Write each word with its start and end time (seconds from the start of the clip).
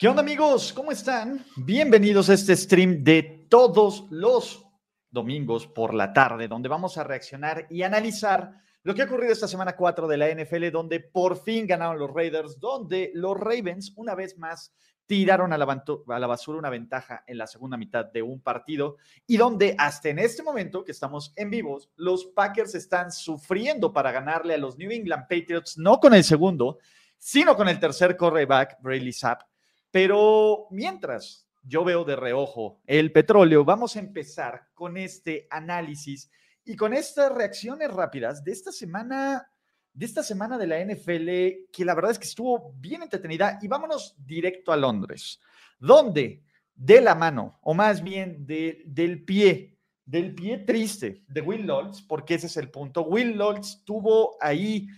¿Qué 0.00 0.08
onda 0.08 0.22
amigos? 0.22 0.72
¿Cómo 0.72 0.92
están? 0.92 1.44
Bienvenidos 1.56 2.30
a 2.30 2.32
este 2.32 2.56
stream 2.56 3.04
de 3.04 3.46
todos 3.50 4.06
los 4.08 4.66
domingos 5.10 5.66
por 5.66 5.92
la 5.92 6.14
tarde, 6.14 6.48
donde 6.48 6.70
vamos 6.70 6.96
a 6.96 7.04
reaccionar 7.04 7.66
y 7.68 7.82
analizar 7.82 8.50
lo 8.82 8.94
que 8.94 9.02
ha 9.02 9.04
ocurrido 9.04 9.30
esta 9.30 9.46
semana 9.46 9.76
4 9.76 10.08
de 10.08 10.16
la 10.16 10.30
NFL, 10.30 10.70
donde 10.70 11.00
por 11.00 11.42
fin 11.42 11.66
ganaron 11.66 11.98
los 11.98 12.14
Raiders, 12.14 12.58
donde 12.58 13.10
los 13.12 13.38
Ravens 13.38 13.92
una 13.94 14.14
vez 14.14 14.38
más 14.38 14.74
tiraron 15.04 15.52
a 15.52 15.58
la, 15.58 15.66
basura 15.66 16.58
una 16.58 16.70
ventaja 16.70 17.22
en 17.26 17.36
la 17.36 17.46
segunda 17.46 17.76
mitad 17.76 18.06
de 18.06 18.22
un 18.22 18.40
partido 18.40 18.96
y 19.26 19.36
donde 19.36 19.74
hasta 19.76 20.08
en 20.08 20.18
este 20.18 20.42
momento 20.42 20.82
que 20.82 20.92
estamos 20.92 21.34
en 21.36 21.50
vivos, 21.50 21.90
los 21.96 22.24
Packers 22.24 22.74
están 22.74 23.12
sufriendo 23.12 23.92
para 23.92 24.12
ganarle 24.12 24.54
a 24.54 24.58
los 24.58 24.78
New 24.78 24.90
England 24.90 25.24
Patriots, 25.28 25.76
no 25.76 26.00
con 26.00 26.14
el 26.14 26.24
segundo, 26.24 26.78
sino 27.18 27.54
con 27.54 27.68
el 27.68 27.78
tercer 27.78 28.16
cornerback, 28.16 28.80
Braylee 28.80 29.12
Sapp, 29.12 29.49
pero 29.90 30.66
mientras 30.70 31.48
yo 31.62 31.84
veo 31.84 32.04
de 32.04 32.16
reojo 32.16 32.80
el 32.86 33.12
petróleo, 33.12 33.64
vamos 33.64 33.96
a 33.96 34.00
empezar 34.00 34.68
con 34.74 34.96
este 34.96 35.46
análisis 35.50 36.30
y 36.64 36.76
con 36.76 36.94
estas 36.94 37.32
reacciones 37.32 37.90
rápidas 37.92 38.44
de 38.44 38.52
esta 38.52 38.72
semana, 38.72 39.50
de 39.92 40.06
esta 40.06 40.22
semana 40.22 40.56
de 40.58 40.66
la 40.66 40.84
NFL, 40.84 41.70
que 41.72 41.84
la 41.84 41.94
verdad 41.94 42.12
es 42.12 42.18
que 42.18 42.26
estuvo 42.26 42.72
bien 42.76 43.02
entretenida. 43.02 43.58
Y 43.60 43.68
vámonos 43.68 44.14
directo 44.24 44.72
a 44.72 44.76
Londres, 44.76 45.40
donde 45.78 46.42
de 46.74 47.00
la 47.00 47.14
mano, 47.14 47.58
o 47.62 47.74
más 47.74 48.02
bien 48.02 48.46
de, 48.46 48.82
del 48.86 49.24
pie, 49.24 49.76
del 50.06 50.34
pie 50.34 50.58
triste 50.58 51.24
de 51.28 51.40
Will 51.40 51.66
Loltz, 51.66 52.02
porque 52.02 52.34
ese 52.34 52.46
es 52.46 52.56
el 52.56 52.70
punto. 52.70 53.02
Will 53.02 53.36
Loltz 53.36 53.84
tuvo 53.84 54.36
ahí 54.40 54.88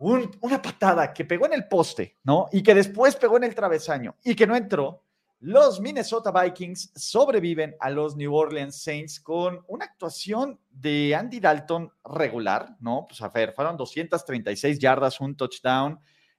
una 0.00 0.62
patada 0.62 1.12
que 1.12 1.26
pegó 1.26 1.46
en 1.46 1.52
el 1.52 1.68
poste, 1.68 2.16
¿no? 2.24 2.48
Y 2.52 2.62
que 2.62 2.74
después 2.74 3.16
pegó 3.16 3.36
en 3.36 3.44
el 3.44 3.54
travesaño 3.54 4.16
y 4.24 4.34
que 4.34 4.46
no 4.46 4.56
entró. 4.56 5.04
Los 5.40 5.80
Minnesota 5.80 6.30
Vikings 6.32 6.92
sobreviven 6.94 7.76
a 7.80 7.90
los 7.90 8.16
New 8.16 8.34
Orleans 8.34 8.82
Saints 8.82 9.20
con 9.20 9.62
una 9.68 9.84
actuación 9.86 10.58
de 10.70 11.14
Andy 11.14 11.40
Dalton 11.40 11.90
regular, 12.04 12.76
¿no? 12.80 13.06
Pues 13.08 13.20
a 13.22 13.28
ver, 13.28 13.52
fueron 13.52 13.76
236 13.76 14.78
yardas, 14.78 15.20
un 15.20 15.36
touchdown, 15.36 15.98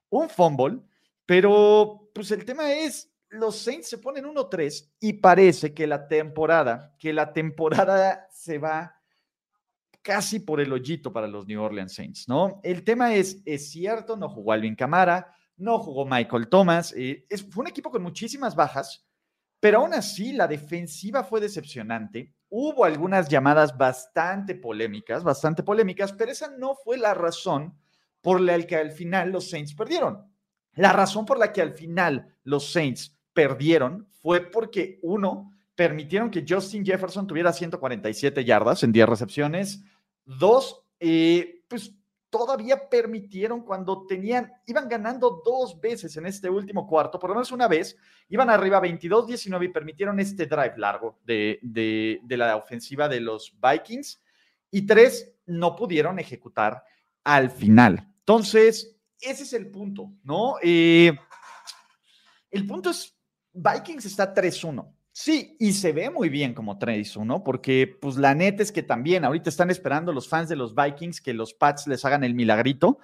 un 0.09 0.29
fumble, 0.29 0.81
pero 1.25 2.09
pues 2.13 2.31
el 2.31 2.45
tema 2.45 2.71
es, 2.73 3.11
los 3.29 3.57
Saints 3.57 3.89
se 3.89 3.97
ponen 3.97 4.25
1-3 4.25 4.89
y 4.99 5.13
parece 5.13 5.73
que 5.73 5.87
la 5.87 6.07
temporada, 6.07 6.95
que 6.99 7.13
la 7.13 7.31
temporada 7.31 8.27
se 8.31 8.57
va 8.57 9.00
casi 10.01 10.39
por 10.39 10.59
el 10.59 10.71
hoyito 10.73 11.13
para 11.13 11.27
los 11.27 11.47
New 11.47 11.61
Orleans 11.61 11.93
Saints, 11.93 12.27
¿no? 12.27 12.59
El 12.63 12.83
tema 12.83 13.13
es, 13.13 13.41
es 13.45 13.69
cierto, 13.71 14.17
no 14.17 14.29
jugó 14.29 14.51
Alvin 14.51 14.75
Camara, 14.75 15.35
no 15.57 15.79
jugó 15.79 16.05
Michael 16.05 16.49
Thomas, 16.49 16.93
eh, 16.97 17.25
es, 17.29 17.43
fue 17.43 17.61
un 17.61 17.67
equipo 17.67 17.91
con 17.91 18.01
muchísimas 18.01 18.55
bajas, 18.55 19.05
pero 19.59 19.79
aún 19.79 19.93
así 19.93 20.33
la 20.33 20.47
defensiva 20.47 21.23
fue 21.23 21.39
decepcionante. 21.39 22.33
Hubo 22.49 22.83
algunas 22.83 23.29
llamadas 23.29 23.77
bastante 23.77 24.55
polémicas, 24.55 25.23
bastante 25.23 25.61
polémicas, 25.61 26.11
pero 26.13 26.31
esa 26.31 26.49
no 26.57 26.75
fue 26.75 26.97
la 26.97 27.13
razón 27.13 27.77
por 28.21 28.41
la 28.41 28.59
que 28.63 28.75
al 28.75 28.91
final 28.91 29.31
los 29.31 29.49
Saints 29.49 29.73
perdieron. 29.73 30.25
La 30.73 30.93
razón 30.93 31.25
por 31.25 31.37
la 31.37 31.53
que 31.53 31.61
al 31.61 31.73
final 31.73 32.35
los 32.43 32.71
Saints 32.71 33.19
perdieron 33.33 34.07
fue 34.21 34.41
porque 34.41 34.99
uno, 35.03 35.51
permitieron 35.75 36.29
que 36.29 36.45
Justin 36.47 36.85
Jefferson 36.85 37.25
tuviera 37.25 37.51
147 37.51 38.45
yardas 38.45 38.83
en 38.83 38.91
10 38.91 39.09
recepciones. 39.09 39.83
Dos, 40.37 40.83
eh, 40.99 41.63
pues 41.67 41.93
todavía 42.31 42.89
permitieron 42.89 43.61
cuando 43.61 44.05
tenían, 44.07 44.51
iban 44.65 44.87
ganando 44.87 45.41
dos 45.45 45.79
veces 45.79 46.15
en 46.15 46.25
este 46.25 46.49
último 46.49 46.87
cuarto, 46.87 47.19
por 47.19 47.29
lo 47.29 47.35
menos 47.35 47.51
una 47.51 47.67
vez, 47.67 47.97
iban 48.29 48.49
arriba 48.49 48.81
22-19 48.81 49.65
y 49.65 49.67
permitieron 49.67 50.19
este 50.19 50.45
drive 50.45 50.73
largo 50.77 51.19
de, 51.25 51.59
de, 51.61 52.37
la 52.37 52.55
ofensiva 52.55 53.09
de 53.09 53.19
los 53.19 53.53
Vikings. 53.61 54.21
Y 54.71 54.85
tres, 54.85 55.33
no 55.45 55.75
pudieron 55.75 56.17
ejecutar 56.19 56.81
al 57.25 57.51
final. 57.51 58.07
Entonces, 58.19 58.97
ese 59.19 59.43
es 59.43 59.51
el 59.51 59.69
punto, 59.69 60.13
¿no? 60.23 60.55
Eh, 60.63 61.11
el 62.49 62.65
punto 62.65 62.91
es, 62.91 63.13
Vikings 63.51 64.05
está 64.05 64.33
3-1. 64.33 64.89
Sí, 65.13 65.57
y 65.59 65.73
se 65.73 65.91
ve 65.91 66.09
muy 66.09 66.29
bien 66.29 66.53
como 66.53 66.79
3-1, 66.79 67.43
porque 67.43 67.85
pues 67.85 68.15
la 68.15 68.33
neta 68.33 68.63
es 68.63 68.71
que 68.71 68.81
también 68.81 69.25
ahorita 69.25 69.49
están 69.49 69.69
esperando 69.69 70.13
los 70.13 70.29
fans 70.29 70.47
de 70.47 70.55
los 70.55 70.73
Vikings 70.73 71.19
que 71.19 71.33
los 71.33 71.53
Pats 71.53 71.85
les 71.87 72.05
hagan 72.05 72.23
el 72.23 72.33
milagrito, 72.33 72.99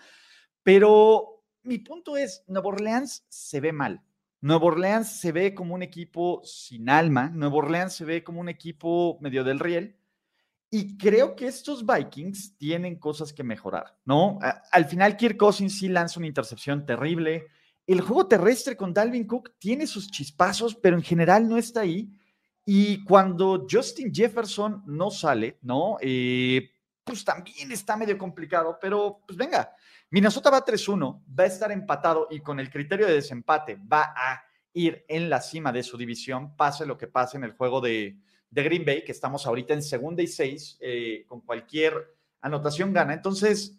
pero 0.63 1.43
mi 1.63 1.79
punto 1.79 2.15
es, 2.15 2.45
Nuevo 2.47 2.69
Orleans 2.69 3.25
se 3.27 3.59
ve 3.59 3.73
mal. 3.73 4.01
Nuevo 4.39 4.67
Orleans 4.67 5.19
se 5.19 5.33
ve 5.33 5.53
como 5.53 5.75
un 5.75 5.83
equipo 5.83 6.41
sin 6.45 6.89
alma, 6.89 7.29
Nuevo 7.29 7.57
Orleans 7.57 7.93
se 7.93 8.05
ve 8.05 8.23
como 8.23 8.39
un 8.39 8.47
equipo 8.47 9.17
medio 9.19 9.43
del 9.43 9.59
riel, 9.59 9.97
y 10.69 10.97
creo 10.97 11.35
que 11.35 11.47
estos 11.47 11.85
Vikings 11.85 12.57
tienen 12.57 12.99
cosas 12.99 13.33
que 13.33 13.43
mejorar, 13.43 13.97
¿no? 14.05 14.39
Al 14.71 14.85
final 14.85 15.17
Kirk 15.17 15.37
Cousins 15.37 15.77
sí 15.77 15.87
lanza 15.87 16.19
una 16.19 16.27
intercepción 16.27 16.85
terrible, 16.85 17.47
el 17.87 18.01
juego 18.01 18.27
terrestre 18.27 18.75
con 18.75 18.93
Dalvin 18.93 19.25
Cook 19.25 19.53
tiene 19.57 19.87
sus 19.87 20.11
chispazos, 20.11 20.75
pero 20.75 20.97
en 20.97 21.03
general 21.03 21.47
no 21.47 21.57
está 21.57 21.81
ahí. 21.81 22.09
Y 22.65 23.03
cuando 23.05 23.65
Justin 23.69 24.13
Jefferson 24.13 24.83
no 24.85 25.09
sale, 25.09 25.57
¿no? 25.61 25.97
Eh, 26.01 26.69
pues 27.01 27.23
también 27.23 27.71
está 27.71 27.95
medio 27.95 28.17
complicado, 28.17 28.77
pero 28.81 29.21
pues 29.25 29.37
venga, 29.37 29.73
Minnesota 30.09 30.49
va 30.49 30.65
3-1, 30.65 31.23
va 31.39 31.43
a 31.45 31.47
estar 31.47 31.71
empatado 31.71 32.27
y 32.29 32.41
con 32.41 32.59
el 32.59 32.69
criterio 32.69 33.07
de 33.07 33.13
desempate 33.13 33.75
va 33.75 34.13
a 34.15 34.43
ir 34.73 35.05
en 35.07 35.29
la 35.29 35.39
cima 35.39 35.71
de 35.71 35.83
su 35.83 35.97
división, 35.97 36.57
pase 36.57 36.85
lo 36.85 36.97
que 36.97 37.07
pase 37.07 37.37
en 37.37 37.45
el 37.45 37.53
juego 37.53 37.79
de, 37.79 38.17
Green 38.51 38.85
Bay, 38.85 39.03
que 39.03 39.11
estamos 39.11 39.45
ahorita 39.45 39.73
en 39.73 39.83
segunda 39.83 40.21
y 40.21 40.27
seis, 40.27 40.77
eh, 40.81 41.25
con 41.27 41.41
cualquier 41.41 42.15
anotación 42.41 42.91
gana. 42.91 43.13
Entonces, 43.13 43.77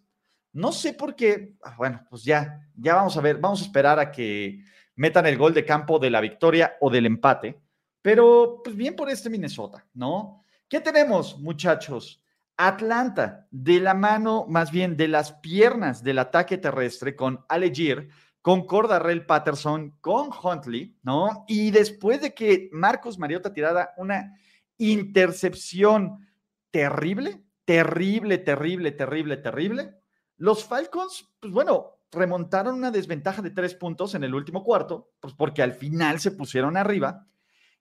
no 0.53 0.73
sé 0.73 0.95
por 0.95 1.15
qué, 1.15 1.55
ah, 1.63 1.75
bueno, 1.77 2.05
pues 2.09 2.25
ya, 2.25 2.61
ya 2.75 2.95
vamos 2.95 3.17
a 3.17 3.21
ver, 3.21 3.39
vamos 3.39 3.61
a 3.61 3.65
esperar 3.65 3.99
a 3.99 4.11
que 4.11 4.65
metan 4.97 5.27
el 5.27 5.39
gol 5.39 5.55
de 5.55 5.65
campo 5.65 5.99
de 5.99 6.11
la 6.11 6.21
victoria 6.21 6.77
o 6.81 6.91
del 6.91 7.07
empate, 7.07 7.61
pero 8.03 8.61
pues 8.63 8.75
bien 8.77 8.97
por 8.97 9.11
este 9.11 9.31
Minnesota, 9.31 9.87
¿no? 9.95 10.45
¿Qué 10.69 10.81
tenemos, 10.81 11.39
muchachos? 11.39 12.23
Atlanta, 12.57 13.47
de 13.51 13.79
la 13.79 13.95
mano, 13.95 14.47
más 14.49 14.73
bien 14.73 14.97
de 14.97 15.07
las 15.07 15.33
piernas 15.35 16.03
del 16.03 16.19
ataque 16.19 16.59
terrestre 16.59 17.15
con 17.15 17.45
Allegir, 17.49 18.09
con 18.43 18.67
Cordarrell 18.67 19.27
Patterson, 19.27 19.97
con 20.01 20.31
Huntley, 20.43 20.97
¿no? 21.03 21.45
Y 21.47 21.71
después 21.71 22.21
de 22.21 22.35
que 22.35 22.69
Marcos 22.73 23.19
Mariota 23.19 23.53
tirara 23.53 23.93
una 23.97 24.37
intercepción 24.77 26.27
terrible, 26.71 27.43
terrible, 27.65 28.39
terrible, 28.39 28.93
terrible, 28.93 29.37
terrible, 29.37 29.98
los 30.39 30.65
Falcons, 30.65 31.29
pues 31.41 31.53
bueno, 31.53 31.99
remontaron 32.11 32.75
una 32.75 32.91
desventaja 32.91 33.43
de 33.43 33.51
tres 33.51 33.75
puntos 33.75 34.15
en 34.15 34.25
el 34.25 34.35
último 34.35 34.65
cuarto, 34.65 35.13
pues 35.21 35.35
porque 35.35 35.63
al 35.63 35.75
final 35.75 36.21
se 36.21 36.31
pusieron 36.31 36.77
arriba 36.77 37.27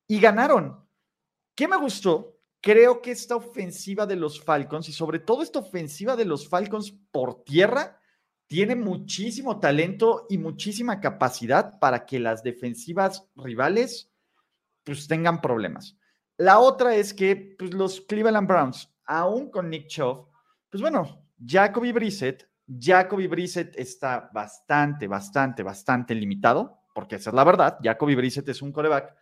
y 0.08 0.20
ganaron. 0.20 0.86
¿Qué 1.56 1.68
me 1.68 1.78
gustó? 1.78 2.40
Creo 2.62 3.02
que 3.02 3.12
esta 3.12 3.36
ofensiva 3.36 4.06
de 4.06 4.16
los 4.16 4.44
Falcons 4.44 4.90
y 4.90 4.94
sobre 4.94 5.20
todo 5.20 5.44
esta 5.44 5.60
ofensiva 5.60 6.16
de 6.16 6.26
los 6.26 6.50
Falcons 6.50 6.92
por 7.12 7.44
tierra 7.44 8.02
tiene 8.48 8.76
muchísimo 8.76 9.60
talento 9.60 10.26
y 10.30 10.38
muchísima 10.38 11.00
capacidad 11.00 11.80
para 11.80 12.06
que 12.06 12.20
las 12.20 12.44
defensivas 12.44 13.28
rivales 13.36 14.12
pues 14.84 15.08
tengan 15.08 15.42
problemas. 15.42 15.98
La 16.38 16.60
otra 16.60 16.96
es 16.96 17.14
que 17.14 17.56
pues, 17.58 17.74
los 17.74 18.02
Cleveland 18.02 18.48
Browns, 18.48 18.92
aún 19.06 19.52
con 19.52 19.70
Nick 19.70 19.88
Chubb, 19.88 20.30
pues 20.70 20.82
bueno, 20.82 21.28
Jacoby 21.46 21.92
Brissett, 21.92 22.47
Jacoby 22.68 23.28
Brissett 23.28 23.78
está 23.78 24.30
bastante, 24.34 25.08
bastante, 25.08 25.64
bastante 25.64 26.14
limitado, 26.14 26.82
porque 26.94 27.16
esa 27.16 27.30
es 27.30 27.34
la 27.34 27.44
verdad. 27.44 27.78
Jacoby 27.82 28.16
Brissett 28.16 28.50
es 28.50 28.62
un 28.62 28.72
coreback 28.72 29.16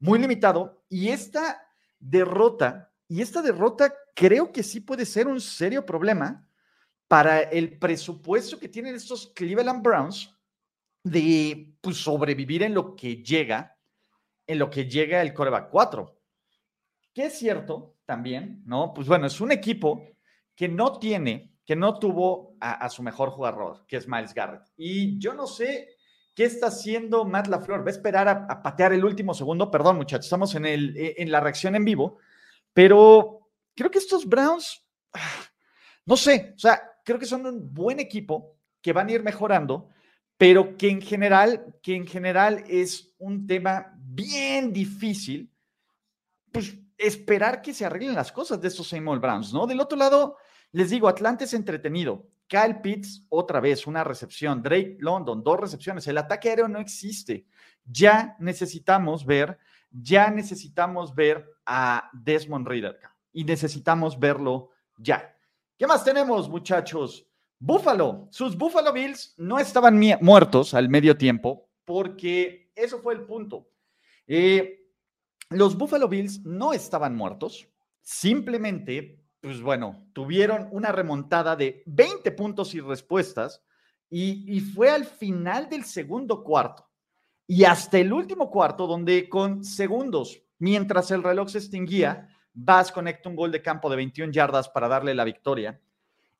muy 0.00 0.18
limitado 0.18 0.84
y 0.88 1.08
esta 1.08 1.66
derrota, 1.98 2.92
y 3.08 3.22
esta 3.22 3.42
derrota 3.42 3.94
creo 4.14 4.52
que 4.52 4.62
sí 4.62 4.80
puede 4.80 5.06
ser 5.06 5.26
un 5.26 5.40
serio 5.40 5.84
problema 5.84 6.46
para 7.08 7.40
el 7.40 7.78
presupuesto 7.78 8.58
que 8.58 8.68
tienen 8.68 8.94
estos 8.94 9.32
Cleveland 9.34 9.82
Browns 9.82 10.34
de 11.02 11.74
pues, 11.80 11.96
sobrevivir 11.96 12.62
en 12.62 12.74
lo 12.74 12.94
que 12.94 13.22
llega, 13.22 13.76
en 14.46 14.58
lo 14.58 14.70
que 14.70 14.84
llega 14.84 15.22
el 15.22 15.34
coreback 15.34 15.70
4. 15.70 16.18
Que 17.12 17.26
es 17.26 17.38
cierto 17.38 17.96
también, 18.04 18.62
¿no? 18.64 18.92
Pues 18.94 19.08
bueno, 19.08 19.26
es 19.26 19.40
un 19.40 19.50
equipo 19.52 20.04
que 20.54 20.68
no 20.68 20.98
tiene, 20.98 21.49
que 21.64 21.76
no 21.76 21.98
tuvo 21.98 22.56
a, 22.60 22.88
su 22.88 23.02
mejor 23.02 23.30
jugador, 23.30 23.84
que 23.86 23.96
es 23.96 24.08
Miles 24.08 24.34
Garrett. 24.34 24.62
Y 24.76 25.18
yo 25.18 25.34
no 25.34 25.46
sé 25.46 25.88
qué 26.34 26.44
está 26.44 26.68
haciendo 26.68 27.24
Matt 27.24 27.46
LaFleur. 27.46 27.82
Va 27.82 27.88
a 27.88 27.90
esperar 27.90 28.28
a, 28.28 28.62
patear 28.62 28.92
el 28.92 29.04
último 29.04 29.34
segundo. 29.34 29.70
Perdón, 29.70 29.96
muchachos, 29.96 30.26
estamos 30.26 30.54
en, 30.54 30.66
el, 30.66 30.94
en 30.96 31.30
la 31.30 31.40
reacción 31.40 31.76
en 31.76 31.84
vivo, 31.84 32.18
pero 32.72 33.50
creo 33.74 33.90
que 33.90 33.98
estos 33.98 34.26
Browns, 34.26 34.84
no 36.06 36.16
sé, 36.16 36.54
o 36.56 36.58
sea, 36.58 36.82
creo 37.04 37.18
que 37.18 37.26
son 37.26 37.46
un 37.46 37.72
buen 37.72 38.00
equipo 38.00 38.56
que 38.82 38.92
van 38.92 39.08
a 39.08 39.12
ir 39.12 39.22
mejorando, 39.22 39.88
pero 40.36 40.76
que 40.76 40.88
en 40.88 41.02
general, 41.02 41.76
que 41.82 41.94
en 41.94 42.06
general 42.06 42.64
es 42.66 43.14
un 43.18 43.46
tema 43.46 43.94
bien 43.96 44.72
difícil, 44.72 45.52
pues 46.50 46.76
esperar 46.96 47.62
que 47.62 47.74
se 47.74 47.84
arreglen 47.84 48.14
las 48.14 48.32
cosas 48.32 48.60
de 48.60 48.68
estos 48.68 48.88
Seymour 48.88 49.20
Browns, 49.20 49.52
¿no? 49.52 49.66
Del 49.66 49.80
otro 49.80 49.96
lado, 49.96 50.36
les 50.72 50.90
digo, 50.90 51.08
Atlanta 51.08 51.44
es 51.44 51.54
entretenido. 51.54 52.26
Kyle 52.46 52.80
Pitts, 52.82 53.24
otra 53.28 53.60
vez, 53.60 53.86
una 53.86 54.02
recepción. 54.02 54.62
Drake 54.62 54.96
London, 54.98 55.42
dos 55.42 55.60
recepciones. 55.60 56.06
El 56.08 56.18
ataque 56.18 56.48
aéreo 56.48 56.68
no 56.68 56.80
existe. 56.80 57.46
Ya 57.84 58.36
necesitamos 58.40 59.24
ver, 59.24 59.58
ya 59.90 60.30
necesitamos 60.30 61.14
ver 61.14 61.48
a 61.64 62.10
Desmond 62.12 62.66
Reader 62.66 62.98
y 63.32 63.44
necesitamos 63.44 64.18
verlo 64.18 64.70
ya. 64.96 65.36
¿Qué 65.78 65.86
más 65.86 66.04
tenemos, 66.04 66.48
muchachos? 66.48 67.26
Buffalo. 67.58 68.28
Sus 68.30 68.56
Buffalo 68.56 68.92
Bills 68.92 69.34
no 69.36 69.58
estaban 69.58 70.00
muertos 70.20 70.74
al 70.74 70.88
medio 70.88 71.16
tiempo 71.16 71.68
porque 71.84 72.72
eso 72.74 72.98
fue 73.00 73.14
el 73.14 73.22
punto. 73.22 73.68
Eh, 74.26 74.88
los 75.50 75.76
Buffalo 75.76 76.08
Bills 76.08 76.44
no 76.44 76.72
estaban 76.72 77.16
muertos, 77.16 77.68
simplemente, 78.00 79.19
pues 79.40 79.62
bueno, 79.62 80.06
tuvieron 80.12 80.68
una 80.70 80.92
remontada 80.92 81.56
de 81.56 81.82
20 81.86 82.30
puntos 82.32 82.74
y 82.74 82.80
respuestas 82.80 83.62
y, 84.08 84.60
fue 84.60 84.90
al 84.90 85.04
final 85.04 85.68
del 85.68 85.84
segundo 85.84 86.42
cuarto 86.42 86.88
y 87.46 87.64
hasta 87.64 87.98
el 87.98 88.12
último 88.12 88.50
cuarto 88.50 88.86
donde 88.86 89.28
con 89.28 89.64
segundos, 89.64 90.42
mientras 90.58 91.10
el 91.10 91.22
reloj 91.22 91.48
se 91.48 91.58
extinguía, 91.58 92.28
Vas 92.52 92.90
conecta 92.90 93.28
un 93.28 93.36
gol 93.36 93.52
de 93.52 93.62
campo 93.62 93.88
de 93.88 93.96
21 93.96 94.32
yardas 94.32 94.68
para 94.68 94.88
darle 94.88 95.14
la 95.14 95.24
victoria. 95.24 95.80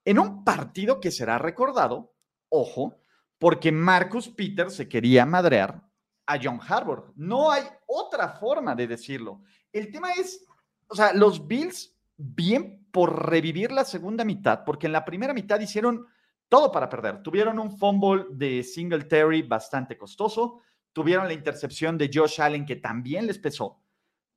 En 0.05 0.19
un 0.19 0.44
partido 0.44 1.00
que 1.00 1.11
será 1.11 1.38
recordado, 1.38 2.12
ojo, 2.49 3.00
porque 3.38 3.70
Marcus 3.70 4.29
Peters 4.29 4.75
se 4.75 4.88
quería 4.88 5.25
madrear 5.25 5.82
a 6.26 6.38
John 6.43 6.61
Harbour. 6.67 7.12
No 7.17 7.50
hay 7.50 7.62
otra 7.87 8.29
forma 8.29 8.75
de 8.75 8.88
decirlo. 8.88 9.43
El 9.73 9.91
tema 9.91 10.12
es, 10.12 10.44
o 10.88 10.94
sea, 10.94 11.12
los 11.12 11.47
Bills 11.47 11.94
bien 12.17 12.80
por 12.90 13.28
revivir 13.28 13.72
la 13.72 13.84
segunda 13.84 14.25
mitad, 14.25 14.64
porque 14.64 14.87
en 14.87 14.92
la 14.92 15.04
primera 15.04 15.34
mitad 15.34 15.60
hicieron 15.60 16.06
todo 16.48 16.72
para 16.72 16.88
perder. 16.88 17.22
Tuvieron 17.22 17.58
un 17.58 17.76
fumble 17.76 18.26
de 18.31 18.62
Singletary 18.62 19.42
bastante 19.42 19.96
costoso, 19.96 20.60
tuvieron 20.92 21.26
la 21.26 21.34
intercepción 21.34 21.96
de 21.96 22.10
Josh 22.12 22.40
Allen 22.40 22.66
que 22.66 22.76
también 22.76 23.26
les 23.26 23.38
pesó, 23.38 23.81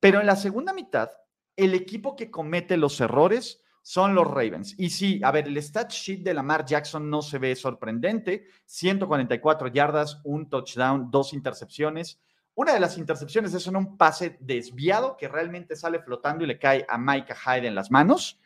pero 0.00 0.20
en 0.20 0.26
la 0.26 0.36
segunda 0.36 0.72
mitad 0.72 1.10
el 1.56 1.74
equipo 1.74 2.16
que 2.16 2.30
comete 2.30 2.76
los 2.76 3.00
errores 3.00 3.62
son 3.82 4.14
los 4.14 4.26
Ravens. 4.26 4.74
Y 4.78 4.88
sí, 4.90 5.20
a 5.22 5.30
ver, 5.30 5.46
el 5.46 5.58
stat 5.62 5.90
sheet 5.90 6.22
de 6.22 6.32
Lamar 6.32 6.64
Jackson 6.64 7.10
no 7.10 7.20
se 7.20 7.38
ve 7.38 7.54
sorprendente. 7.54 8.46
144 8.64 9.68
yardas, 9.68 10.20
un 10.24 10.48
touchdown, 10.48 11.10
dos 11.10 11.34
intercepciones. 11.34 12.18
Una 12.54 12.72
de 12.72 12.80
las 12.80 12.96
intercepciones 12.96 13.52
es 13.52 13.66
en 13.66 13.76
un 13.76 13.98
pase 13.98 14.38
desviado 14.40 15.16
que 15.18 15.28
realmente 15.28 15.76
sale 15.76 15.98
flotando 15.98 16.44
y 16.44 16.46
le 16.46 16.58
cae 16.58 16.86
a 16.88 16.96
Micah 16.96 17.34
Hyde 17.34 17.66
en 17.66 17.74
las 17.74 17.90
manos. 17.90 18.40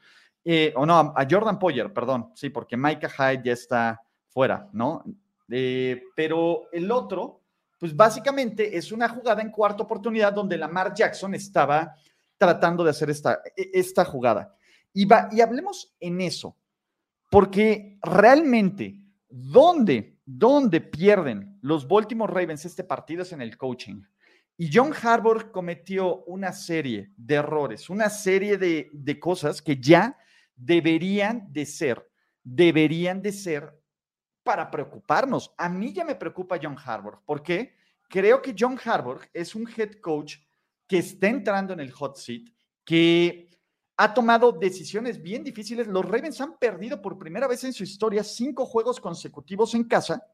Eh, 0.50 0.72
o 0.76 0.86
no, 0.86 1.12
a 1.14 1.26
Jordan 1.30 1.58
Poyer, 1.58 1.92
perdón. 1.92 2.30
Sí, 2.34 2.48
porque 2.48 2.74
Micah 2.74 3.10
Hyde 3.10 3.42
ya 3.44 3.52
está 3.52 4.00
fuera, 4.28 4.66
¿no? 4.72 5.04
Eh, 5.50 6.04
pero 6.16 6.70
el 6.72 6.90
otro, 6.90 7.42
pues 7.78 7.94
básicamente 7.94 8.74
es 8.74 8.90
una 8.90 9.10
jugada 9.10 9.42
en 9.42 9.50
cuarta 9.50 9.82
oportunidad 9.82 10.32
donde 10.32 10.56
Lamar 10.56 10.94
Jackson 10.94 11.34
estaba 11.34 11.94
tratando 12.38 12.82
de 12.82 12.88
hacer 12.88 13.10
esta, 13.10 13.42
e, 13.54 13.72
esta 13.74 14.06
jugada. 14.06 14.56
Y, 14.94 15.04
va, 15.04 15.28
y 15.30 15.42
hablemos 15.42 15.94
en 16.00 16.22
eso, 16.22 16.56
porque 17.30 17.98
realmente, 18.00 19.02
¿dónde, 19.28 20.18
¿dónde 20.24 20.80
pierden 20.80 21.58
los 21.60 21.86
Baltimore 21.86 22.32
Ravens 22.32 22.64
este 22.64 22.84
partido 22.84 23.20
es 23.20 23.34
en 23.34 23.42
el 23.42 23.58
coaching? 23.58 24.00
Y 24.56 24.70
John 24.72 24.94
Harbour 24.94 25.50
cometió 25.50 26.24
una 26.24 26.52
serie 26.52 27.12
de 27.18 27.34
errores, 27.34 27.90
una 27.90 28.08
serie 28.08 28.56
de, 28.56 28.88
de 28.94 29.20
cosas 29.20 29.60
que 29.60 29.76
ya 29.78 30.16
deberían 30.58 31.50
de 31.52 31.64
ser, 31.64 32.10
deberían 32.42 33.22
de 33.22 33.32
ser 33.32 33.80
para 34.42 34.70
preocuparnos. 34.70 35.54
A 35.56 35.68
mí 35.68 35.92
ya 35.92 36.04
me 36.04 36.16
preocupa 36.16 36.58
John 36.60 36.76
Harbour. 36.84 37.22
¿Por 37.24 37.42
qué? 37.42 37.76
Creo 38.08 38.42
que 38.42 38.54
John 38.58 38.78
Harbour 38.82 39.20
es 39.32 39.54
un 39.54 39.68
head 39.76 40.00
coach 40.00 40.36
que 40.86 40.98
está 40.98 41.28
entrando 41.28 41.72
en 41.74 41.80
el 41.80 41.92
hot 41.92 42.16
seat, 42.16 42.48
que 42.84 43.50
ha 43.96 44.14
tomado 44.14 44.52
decisiones 44.52 45.22
bien 45.22 45.44
difíciles. 45.44 45.86
Los 45.86 46.04
Ravens 46.04 46.40
han 46.40 46.58
perdido 46.58 47.00
por 47.00 47.18
primera 47.18 47.46
vez 47.46 47.64
en 47.64 47.72
su 47.72 47.84
historia 47.84 48.24
cinco 48.24 48.64
juegos 48.64 49.00
consecutivos 49.00 49.74
en 49.74 49.84
casa 49.84 50.24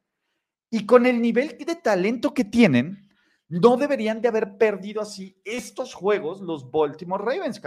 y 0.70 0.86
con 0.86 1.06
el 1.06 1.20
nivel 1.20 1.56
de 1.58 1.76
talento 1.76 2.32
que 2.32 2.44
tienen, 2.44 3.08
no 3.48 3.76
deberían 3.76 4.20
de 4.20 4.28
haber 4.28 4.56
perdido 4.56 5.00
así 5.02 5.40
estos 5.44 5.94
juegos 5.94 6.40
los 6.40 6.70
Baltimore 6.70 7.24
Ravens. 7.24 7.60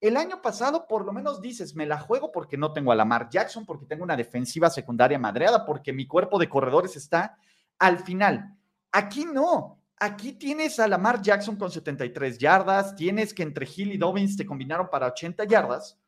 El 0.00 0.16
año 0.16 0.40
pasado, 0.40 0.86
por 0.86 1.04
lo 1.04 1.12
menos 1.12 1.40
dices, 1.40 1.74
me 1.74 1.86
la 1.86 1.98
juego 1.98 2.30
porque 2.30 2.56
no 2.56 2.72
tengo 2.72 2.92
a 2.92 2.94
Lamar 2.94 3.28
Jackson, 3.28 3.66
porque 3.66 3.86
tengo 3.86 4.04
una 4.04 4.16
defensiva 4.16 4.70
secundaria 4.70 5.18
madreada, 5.18 5.64
porque 5.64 5.92
mi 5.92 6.06
cuerpo 6.06 6.38
de 6.38 6.48
corredores 6.48 6.94
está 6.96 7.36
al 7.78 7.98
final. 7.98 8.56
Aquí 8.92 9.24
no. 9.24 9.78
Aquí 10.00 10.32
tienes 10.34 10.78
a 10.78 10.86
Lamar 10.86 11.20
Jackson 11.20 11.56
con 11.56 11.72
73 11.72 12.38
yardas, 12.38 12.94
tienes 12.94 13.34
que 13.34 13.42
entre 13.42 13.66
Hill 13.66 13.92
y 13.92 13.98
Dobbins 13.98 14.36
te 14.36 14.46
combinaron 14.46 14.88
para 14.88 15.08
80 15.08 15.44
yardas 15.44 15.98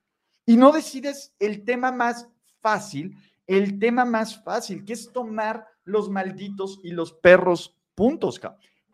y 0.46 0.56
no 0.56 0.70
decides 0.70 1.34
el 1.40 1.64
tema 1.64 1.90
más 1.90 2.28
fácil, 2.60 3.16
el 3.48 3.80
tema 3.80 4.04
más 4.04 4.40
fácil, 4.42 4.84
que 4.84 4.92
es 4.92 5.12
tomar 5.12 5.66
los 5.82 6.08
malditos 6.08 6.78
y 6.84 6.92
los 6.92 7.12
perros 7.12 7.76
puntos. 7.96 8.40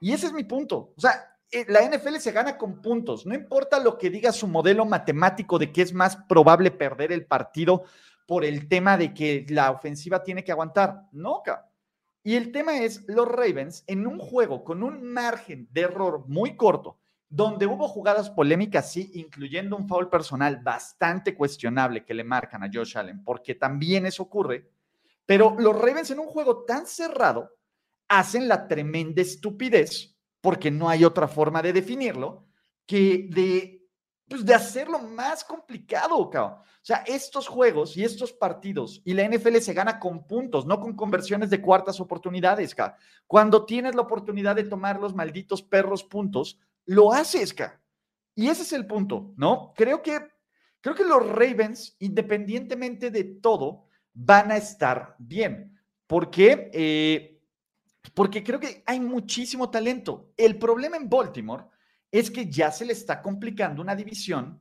Y 0.01 0.13
ese 0.13 0.27
es 0.29 0.33
mi 0.33 0.45
punto. 0.45 0.95
O 0.97 1.01
sea, 1.01 1.36
la 1.69 1.83
NFL 1.83 2.17
se 2.17 2.33
gana 2.33 2.59
con 2.59 2.81
puntos. 2.83 3.27
No 3.27 3.35
importa 3.35 3.79
lo 3.79 3.99
que 3.99 4.11
diga 4.11 4.33
su 4.33 4.49
modelo 4.49 4.85
matemático 4.85 5.59
de 5.59 5.73
que 5.73 5.83
es 5.83 5.93
más 5.93 6.17
probable 6.17 6.71
perder 6.71 7.13
el 7.13 7.27
partido 7.27 7.85
por 8.27 8.45
el 8.45 8.69
tema 8.69 8.97
de 8.97 9.15
que 9.15 9.47
la 9.49 9.71
ofensiva 9.71 10.23
tiene 10.23 10.43
que 10.45 10.53
aguantar. 10.53 11.03
No. 11.13 11.43
Y 12.23 12.35
el 12.35 12.51
tema 12.51 12.79
es, 12.79 13.05
los 13.07 13.29
Ravens, 13.29 13.85
en 13.87 14.07
un 14.07 14.19
juego 14.19 14.65
con 14.65 14.83
un 14.83 15.03
margen 15.03 15.69
de 15.71 15.83
error 15.83 16.25
muy 16.27 16.57
corto, 16.57 16.99
donde 17.29 17.67
hubo 17.67 17.87
jugadas 17.87 18.31
polémicas, 18.31 18.91
sí, 18.91 19.11
incluyendo 19.15 19.77
un 19.77 19.87
foul 19.87 20.09
personal 20.09 20.59
bastante 20.63 21.37
cuestionable 21.37 22.05
que 22.05 22.15
le 22.15 22.25
marcan 22.25 22.65
a 22.65 22.71
Josh 22.73 22.99
Allen, 22.99 23.23
porque 23.23 23.55
también 23.55 24.07
eso 24.07 24.25
ocurre, 24.25 24.69
pero 25.25 25.55
los 25.59 25.77
Ravens 25.77 26.11
en 26.11 26.19
un 26.19 26.27
juego 26.27 26.65
tan 26.65 26.87
cerrado 26.87 27.53
hacen 28.09 28.49
la 28.49 28.67
tremenda 28.67 29.23
estupidez, 29.23 30.16
porque 30.47 30.71
no 30.71 30.89
hay 30.89 31.05
otra 31.05 31.27
forma 31.27 31.61
de 31.61 31.73
definirlo, 31.73 32.47
que 32.87 33.27
de 33.33 33.85
pues 34.29 34.47
de 34.47 34.55
hacerlo 34.55 35.01
más 35.01 35.43
complicado, 35.43 36.31
cabrón. 36.31 36.61
O 36.61 36.65
sea, 36.83 36.99
estos 36.99 37.49
juegos 37.49 37.97
y 37.97 38.05
estos 38.05 38.33
partidos 38.33 39.03
y 39.05 39.13
la 39.13 39.29
NFL 39.29 39.57
se 39.57 39.75
gana 39.75 39.99
con 39.99 40.25
puntos, 40.25 40.65
no 40.65 40.79
con 40.79 40.95
conversiones 40.95 41.51
de 41.51 41.61
cuartas 41.61 41.99
oportunidades, 41.99 42.77
cabrón. 42.77 42.97
Cuando 43.27 43.67
tienes 43.67 43.97
la 43.97 44.03
oportunidad 44.03 44.55
de 44.55 44.63
tomar 44.63 45.01
los 45.01 45.17
malditos 45.17 45.65
perros 45.65 46.05
puntos, 46.05 46.61
lo 46.85 47.13
haces, 47.13 47.53
cabrón. 47.53 47.81
Y 48.37 48.47
ese 48.47 48.63
es 48.63 48.73
el 48.73 48.87
punto, 48.87 49.33
¿no? 49.37 49.73
Creo 49.75 50.01
que, 50.01 50.29
creo 50.81 50.95
que 50.95 51.03
los 51.03 51.29
Ravens, 51.29 51.97
independientemente 51.99 53.11
de 53.11 53.25
todo, 53.25 53.87
van 54.15 54.53
a 54.53 54.59
estar 54.59 55.17
bien. 55.19 55.77
¿Por 56.07 56.31
qué? 56.31 56.71
Eh, 56.73 57.36
porque 58.15 58.43
creo 58.43 58.61
que 58.61 58.83
hay 58.87 59.01
muchísimo 59.01 59.71
talento. 59.71 60.33
El 60.37 60.59
problema 60.59 60.97
en 60.97 61.09
Baltimore 61.09 61.65
es 62.11 62.31
que 62.31 62.51
ya 62.51 62.71
se 62.71 62.85
le 62.85 62.93
está 62.93 63.21
complicando 63.23 63.83
una 63.83 63.97
división 63.97 64.61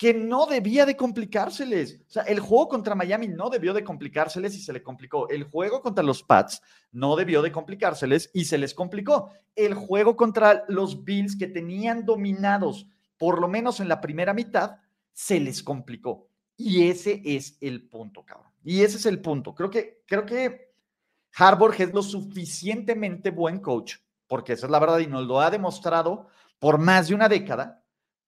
que 0.00 0.14
no 0.14 0.46
debía 0.46 0.86
de 0.86 0.96
complicárseles. 0.96 2.00
O 2.08 2.10
sea, 2.10 2.22
el 2.22 2.40
juego 2.40 2.68
contra 2.68 2.94
Miami 2.94 3.28
no 3.28 3.50
debió 3.50 3.74
de 3.74 3.84
complicárseles 3.84 4.54
y 4.56 4.62
se 4.62 4.72
le 4.72 4.82
complicó. 4.82 5.28
El 5.28 5.44
juego 5.44 5.82
contra 5.82 6.02
los 6.02 6.22
Pats 6.22 6.62
no 6.90 7.16
debió 7.16 7.42
de 7.42 7.52
complicárseles 7.52 8.30
y 8.32 8.46
se 8.46 8.56
les 8.56 8.72
complicó. 8.72 9.30
El 9.54 9.74
juego 9.74 10.16
contra 10.16 10.64
los 10.68 11.04
Bills 11.04 11.36
que 11.36 11.48
tenían 11.48 12.06
dominados, 12.06 12.86
por 13.18 13.42
lo 13.42 13.46
menos 13.46 13.78
en 13.80 13.88
la 13.88 14.00
primera 14.00 14.32
mitad, 14.32 14.78
se 15.12 15.38
les 15.38 15.62
complicó. 15.62 16.28
Y 16.56 16.88
ese 16.88 17.20
es 17.22 17.58
el 17.60 17.86
punto, 17.86 18.24
cabrón. 18.24 18.50
Y 18.64 18.80
ese 18.80 18.96
es 18.96 19.04
el 19.04 19.20
punto. 19.20 19.54
Creo 19.54 19.68
que, 19.68 20.02
creo 20.06 20.24
que 20.24 20.69
Harbaugh 21.34 21.74
es 21.78 21.92
lo 21.92 22.02
suficientemente 22.02 23.30
buen 23.30 23.60
coach, 23.60 23.96
porque 24.26 24.54
esa 24.54 24.66
es 24.66 24.70
la 24.70 24.78
verdad 24.78 24.98
y 24.98 25.06
nos 25.06 25.26
lo 25.26 25.40
ha 25.40 25.50
demostrado 25.50 26.28
por 26.58 26.78
más 26.78 27.08
de 27.08 27.14
una 27.14 27.28
década, 27.28 27.80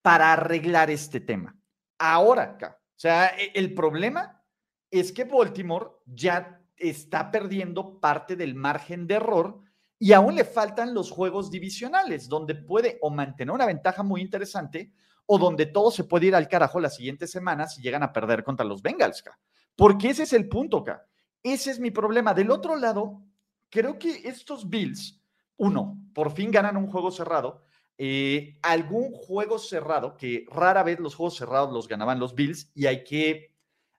para 0.03 0.33
arreglar 0.33 0.91
este 0.91 1.21
tema. 1.21 1.57
Ahora, 1.99 2.59
o 2.61 2.67
sea, 2.97 3.29
e, 3.39 3.53
el 3.55 3.73
problema 3.73 4.43
es 4.91 5.13
que 5.13 5.25
Baltimore 5.25 5.91
ya 6.07 6.61
está 6.77 7.31
perdiendo 7.31 8.01
parte 8.01 8.35
del 8.35 8.55
margen 8.55 9.07
de 9.07 9.15
error 9.15 9.61
y 9.99 10.13
aún 10.13 10.35
le 10.35 10.45
faltan 10.45 10.93
los 10.93 11.11
juegos 11.13 11.51
divisionales, 11.51 12.29
donde 12.29 12.57
puede 12.57 12.99
o 13.01 13.11
mantener 13.11 13.55
una 13.55 13.67
ventaja 13.67 14.03
muy 14.03 14.21
interesante 14.21 14.93
o 15.27 15.39
donde 15.39 15.67
todo 15.67 15.93
se 15.93 16.05
puede 16.05 16.27
ir 16.27 16.35
al 16.35 16.49
carajo 16.49 16.81
las 16.81 16.97
siguientes 16.97 17.31
semanas 17.31 17.75
si 17.75 17.83
llegan 17.83 18.03
a 18.03 18.13
perder 18.13 18.43
contra 18.43 18.67
los 18.67 18.83
Bengals. 18.83 19.23
Porque 19.77 20.11
ese 20.11 20.25
es 20.25 20.33
el 20.33 20.49
punto, 20.49 20.79
acá. 20.79 21.07
Ese 21.43 21.71
es 21.71 21.81
mi 21.81 21.91
problema. 21.91 22.35
Del 22.35 22.51
otro 22.51 22.77
lado, 22.77 23.23
creo 23.71 23.99
que 23.99 24.29
estos 24.29 24.69
Bills, 24.69 25.21
uno, 25.57 25.99
por 26.15 26.33
fin 26.33 26.51
ganan 26.51 26.77
un 26.77 26.87
juego 26.87 27.11
cerrado. 27.11 27.63
Eh, 27.99 28.59
algún 28.63 29.13
juego 29.13 29.59
cerrado, 29.59 30.17
que 30.17 30.47
rara 30.51 30.83
vez 30.83 30.99
los 30.99 31.15
juegos 31.15 31.37
cerrados 31.37 31.73
los 31.73 31.89
ganaban 31.89 32.19
los 32.19 32.35
Bills, 32.35 32.71
y 32.75 32.87
hay 32.87 33.05
que 33.05 33.55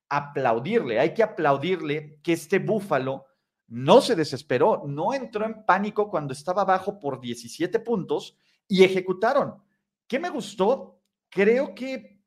aplaudirle, 0.09 0.99
hay 0.99 1.13
que 1.13 1.23
aplaudirle 1.23 2.19
que 2.21 2.33
este 2.33 2.59
Búfalo 2.59 3.25
no 3.67 4.01
se 4.01 4.15
desesperó, 4.15 4.83
no 4.85 5.13
entró 5.13 5.45
en 5.45 5.65
pánico 5.65 6.09
cuando 6.09 6.33
estaba 6.33 6.61
abajo 6.61 6.99
por 6.99 7.19
17 7.19 7.79
puntos 7.79 8.37
y 8.67 8.83
ejecutaron. 8.83 9.63
¿Qué 10.07 10.19
me 10.19 10.29
gustó? 10.29 11.01
Creo 11.29 11.73
que, 11.73 12.19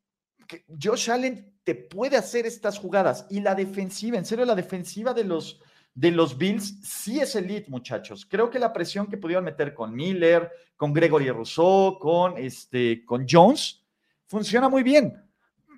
que 0.48 0.64
Josh 0.82 1.10
Allen 1.10 1.55
te 1.66 1.74
puede 1.74 2.16
hacer 2.16 2.46
estas 2.46 2.78
jugadas. 2.78 3.26
Y 3.28 3.40
la 3.40 3.56
defensiva, 3.56 4.16
en 4.16 4.24
serio, 4.24 4.44
la 4.44 4.54
defensiva 4.54 5.12
de 5.12 5.24
los, 5.24 5.60
de 5.96 6.12
los 6.12 6.38
Bills 6.38 6.78
sí 6.84 7.18
es 7.18 7.34
elite, 7.34 7.68
muchachos. 7.68 8.24
Creo 8.24 8.48
que 8.48 8.60
la 8.60 8.72
presión 8.72 9.08
que 9.08 9.16
pudieron 9.16 9.44
meter 9.44 9.74
con 9.74 9.92
Miller, 9.92 10.48
con 10.76 10.92
Gregory 10.92 11.28
Rousseau, 11.28 11.98
con, 11.98 12.38
este, 12.38 13.04
con 13.04 13.26
Jones, 13.28 13.84
funciona 14.26 14.68
muy 14.68 14.84
bien. 14.84 15.20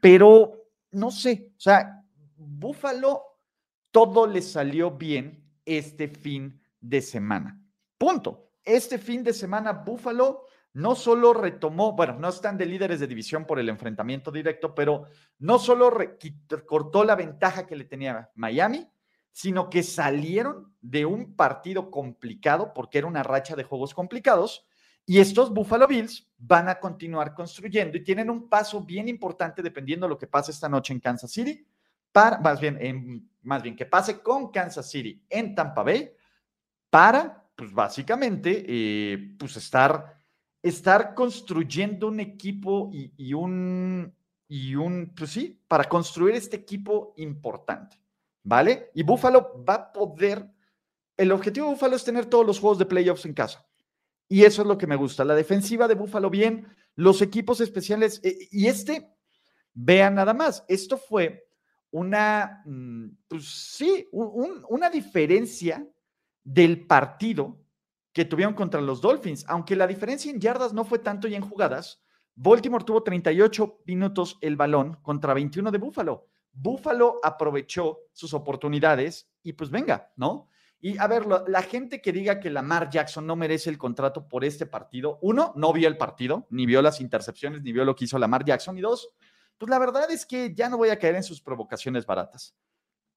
Pero 0.02 0.66
no 0.90 1.10
sé, 1.10 1.52
o 1.56 1.60
sea, 1.60 2.04
Buffalo, 2.36 3.22
todo 3.90 4.26
le 4.26 4.42
salió 4.42 4.90
bien 4.90 5.42
este 5.64 6.08
fin 6.08 6.60
de 6.82 7.00
semana. 7.00 7.58
Punto. 7.96 8.50
Este 8.62 8.98
fin 8.98 9.24
de 9.24 9.32
semana, 9.32 9.72
Buffalo 9.72 10.44
no 10.74 10.94
solo 10.94 11.32
retomó, 11.32 11.92
bueno, 11.92 12.18
no 12.18 12.28
están 12.28 12.56
de 12.56 12.66
líderes 12.66 13.00
de 13.00 13.06
división 13.06 13.44
por 13.46 13.58
el 13.58 13.68
enfrentamiento 13.68 14.30
directo, 14.30 14.74
pero 14.74 15.04
no 15.38 15.58
solo 15.58 15.92
cortó 16.66 17.04
la 17.04 17.16
ventaja 17.16 17.66
que 17.66 17.76
le 17.76 17.84
tenía 17.84 18.30
Miami, 18.34 18.88
sino 19.32 19.70
que 19.70 19.82
salieron 19.82 20.74
de 20.80 21.06
un 21.06 21.34
partido 21.34 21.90
complicado, 21.90 22.72
porque 22.74 22.98
era 22.98 23.06
una 23.06 23.22
racha 23.22 23.56
de 23.56 23.64
juegos 23.64 23.94
complicados, 23.94 24.66
y 25.06 25.20
estos 25.20 25.54
Buffalo 25.54 25.86
Bills 25.86 26.28
van 26.36 26.68
a 26.68 26.78
continuar 26.78 27.34
construyendo 27.34 27.96
y 27.96 28.04
tienen 28.04 28.28
un 28.28 28.48
paso 28.48 28.82
bien 28.82 29.08
importante 29.08 29.62
dependiendo 29.62 30.06
de 30.06 30.10
lo 30.10 30.18
que 30.18 30.26
pase 30.26 30.50
esta 30.50 30.68
noche 30.68 30.92
en 30.92 31.00
Kansas 31.00 31.30
City, 31.30 31.66
para, 32.12 32.38
más 32.38 32.60
bien, 32.60 33.30
más 33.42 33.62
bien 33.62 33.74
que 33.74 33.86
pase 33.86 34.20
con 34.20 34.50
Kansas 34.50 34.90
City 34.90 35.24
en 35.30 35.54
Tampa 35.54 35.82
Bay, 35.82 36.10
para, 36.90 37.48
pues 37.56 37.72
básicamente, 37.72 38.64
eh, 38.68 39.34
pues 39.38 39.56
estar 39.56 40.17
estar 40.62 41.14
construyendo 41.14 42.08
un 42.08 42.20
equipo 42.20 42.90
y, 42.92 43.32
un, 43.32 44.14
y 44.48 44.74
un, 44.74 45.12
pues 45.16 45.30
sí, 45.30 45.60
para 45.68 45.84
construir 45.84 46.34
este 46.34 46.56
equipo 46.56 47.14
importante, 47.16 48.00
¿vale? 48.42 48.90
Y 48.94 49.02
Buffalo 49.02 49.64
va 49.68 49.74
a 49.74 49.92
poder, 49.92 50.50
el 51.16 51.32
objetivo 51.32 51.66
de 51.66 51.72
Buffalo 51.72 51.96
es 51.96 52.04
tener 52.04 52.26
todos 52.26 52.46
los 52.46 52.58
juegos 52.58 52.78
de 52.78 52.86
playoffs 52.86 53.24
en 53.24 53.34
casa. 53.34 53.64
Y 54.28 54.44
eso 54.44 54.62
es 54.62 54.68
lo 54.68 54.76
que 54.76 54.86
me 54.86 54.96
gusta. 54.96 55.24
La 55.24 55.34
defensiva 55.34 55.88
de 55.88 55.94
Buffalo 55.94 56.28
bien, 56.28 56.66
los 56.96 57.22
equipos 57.22 57.60
especiales, 57.60 58.20
eh, 58.22 58.48
y 58.50 58.66
este, 58.66 59.10
vean 59.72 60.16
nada 60.16 60.34
más, 60.34 60.64
esto 60.68 60.98
fue 60.98 61.48
una, 61.90 62.62
mm, 62.66 63.06
pues 63.28 63.46
sí, 63.76 64.08
una 64.12 64.90
diferencia 64.90 65.86
del 66.44 66.86
partido 66.86 67.58
que 68.18 68.24
tuvieron 68.24 68.54
contra 68.54 68.80
los 68.80 69.00
Dolphins. 69.00 69.44
Aunque 69.46 69.76
la 69.76 69.86
diferencia 69.86 70.28
en 70.28 70.40
yardas 70.40 70.72
no 70.72 70.84
fue 70.84 70.98
tanto 70.98 71.28
y 71.28 71.36
en 71.36 71.40
jugadas, 71.40 72.02
Baltimore 72.34 72.82
tuvo 72.84 73.04
38 73.04 73.82
minutos 73.86 74.38
el 74.40 74.56
balón 74.56 74.96
contra 75.02 75.34
21 75.34 75.70
de 75.70 75.78
Buffalo. 75.78 76.26
Buffalo 76.50 77.20
aprovechó 77.22 78.00
sus 78.12 78.34
oportunidades 78.34 79.30
y 79.44 79.52
pues 79.52 79.70
venga, 79.70 80.10
¿no? 80.16 80.48
Y 80.80 80.98
a 80.98 81.06
ver, 81.06 81.26
la 81.26 81.62
gente 81.62 82.02
que 82.02 82.10
diga 82.10 82.40
que 82.40 82.50
Lamar 82.50 82.90
Jackson 82.90 83.24
no 83.24 83.36
merece 83.36 83.70
el 83.70 83.78
contrato 83.78 84.26
por 84.26 84.44
este 84.44 84.66
partido, 84.66 85.20
uno, 85.22 85.52
no 85.54 85.72
vio 85.72 85.86
el 85.86 85.96
partido, 85.96 86.48
ni 86.50 86.66
vio 86.66 86.82
las 86.82 87.00
intercepciones, 87.00 87.62
ni 87.62 87.70
vio 87.70 87.84
lo 87.84 87.94
que 87.94 88.06
hizo 88.06 88.18
Lamar 88.18 88.44
Jackson, 88.44 88.76
y 88.78 88.80
dos, 88.80 89.10
pues 89.58 89.70
la 89.70 89.78
verdad 89.78 90.10
es 90.10 90.26
que 90.26 90.52
ya 90.52 90.68
no 90.68 90.76
voy 90.76 90.88
a 90.88 90.98
caer 90.98 91.14
en 91.14 91.22
sus 91.22 91.40
provocaciones 91.40 92.04
baratas. 92.04 92.56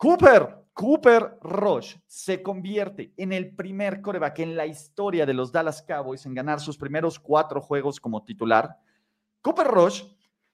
Cooper, 0.02 0.66
Cooper 0.74 1.38
Rush 1.44 1.98
se 2.08 2.42
convierte 2.42 3.14
en 3.18 3.32
el 3.32 3.56
primer 3.56 4.02
coreback 4.02 4.40
en 4.40 4.56
la 4.56 4.66
historia 4.66 5.28
de 5.28 5.36
los 5.36 5.52
Dallas 5.52 5.84
Cowboys 5.84 6.26
en 6.26 6.34
ganar 6.34 6.60
sus 6.60 6.76
primeros 6.76 7.20
cuatro 7.20 7.62
juegos 7.62 8.00
como 8.00 8.24
titular. 8.24 8.80
Cooper 9.44 9.68
Rush, 9.68 10.02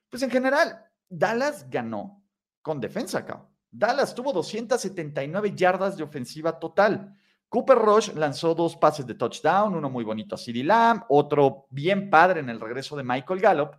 pues 0.10 0.22
en 0.22 0.32
general, 0.32 0.78
Dallas 1.08 1.66
ganó 1.70 2.22
con 2.62 2.82
defensa 2.82 3.20
acá. 3.20 3.48
Dallas 3.72 4.14
tuvo 4.14 4.34
279 4.34 5.54
yardas 5.56 5.96
de 5.96 6.04
ofensiva 6.04 6.60
total. 6.60 7.16
Cooper 7.48 7.78
Rush 7.78 8.14
lanzó 8.16 8.54
dos 8.54 8.76
pases 8.76 9.08
de 9.08 9.16
touchdown, 9.16 9.76
uno 9.76 9.90
muy 9.90 10.04
bonito 10.04 10.36
a 10.36 10.38
CeeDee 10.38 10.66
Lamb, 10.66 11.04
otro 11.08 11.68
bien 11.70 12.10
padre 12.10 12.42
en 12.42 12.50
el 12.50 12.60
regreso 12.60 12.98
de 12.98 13.06
Michael 13.06 13.40
Gallup, 13.40 13.78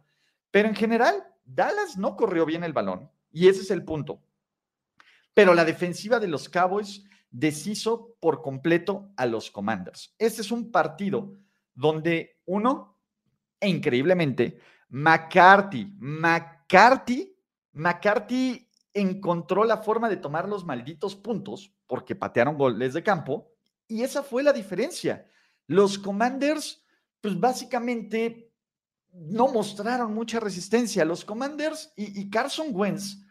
pero 0.51 0.67
en 0.67 0.75
general, 0.75 1.27
Dallas 1.45 1.99
no 1.99 2.17
corrió 2.17 2.47
bien 2.47 2.65
el 2.65 2.73
balón 2.73 3.11
y 3.31 3.49
ese 3.49 3.61
es 3.61 3.71
el 3.71 3.85
punto 3.85 4.23
pero 5.39 5.55
la 5.55 5.65
defensiva 5.65 6.19
de 6.19 6.27
los 6.27 6.49
Cowboys 6.49 7.05
deshizo 7.31 8.17
por 8.19 8.43
completo 8.43 9.13
a 9.17 9.25
los 9.25 9.53
Commanders. 9.53 10.13
Este 10.19 10.41
es 10.41 10.51
un 10.51 10.73
partido 10.73 11.37
donde 11.77 12.41
uno, 12.45 12.99
e 13.61 13.69
increíblemente, 13.69 14.59
McCarthy, 14.89 15.95
McCarthy, 15.97 17.37
McCarthy 17.71 18.69
encontró 18.93 19.63
la 19.63 19.77
forma 19.77 20.09
de 20.09 20.17
tomar 20.17 20.49
los 20.49 20.65
malditos 20.65 21.15
puntos 21.15 21.73
porque 21.87 22.17
patearon 22.17 22.59
goles 22.59 22.95
de 22.95 23.05
campo 23.05 23.53
y 23.87 24.03
esa 24.03 24.25
fue 24.25 24.43
la 24.43 24.53
diferencia. 24.53 25.25
Los 25.69 26.01
Commanders, 26.01 26.85
pues 27.21 27.39
básicamente 27.39 28.51
no 29.13 29.47
mostraron 29.47 30.13
mucha 30.13 30.41
resistencia. 30.41 31.05
Los 31.05 31.25
Commanders 31.25 31.93
y, 31.95 32.23
y 32.23 32.29
Carson 32.29 32.71
Wentz 32.73 33.28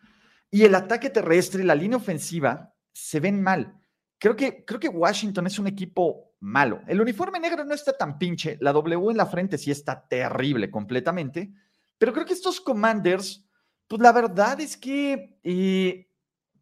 y 0.50 0.64
el 0.64 0.76
ataque 0.76 1.10
terrestre 1.10 1.64
la 1.64 1.76
línea 1.76 1.98
ofensiva 1.98 2.74
se 2.94 3.20
ven 3.20 3.42
mal. 3.42 3.80
Creo 4.18 4.36
que, 4.36 4.66
creo 4.66 4.80
que 4.80 4.90
Washington 4.90 5.48
es 5.48 5.60
un 5.60 5.68
equipo 5.68 6.36
malo. 6.40 6.82
El 6.88 7.02
uniforme 7.02 7.40
negro 7.40 7.64
no 7.64 7.74
está 7.74 7.96
tan 7.96 8.18
pinche, 8.18 8.58
la 8.62 8.72
W 8.74 9.12
en 9.12 9.18
la 9.18 9.26
frente 9.26 9.58
sí 9.58 9.72
está 9.72 10.08
terrible 10.08 10.72
completamente, 10.72 11.52
pero 11.98 12.14
creo 12.14 12.26
que 12.26 12.34
estos 12.34 12.62
Commanders, 12.62 13.46
pues 13.88 14.02
la 14.02 14.12
verdad 14.12 14.60
es 14.62 14.78
que, 14.78 15.40
eh, 15.44 16.10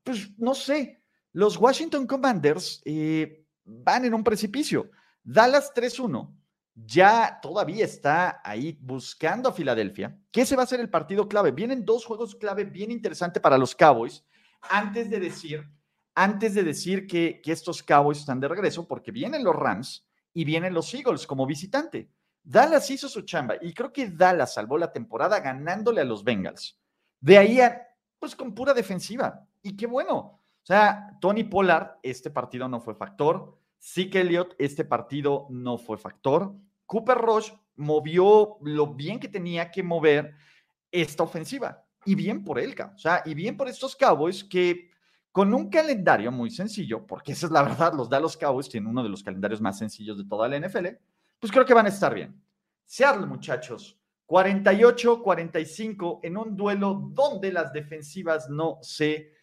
pues 0.03 0.37
no 0.37 0.53
sé, 0.53 1.01
los 1.33 1.57
Washington 1.57 2.07
Commanders 2.07 2.81
eh, 2.85 3.45
van 3.65 4.05
en 4.05 4.13
un 4.13 4.23
precipicio. 4.23 4.91
Dallas 5.23 5.73
3-1 5.73 6.33
ya 6.75 7.39
todavía 7.41 7.85
está 7.85 8.41
ahí 8.43 8.77
buscando 8.81 9.49
a 9.49 9.53
Filadelfia, 9.53 10.19
que 10.31 10.41
ese 10.41 10.55
va 10.55 10.63
a 10.63 10.67
ser 10.67 10.81
el 10.81 10.89
partido 10.89 11.27
clave. 11.27 11.51
Vienen 11.51 11.85
dos 11.85 12.05
juegos 12.05 12.35
clave 12.35 12.65
bien 12.65 12.91
interesantes 12.91 13.41
para 13.41 13.57
los 13.57 13.73
Cowboys, 13.73 14.25
antes 14.61 15.09
de 15.09 15.19
decir, 15.19 15.65
antes 16.13 16.53
de 16.53 16.63
decir 16.63 17.07
que, 17.07 17.41
que 17.41 17.51
estos 17.51 17.81
Cowboys 17.81 18.19
están 18.19 18.39
de 18.39 18.49
regreso, 18.49 18.87
porque 18.87 19.11
vienen 19.11 19.43
los 19.43 19.55
Rams 19.55 20.05
y 20.33 20.43
vienen 20.43 20.73
los 20.73 20.93
Eagles 20.93 21.25
como 21.25 21.45
visitante. 21.45 22.09
Dallas 22.43 22.89
hizo 22.91 23.09
su 23.09 23.21
chamba 23.21 23.55
y 23.59 23.73
creo 23.73 23.91
que 23.91 24.09
Dallas 24.09 24.53
salvó 24.53 24.77
la 24.77 24.91
temporada 24.91 25.39
ganándole 25.39 26.01
a 26.01 26.05
los 26.05 26.23
Bengals. 26.23 26.79
De 27.19 27.37
ahí 27.37 27.59
a, 27.59 27.81
pues 28.19 28.35
con 28.35 28.53
pura 28.53 28.73
defensiva. 28.73 29.47
Y 29.63 29.75
qué 29.75 29.87
bueno. 29.87 30.17
O 30.17 30.41
sea, 30.61 31.17
Tony 31.19 31.43
Pollard, 31.43 31.97
este 32.03 32.29
partido 32.29 32.67
no 32.67 32.81
fue 32.81 32.95
factor. 32.95 33.57
Sí 33.79 34.09
que 34.09 34.21
Elliott, 34.21 34.55
este 34.57 34.85
partido 34.85 35.47
no 35.49 35.77
fue 35.77 35.97
factor. 35.97 36.55
Cooper 36.85 37.17
Rush 37.17 37.51
movió 37.75 38.57
lo 38.61 38.93
bien 38.93 39.19
que 39.19 39.27
tenía 39.27 39.69
que 39.71 39.83
mover 39.83 40.35
esta 40.91 41.23
ofensiva. 41.23 41.85
Y 42.05 42.15
bien 42.15 42.43
por 42.43 42.59
él, 42.59 42.75
o 42.79 42.97
sea, 42.97 43.23
y 43.25 43.33
bien 43.33 43.57
por 43.57 43.67
estos 43.67 43.95
Cowboys 43.95 44.43
que 44.43 44.91
con 45.31 45.53
un 45.53 45.69
calendario 45.69 46.31
muy 46.31 46.49
sencillo, 46.49 47.05
porque 47.05 47.33
esa 47.33 47.47
es 47.47 47.51
la 47.51 47.63
verdad, 47.67 47.93
los 47.93 48.09
Dallas 48.09 48.37
Cowboys 48.37 48.69
tienen 48.69 48.89
uno 48.89 49.03
de 49.03 49.09
los 49.09 49.23
calendarios 49.23 49.59
más 49.59 49.77
sencillos 49.77 50.17
de 50.17 50.25
toda 50.25 50.47
la 50.47 50.59
NFL, 50.59 50.87
pues 51.39 51.51
creo 51.51 51.65
que 51.65 51.73
van 51.73 51.87
a 51.87 51.89
estar 51.89 52.13
bien. 52.13 52.41
Seattle, 52.85 53.25
muchachos, 53.25 53.99
48-45 54.27 56.19
en 56.23 56.37
un 56.37 56.55
duelo 56.55 57.09
donde 57.11 57.51
las 57.51 57.73
defensivas 57.73 58.49
no 58.49 58.77
se 58.81 59.33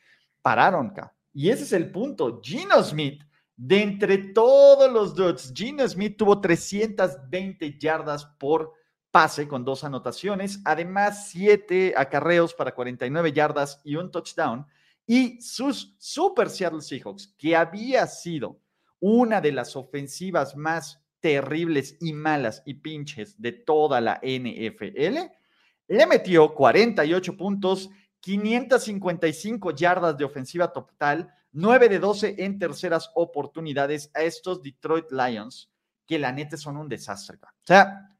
pararon, 0.40 0.88
acá. 0.88 1.14
Y 1.32 1.50
ese 1.50 1.64
es 1.64 1.72
el 1.72 1.90
punto. 1.90 2.40
Gino 2.42 2.82
Smith 2.82 3.22
De 3.64 3.80
entre 3.80 4.18
todos 4.18 4.90
los 4.90 5.14
dudes, 5.14 5.52
Gino 5.54 5.86
Smith 5.88 6.16
tuvo 6.16 6.40
320 6.40 7.78
yardas 7.78 8.26
por 8.26 8.72
pase 9.12 9.46
con 9.46 9.64
dos 9.64 9.84
anotaciones, 9.84 10.58
además 10.64 11.28
siete 11.28 11.94
acarreos 11.96 12.54
para 12.54 12.74
49 12.74 13.32
yardas 13.32 13.80
y 13.84 13.94
un 13.94 14.10
touchdown. 14.10 14.66
Y 15.06 15.40
sus 15.40 15.94
Super 15.98 16.50
Seattle 16.50 16.80
Seahawks, 16.80 17.36
que 17.38 17.54
había 17.54 18.04
sido 18.08 18.58
una 18.98 19.40
de 19.40 19.52
las 19.52 19.76
ofensivas 19.76 20.56
más 20.56 21.00
terribles 21.20 21.96
y 22.00 22.12
malas 22.14 22.64
y 22.66 22.74
pinches 22.74 23.40
de 23.40 23.52
toda 23.52 24.00
la 24.00 24.20
NFL, 24.24 25.18
le 25.86 26.06
metió 26.08 26.52
48 26.52 27.36
puntos, 27.36 27.90
555 28.18 29.70
yardas 29.70 30.18
de 30.18 30.24
ofensiva 30.24 30.72
total, 30.72 31.32
9 31.52 31.88
de 31.88 31.98
12 31.98 32.36
en 32.38 32.58
terceras 32.58 33.10
oportunidades 33.14 34.10
a 34.14 34.22
estos 34.22 34.62
Detroit 34.62 35.10
Lions, 35.10 35.70
que 36.06 36.18
la 36.18 36.32
neta 36.32 36.56
son 36.56 36.76
un 36.76 36.88
desastre. 36.88 37.36
O 37.42 37.66
sea, 37.66 38.10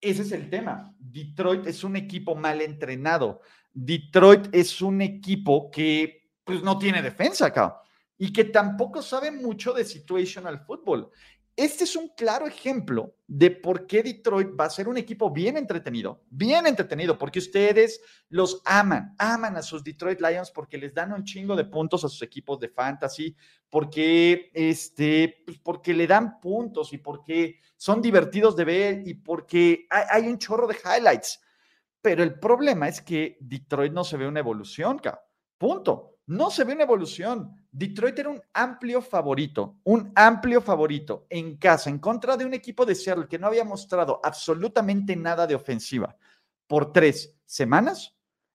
ese 0.00 0.22
es 0.22 0.32
el 0.32 0.48
tema. 0.48 0.94
Detroit 0.98 1.66
es 1.66 1.84
un 1.84 1.96
equipo 1.96 2.34
mal 2.34 2.60
entrenado. 2.62 3.42
Detroit 3.72 4.48
es 4.52 4.80
un 4.80 5.02
equipo 5.02 5.70
que 5.70 6.30
pues 6.42 6.62
no 6.62 6.78
tiene 6.78 7.02
defensa 7.02 7.46
acá 7.46 7.80
y 8.16 8.32
que 8.32 8.44
tampoco 8.44 9.02
sabe 9.02 9.30
mucho 9.30 9.72
de 9.72 9.84
situational 9.84 10.60
football. 10.60 11.10
Este 11.56 11.84
es 11.84 11.94
un 11.96 12.08
claro 12.08 12.46
ejemplo 12.46 13.16
de 13.26 13.50
por 13.50 13.86
qué 13.86 14.02
Detroit 14.02 14.48
va 14.58 14.64
a 14.64 14.70
ser 14.70 14.88
un 14.88 14.96
equipo 14.96 15.30
bien 15.30 15.56
entretenido, 15.56 16.24
bien 16.30 16.66
entretenido, 16.66 17.18
porque 17.18 17.38
ustedes 17.38 18.00
los 18.28 18.62
aman, 18.64 19.14
aman 19.18 19.56
a 19.56 19.62
sus 19.62 19.84
Detroit 19.84 20.20
Lions 20.20 20.50
porque 20.50 20.78
les 20.78 20.94
dan 20.94 21.12
un 21.12 21.24
chingo 21.24 21.54
de 21.56 21.64
puntos 21.64 22.04
a 22.04 22.08
sus 22.08 22.22
equipos 22.22 22.58
de 22.60 22.68
fantasy, 22.68 23.36
porque, 23.68 24.50
este, 24.54 25.42
pues 25.44 25.58
porque 25.58 25.92
le 25.92 26.06
dan 26.06 26.40
puntos 26.40 26.92
y 26.92 26.98
porque 26.98 27.60
son 27.76 28.00
divertidos 28.00 28.56
de 28.56 28.64
ver 28.64 29.02
y 29.06 29.14
porque 29.14 29.86
hay, 29.90 30.28
un 30.28 30.38
chorro 30.38 30.66
de 30.66 30.76
highlights. 30.76 31.40
Pero 32.00 32.22
el 32.22 32.38
problema 32.38 32.88
es 32.88 33.02
que 33.02 33.36
Detroit 33.40 33.92
no 33.92 34.04
se 34.04 34.16
ve 34.16 34.26
una 34.26 34.40
evolución, 34.40 35.00
punto. 35.58 36.09
No 36.26 36.50
se 36.50 36.64
ve 36.64 36.74
una 36.74 36.84
evolución. 36.84 37.56
Detroit 37.72 38.18
era 38.18 38.30
un 38.30 38.40
amplio 38.52 39.02
favorito, 39.02 39.78
un 39.84 40.12
amplio 40.14 40.60
favorito 40.60 41.26
en 41.28 41.56
casa, 41.56 41.90
en 41.90 41.98
contra 41.98 42.36
de 42.36 42.44
un 42.44 42.54
equipo 42.54 42.86
de 42.86 42.94
Seattle 42.94 43.28
que 43.28 43.38
no 43.38 43.46
había 43.46 43.64
mostrado 43.64 44.20
absolutamente 44.22 45.16
nada 45.16 45.46
de 45.46 45.54
ofensiva 45.54 46.16
por 46.66 46.92
tres 46.92 47.36
semanas. 47.44 48.14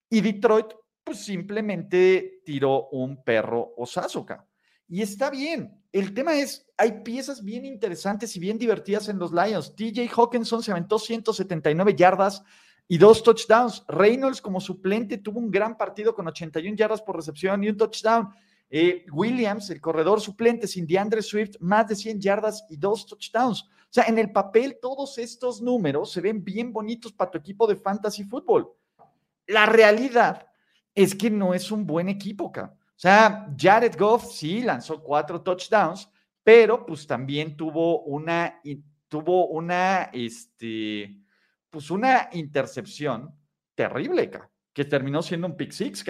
Y 0.09 0.21
Detroit, 0.21 0.67
pues 1.03 1.19
simplemente 1.19 2.41
tiró 2.45 2.87
un 2.89 3.23
perro 3.23 3.73
osazoca. 3.77 4.47
Y 4.87 5.01
está 5.01 5.29
bien. 5.29 5.81
El 5.91 6.13
tema 6.13 6.35
es, 6.35 6.65
hay 6.77 7.03
piezas 7.03 7.43
bien 7.43 7.65
interesantes 7.65 8.35
y 8.35 8.39
bien 8.39 8.57
divertidas 8.57 9.09
en 9.09 9.17
los 9.17 9.31
Lions. 9.31 9.75
TJ 9.75 10.09
Hawkinson 10.15 10.61
se 10.61 10.71
aventó 10.71 10.99
179 10.99 11.95
yardas 11.95 12.43
y 12.87 12.97
dos 12.97 13.23
touchdowns. 13.23 13.83
Reynolds 13.87 14.41
como 14.41 14.59
suplente 14.59 15.17
tuvo 15.17 15.39
un 15.39 15.51
gran 15.51 15.77
partido 15.77 16.13
con 16.13 16.27
81 16.27 16.75
yardas 16.75 17.01
por 17.01 17.15
recepción 17.15 17.63
y 17.63 17.69
un 17.69 17.77
touchdown. 17.77 18.29
Eh, 18.69 19.05
Williams, 19.11 19.69
el 19.69 19.79
corredor 19.79 20.19
suplente 20.19 20.67
sin 20.67 20.87
DeAndre 20.87 21.21
Swift, 21.21 21.55
más 21.59 21.87
de 21.87 21.95
100 21.95 22.19
yardas 22.19 22.65
y 22.69 22.77
dos 22.77 23.05
touchdowns. 23.05 23.63
O 23.63 23.93
sea, 23.95 24.05
en 24.05 24.17
el 24.17 24.31
papel 24.31 24.79
todos 24.81 25.17
estos 25.17 25.61
números 25.61 26.11
se 26.11 26.21
ven 26.21 26.43
bien 26.43 26.73
bonitos 26.73 27.13
para 27.13 27.31
tu 27.31 27.37
equipo 27.37 27.67
de 27.67 27.75
fantasy 27.75 28.23
fútbol. 28.23 28.71
La 29.47 29.65
realidad 29.65 30.47
es 30.93 31.13
que 31.13 31.29
no 31.29 31.53
es 31.53 31.71
un 31.71 31.85
buen 31.85 32.09
equipo, 32.09 32.47
acá. 32.49 32.73
O 32.73 32.99
sea, 32.99 33.53
Jared 33.57 33.95
Goff 33.97 34.31
sí 34.31 34.61
lanzó 34.61 35.03
cuatro 35.03 35.41
touchdowns, 35.41 36.09
pero 36.43 36.85
pues 36.85 37.05
también 37.05 37.55
tuvo 37.55 38.03
una, 38.03 38.61
tuvo 39.07 39.47
una, 39.47 40.09
este, 40.13 41.24
pues 41.75 41.91
una 41.91 42.29
intercepción 42.31 43.35
terrible, 43.75 44.31
que 44.71 44.85
terminó 44.85 45.21
siendo 45.21 45.47
un 45.47 45.57
pick 45.57 45.71
six. 45.71 46.05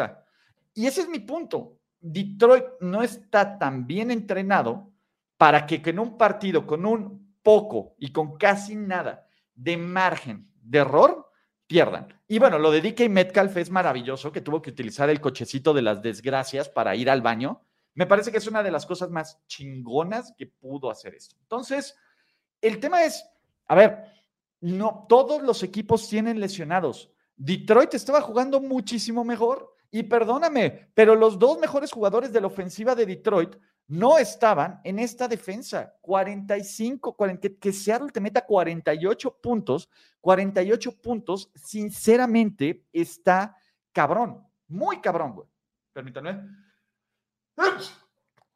Y 0.75 0.85
ese 0.85 1.01
es 1.01 1.09
mi 1.09 1.17
punto. 1.17 1.79
Detroit 1.99 2.65
no 2.81 3.01
está 3.01 3.57
tan 3.57 3.87
bien 3.87 4.11
entrenado 4.11 4.93
para 5.37 5.65
que 5.65 5.81
en 5.83 5.97
un 5.97 6.19
partido 6.19 6.67
con 6.67 6.85
un 6.85 7.35
poco 7.41 7.95
y 7.97 8.11
con 8.11 8.37
casi 8.37 8.75
nada 8.75 9.25
de 9.55 9.75
margen 9.75 10.47
de 10.61 10.77
error 10.77 11.31
pierdan. 11.65 12.13
Y 12.27 12.37
bueno, 12.37 12.59
lo 12.59 12.69
de 12.69 12.81
DK 12.81 13.09
Metcalf 13.09 13.57
es 13.57 13.71
maravilloso, 13.71 14.31
que 14.31 14.41
tuvo 14.41 14.61
que 14.61 14.69
utilizar 14.69 15.09
el 15.09 15.19
cochecito 15.19 15.73
de 15.73 15.81
las 15.81 16.03
desgracias 16.03 16.69
para 16.69 16.95
ir 16.95 17.09
al 17.09 17.23
baño. 17.23 17.63
Me 17.95 18.05
parece 18.05 18.31
que 18.31 18.37
es 18.37 18.45
una 18.45 18.61
de 18.61 18.69
las 18.69 18.85
cosas 18.85 19.09
más 19.09 19.43
chingonas 19.47 20.31
que 20.37 20.45
pudo 20.45 20.91
hacer 20.91 21.15
esto. 21.15 21.35
Entonces, 21.41 21.97
el 22.61 22.79
tema 22.79 23.03
es, 23.03 23.27
a 23.65 23.73
ver, 23.73 24.05
no, 24.73 25.05
todos 25.07 25.43
los 25.43 25.61
equipos 25.61 26.09
tienen 26.09 26.39
lesionados. 26.39 27.11
Detroit 27.35 27.93
estaba 27.93 28.21
jugando 28.21 28.59
muchísimo 28.59 29.23
mejor. 29.23 29.75
Y 29.91 30.03
perdóname, 30.03 30.89
pero 30.93 31.15
los 31.15 31.37
dos 31.39 31.59
mejores 31.59 31.91
jugadores 31.91 32.33
de 32.33 32.41
la 32.41 32.47
ofensiva 32.47 32.95
de 32.95 33.05
Detroit 33.05 33.55
no 33.87 34.17
estaban 34.17 34.81
en 34.83 34.97
esta 34.97 35.27
defensa. 35.27 35.93
45, 36.01 37.15
que, 37.39 37.57
que 37.57 37.71
Seattle 37.71 38.11
te 38.11 38.19
meta 38.19 38.45
48 38.45 39.37
puntos, 39.39 39.87
48 40.19 40.99
puntos, 40.99 41.51
sinceramente 41.53 42.83
está 42.91 43.55
cabrón, 43.93 44.45
muy 44.67 44.99
cabrón, 44.99 45.33
güey. 45.35 45.47
Permítanme. 45.93 46.41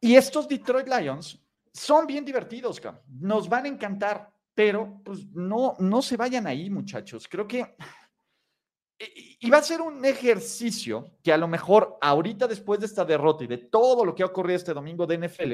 Y 0.01 0.15
estos 0.15 0.47
Detroit 0.47 0.87
Lions 0.87 1.39
son 1.71 2.07
bien 2.07 2.25
divertidos, 2.25 2.79
cabrón. 2.79 3.03
nos 3.07 3.47
van 3.47 3.65
a 3.65 3.69
encantar. 3.69 4.38
Pero 4.59 5.01
pues 5.05 5.25
no, 5.27 5.77
no 5.79 6.01
se 6.01 6.17
vayan 6.17 6.45
ahí, 6.45 6.69
muchachos. 6.69 7.29
Creo 7.29 7.47
que 7.47 7.77
y 9.39 9.49
va 9.49 9.59
a 9.59 9.63
ser 9.63 9.79
un 9.79 10.03
ejercicio 10.03 11.15
que 11.23 11.31
a 11.31 11.37
lo 11.37 11.47
mejor 11.47 11.97
ahorita 12.01 12.45
después 12.45 12.77
de 12.81 12.87
esta 12.87 13.05
derrota 13.05 13.45
y 13.45 13.47
de 13.47 13.59
todo 13.59 14.03
lo 14.03 14.13
que 14.13 14.21
ha 14.21 14.25
ocurrido 14.25 14.57
este 14.57 14.73
domingo 14.73 15.07
de 15.07 15.17
NFL, 15.17 15.53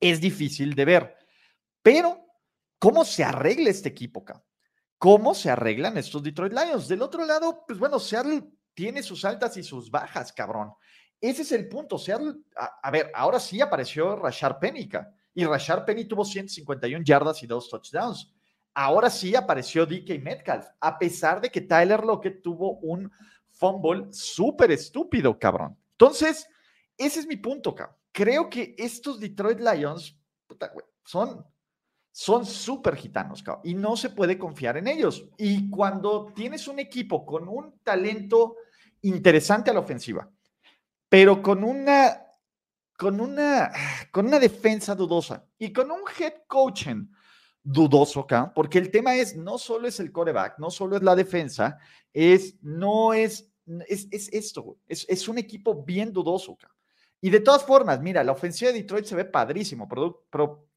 es 0.00 0.18
difícil 0.18 0.74
de 0.74 0.84
ver. 0.86 1.14
Pero, 1.82 2.18
¿cómo 2.78 3.04
se 3.04 3.22
arregla 3.22 3.68
este 3.68 3.90
equipo 3.90 4.20
acá? 4.20 4.42
¿Cómo 4.96 5.34
se 5.34 5.50
arreglan 5.50 5.98
estos 5.98 6.22
Detroit 6.22 6.54
Lions? 6.54 6.88
Del 6.88 7.02
otro 7.02 7.22
lado, 7.22 7.64
pues 7.66 7.78
bueno, 7.78 7.98
Seattle 7.98 8.44
tiene 8.72 9.02
sus 9.02 9.26
altas 9.26 9.58
y 9.58 9.62
sus 9.62 9.90
bajas, 9.90 10.32
cabrón. 10.32 10.72
Ese 11.20 11.42
es 11.42 11.52
el 11.52 11.68
punto. 11.68 11.98
Seattle, 11.98 12.32
a, 12.56 12.90
ver, 12.90 13.12
ahora 13.14 13.38
sí 13.38 13.60
apareció 13.60 14.16
Rashard 14.16 14.58
Penny, 14.58 14.88
y 15.36 15.44
Rashard 15.44 15.84
Penny 15.84 16.06
tuvo 16.06 16.24
151 16.24 17.04
yardas 17.04 17.42
y 17.42 17.46
dos 17.46 17.68
touchdowns. 17.68 18.32
Ahora 18.72 19.10
sí 19.10 19.36
apareció 19.36 19.84
DK 19.84 20.18
Metcalf, 20.22 20.66
a 20.80 20.98
pesar 20.98 21.42
de 21.42 21.50
que 21.50 21.60
Tyler 21.60 22.02
Lockett 22.02 22.42
tuvo 22.42 22.78
un 22.78 23.12
fumble 23.50 24.06
súper 24.10 24.70
estúpido, 24.70 25.38
cabrón. 25.38 25.76
Entonces, 25.92 26.48
ese 26.96 27.20
es 27.20 27.26
mi 27.26 27.36
punto, 27.36 27.74
cabrón. 27.74 27.96
Creo 28.12 28.48
que 28.48 28.74
estos 28.78 29.20
Detroit 29.20 29.60
Lions 29.60 30.18
son 31.04 31.44
son 32.18 32.46
súper 32.46 32.96
gitanos, 32.96 33.42
cabrón, 33.42 33.60
y 33.62 33.74
no 33.74 33.94
se 33.94 34.08
puede 34.08 34.38
confiar 34.38 34.78
en 34.78 34.88
ellos. 34.88 35.28
Y 35.36 35.68
cuando 35.68 36.32
tienes 36.34 36.66
un 36.66 36.78
equipo 36.78 37.26
con 37.26 37.46
un 37.46 37.78
talento 37.80 38.56
interesante 39.02 39.70
a 39.70 39.74
la 39.74 39.80
ofensiva, 39.80 40.26
pero 41.10 41.42
con 41.42 41.62
una 41.62 42.25
con 42.96 43.20
una, 43.20 43.70
con 44.10 44.26
una 44.26 44.38
defensa 44.38 44.94
dudosa 44.94 45.44
y 45.58 45.72
con 45.72 45.90
un 45.90 46.00
head 46.18 46.32
coaching 46.46 47.06
dudoso 47.62 48.20
acá, 48.20 48.52
porque 48.54 48.78
el 48.78 48.90
tema 48.90 49.16
es, 49.16 49.36
no 49.36 49.58
solo 49.58 49.88
es 49.88 49.98
el 49.98 50.12
coreback, 50.12 50.58
no 50.58 50.70
solo 50.70 50.96
es 50.96 51.02
la 51.02 51.16
defensa, 51.16 51.78
es, 52.12 52.54
no 52.62 53.12
es, 53.12 53.50
es, 53.88 54.06
es 54.10 54.32
esto, 54.32 54.78
es, 54.86 55.04
es, 55.08 55.28
un 55.28 55.38
equipo 55.38 55.82
bien 55.84 56.12
dudoso 56.12 56.52
acá. 56.52 56.72
Y 57.20 57.30
de 57.30 57.40
todas 57.40 57.64
formas, 57.64 58.00
mira, 58.00 58.22
la 58.22 58.32
ofensiva 58.32 58.70
de 58.70 58.78
Detroit 58.78 59.04
se 59.04 59.16
ve 59.16 59.24
padrísimo, 59.24 59.88
pero, 59.88 60.68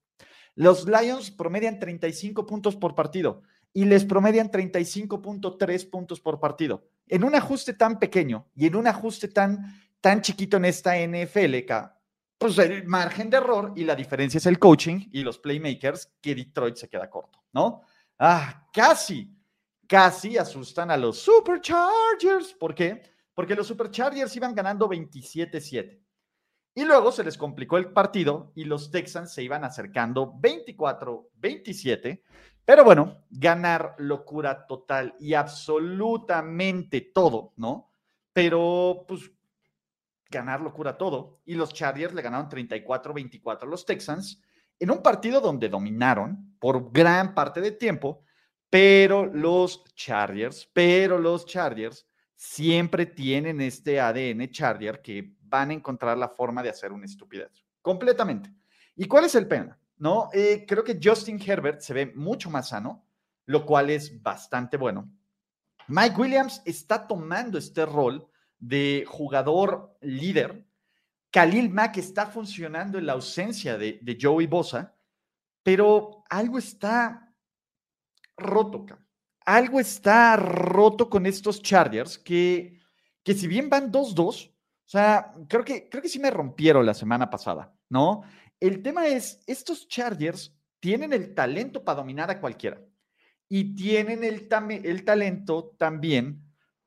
los 0.56 0.86
Lions 0.86 1.32
promedian 1.32 1.80
35 1.80 2.46
puntos 2.46 2.76
por 2.76 2.96
partido 2.96 3.44
y 3.72 3.86
les 3.86 4.04
promedian 4.04 4.52
35.3 4.52 5.90
puntos 5.90 6.20
por 6.20 6.40
partido. 6.40 6.90
En 7.08 7.24
un 7.24 7.36
ajuste 7.36 7.74
tan 7.74 8.00
pequeño 8.00 8.48
y 8.56 8.66
en 8.66 8.76
un 8.76 8.88
ajuste 8.88 9.30
tan, 9.30 9.80
tan 10.02 10.22
chiquito 10.22 10.58
en 10.58 10.66
esta 10.66 10.96
NFL, 10.98 11.66
pues 12.40 12.58
el 12.58 12.88
margen 12.88 13.30
de 13.30 13.38
error 13.38 13.74
y 13.76 13.84
la 13.84 13.96
diferencia 13.96 14.38
es 14.38 14.46
el 14.46 14.58
coaching 14.58 15.10
y 15.12 15.24
los 15.24 15.38
playmakers 15.38 16.14
que 16.22 16.34
Detroit 16.34 16.78
se 16.78 16.88
queda 16.88 17.10
corto, 17.10 17.44
¿no? 17.52 17.82
Ah, 18.18 18.66
casi, 18.72 19.30
casi 19.86 20.38
asustan 20.38 20.90
a 20.90 20.96
los 20.96 21.20
Superchargers. 21.20 22.54
¿Por 22.54 22.74
qué? 22.74 23.04
Porque 23.34 23.56
los 23.56 23.68
Superchargers 23.68 24.34
iban 24.38 24.56
ganando 24.56 24.88
27-7. 24.88 26.00
Y 26.76 26.86
luego 26.86 27.12
se 27.12 27.26
les 27.26 27.38
complicó 27.38 27.78
el 27.78 27.92
partido 27.92 28.54
y 28.56 28.64
los 28.64 28.90
Texans 28.90 29.34
se 29.34 29.44
iban 29.44 29.66
acercando 29.66 30.34
24-27. 30.36 32.24
Pero 32.64 32.86
bueno, 32.86 33.26
ganar 33.30 33.96
locura 33.98 34.66
total 34.66 35.14
y 35.20 35.34
absolutamente 35.34 37.02
todo, 37.14 37.52
¿no? 37.58 37.92
Pero 38.32 39.04
pues 39.06 39.30
ganar 40.30 40.62
locura 40.62 40.98
todo. 40.98 41.42
Y 41.46 41.56
los 41.56 41.74
Chargers 41.74 42.14
le 42.14 42.22
ganaron 42.22 42.50
34-24 42.50 43.64
a 43.64 43.66
los 43.66 43.86
Texans 43.86 44.42
en 44.80 44.92
un 44.92 45.02
partido 45.02 45.42
donde 45.42 45.70
dominaron 45.70 46.56
por 46.60 46.92
gran 46.92 47.34
parte 47.34 47.62
del 47.62 47.78
tiempo, 47.78 48.24
pero 48.70 49.26
los 49.26 49.84
Chargers, 49.96 50.70
pero 50.74 51.18
los 51.18 51.46
Chargers 51.46 52.08
siempre 52.36 53.06
tienen 53.06 53.60
este 53.60 54.00
ADN 54.00 54.50
Charger 54.50 55.02
que 55.02 55.36
van 55.42 55.72
a 55.72 55.74
encontrar 55.74 56.18
la 56.18 56.30
forma 56.30 56.64
de 56.64 56.70
hacer 56.70 56.92
una 56.92 57.06
estupidez. 57.06 57.66
Completamente. 57.82 58.54
¿Y 58.96 59.06
cuál 59.06 59.26
es 59.26 59.36
el 59.36 59.48
pena? 59.48 59.78
No, 59.98 60.30
eh, 60.32 60.66
creo 60.66 60.84
que 60.84 61.00
Justin 61.02 61.42
Herbert 61.46 61.82
se 61.82 61.94
ve 61.94 62.14
mucho 62.16 62.50
más 62.50 62.70
sano, 62.70 63.06
lo 63.46 63.66
cual 63.66 63.90
es 63.90 64.22
bastante 64.22 64.78
bueno. 64.78 65.12
Mike 65.88 66.16
Williams 66.16 66.62
está 66.66 67.08
tomando 67.08 67.58
este 67.58 67.86
rol 67.86 68.30
de 68.60 69.06
jugador 69.08 69.98
líder. 70.02 70.66
Khalil 71.32 71.70
Mack 71.70 71.98
está 71.98 72.28
funcionando 72.28 72.98
en 72.98 73.06
la 73.06 73.14
ausencia 73.14 73.78
de, 73.78 74.00
de 74.02 74.18
Joey 74.20 74.48
Bosa, 74.48 74.96
pero 75.64 76.24
algo 76.30 76.58
está 76.58 77.34
roto, 78.38 78.86
algo 79.46 79.80
está 79.80 80.36
roto 80.36 81.10
con 81.10 81.26
estos 81.26 81.62
Chargers 81.62 82.18
que, 82.18 82.80
que 83.24 83.34
si 83.34 83.48
bien 83.48 83.70
van 83.70 83.92
2-2, 83.92 84.50
o 84.50 84.54
sea, 84.86 85.34
creo 85.48 85.64
que, 85.64 85.88
creo 85.90 86.02
que 86.02 86.10
sí 86.10 86.20
me 86.20 86.32
rompieron 86.32 86.86
la 86.86 86.94
semana 86.94 87.30
pasada, 87.30 87.74
¿no? 87.90 88.24
El 88.60 88.82
tema 88.82 89.08
es, 89.08 89.44
estos 89.46 89.88
Chargers 89.88 90.56
tienen 90.80 91.14
el 91.14 91.34
talento 91.36 91.84
para 91.84 91.98
dominar 91.98 92.32
a 92.32 92.40
cualquiera 92.40 92.82
y 93.48 93.76
tienen 93.76 94.24
el, 94.24 94.48
el 94.84 95.06
talento 95.06 95.76
también 95.78 96.44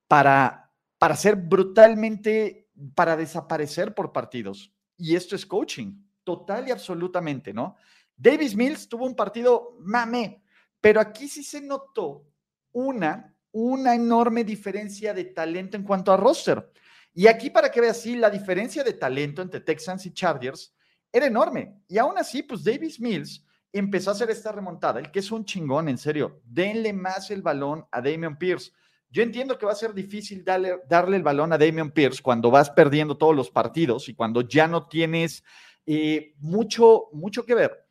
para, 0.09 0.62
para 1.03 1.17
ser 1.17 1.35
brutalmente, 1.35 2.71
para 2.95 3.17
desaparecer 3.17 3.93
por 3.93 4.12
partidos. 4.12 4.73
Y 4.97 5.17
esto 5.17 5.35
es 5.35 5.45
coaching, 5.45 6.01
total 6.23 6.69
y 6.69 6.71
absolutamente, 6.71 7.53
¿no? 7.53 7.75
Davis 8.17 8.55
Mills 8.55 8.88
tuvo 8.88 9.07
un 9.07 9.17
partido 9.17 9.77
mame, 9.81 10.45
pero 10.81 11.01
aquí 11.01 11.27
sí 11.27 11.43
se 11.43 11.61
notó 11.61 12.25
una, 12.71 13.35
una 13.51 13.97
enorme 13.97 14.45
diferencia 14.45 15.12
de 15.12 15.25
talento 15.25 15.77
en 15.77 15.83
cuanto 15.83 16.12
a 16.12 16.17
roster. 16.17 16.71
Y 17.12 17.27
aquí 17.27 17.51
para 17.51 17.69
que 17.69 17.81
veas, 17.81 18.01
sí, 18.01 18.15
la 18.15 18.31
diferencia 18.31 18.85
de 18.85 18.93
talento 18.93 19.43
entre 19.43 19.59
Texans 19.59 20.07
y 20.07 20.15
Chargers 20.15 20.73
era 21.11 21.27
enorme. 21.27 21.83
Y 21.88 21.99
aún 21.99 22.17
así, 22.17 22.45
pues 22.45 22.62
Davis 22.62 23.01
Mills 23.01 23.45
empezó 23.73 24.11
a 24.11 24.12
hacer 24.12 24.31
esta 24.31 24.53
remontada, 24.53 25.01
el 25.01 25.11
que 25.11 25.19
es 25.19 25.33
un 25.33 25.45
chingón, 25.45 25.88
en 25.88 25.99
serio. 25.99 26.41
Denle 26.45 26.93
más 26.93 27.33
el 27.33 27.43
balón 27.43 27.85
a 27.91 28.01
Damian 28.01 28.38
Pierce. 28.38 28.71
Yo 29.12 29.22
entiendo 29.22 29.59
que 29.59 29.66
va 29.66 29.72
a 29.72 29.77
ser 29.77 29.92
difícil 29.92 30.42
darle, 30.42 30.81
darle 30.88 31.18
el 31.18 31.22
balón 31.22 31.53
a 31.53 31.59
Damian 31.59 31.90
Pierce 31.90 32.22
cuando 32.22 32.51
vas 32.51 32.70
perdiendo 32.70 33.18
todos 33.18 33.37
los 33.37 33.51
partidos 33.51 34.09
y 34.09 34.14
cuando 34.14 34.40
ya 34.40 34.66
no 34.66 34.88
tienes 34.88 35.44
eh, 35.85 36.35
mucho, 36.38 37.11
mucho 37.12 37.44
que 37.44 37.55
ver. 37.55 37.87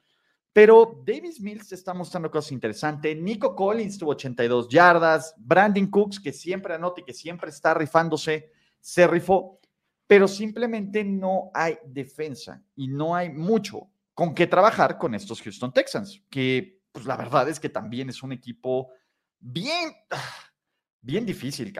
Pero 0.51 1.01
Davis 1.05 1.39
Mills 1.39 1.71
está 1.71 1.93
mostrando 1.93 2.31
cosas 2.31 2.51
interesantes. 2.51 3.15
Nico 3.15 3.55
Collins 3.55 3.99
tuvo 3.99 4.11
82 4.11 4.67
yardas. 4.67 5.35
Brandon 5.37 5.85
Cooks, 5.85 6.19
que 6.19 6.33
siempre 6.33 6.73
anota 6.73 7.01
y 7.01 7.05
que 7.05 7.13
siempre 7.13 7.51
está 7.51 7.75
rifándose, 7.75 8.51
se 8.79 9.05
rifó. 9.05 9.59
Pero 10.07 10.27
simplemente 10.27 11.03
no 11.03 11.51
hay 11.53 11.77
defensa 11.85 12.61
y 12.75 12.87
no 12.87 13.15
hay 13.15 13.29
mucho 13.29 13.91
con 14.13 14.33
qué 14.33 14.47
trabajar 14.47 14.97
con 14.97 15.15
estos 15.15 15.39
Houston 15.41 15.71
Texans, 15.71 16.21
que 16.29 16.81
pues 16.91 17.05
la 17.05 17.15
verdad 17.15 17.47
es 17.47 17.59
que 17.59 17.69
también 17.69 18.09
es 18.09 18.21
un 18.21 18.33
equipo 18.33 18.89
bien, 19.39 19.93
bien 21.01 21.25
difícil. 21.25 21.73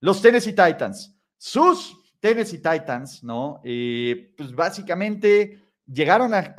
Los 0.00 0.20
Tennessee 0.20 0.52
Titans, 0.52 1.16
sus 1.36 1.96
Tennessee 2.20 2.58
Titans, 2.58 3.22
¿no? 3.22 3.60
Eh, 3.64 4.34
pues 4.36 4.54
básicamente 4.54 5.62
llegaron 5.86 6.32
a, 6.34 6.54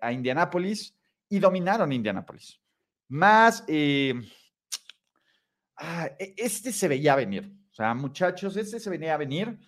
a, 0.00 0.12
Indianápolis 0.12 0.96
y 1.28 1.38
dominaron 1.38 1.92
Indianápolis. 1.92 2.60
Más, 3.08 3.64
eh, 3.68 4.14
ah, 5.76 6.10
e, 6.18 6.34
este 6.36 6.72
se 6.72 6.88
veía 6.88 7.14
venir. 7.16 7.52
O 7.70 7.74
sea, 7.74 7.94
muchachos, 7.94 8.56
este 8.56 8.80
se 8.80 8.90
venía 8.90 9.14
a 9.14 9.18
venir 9.18 9.58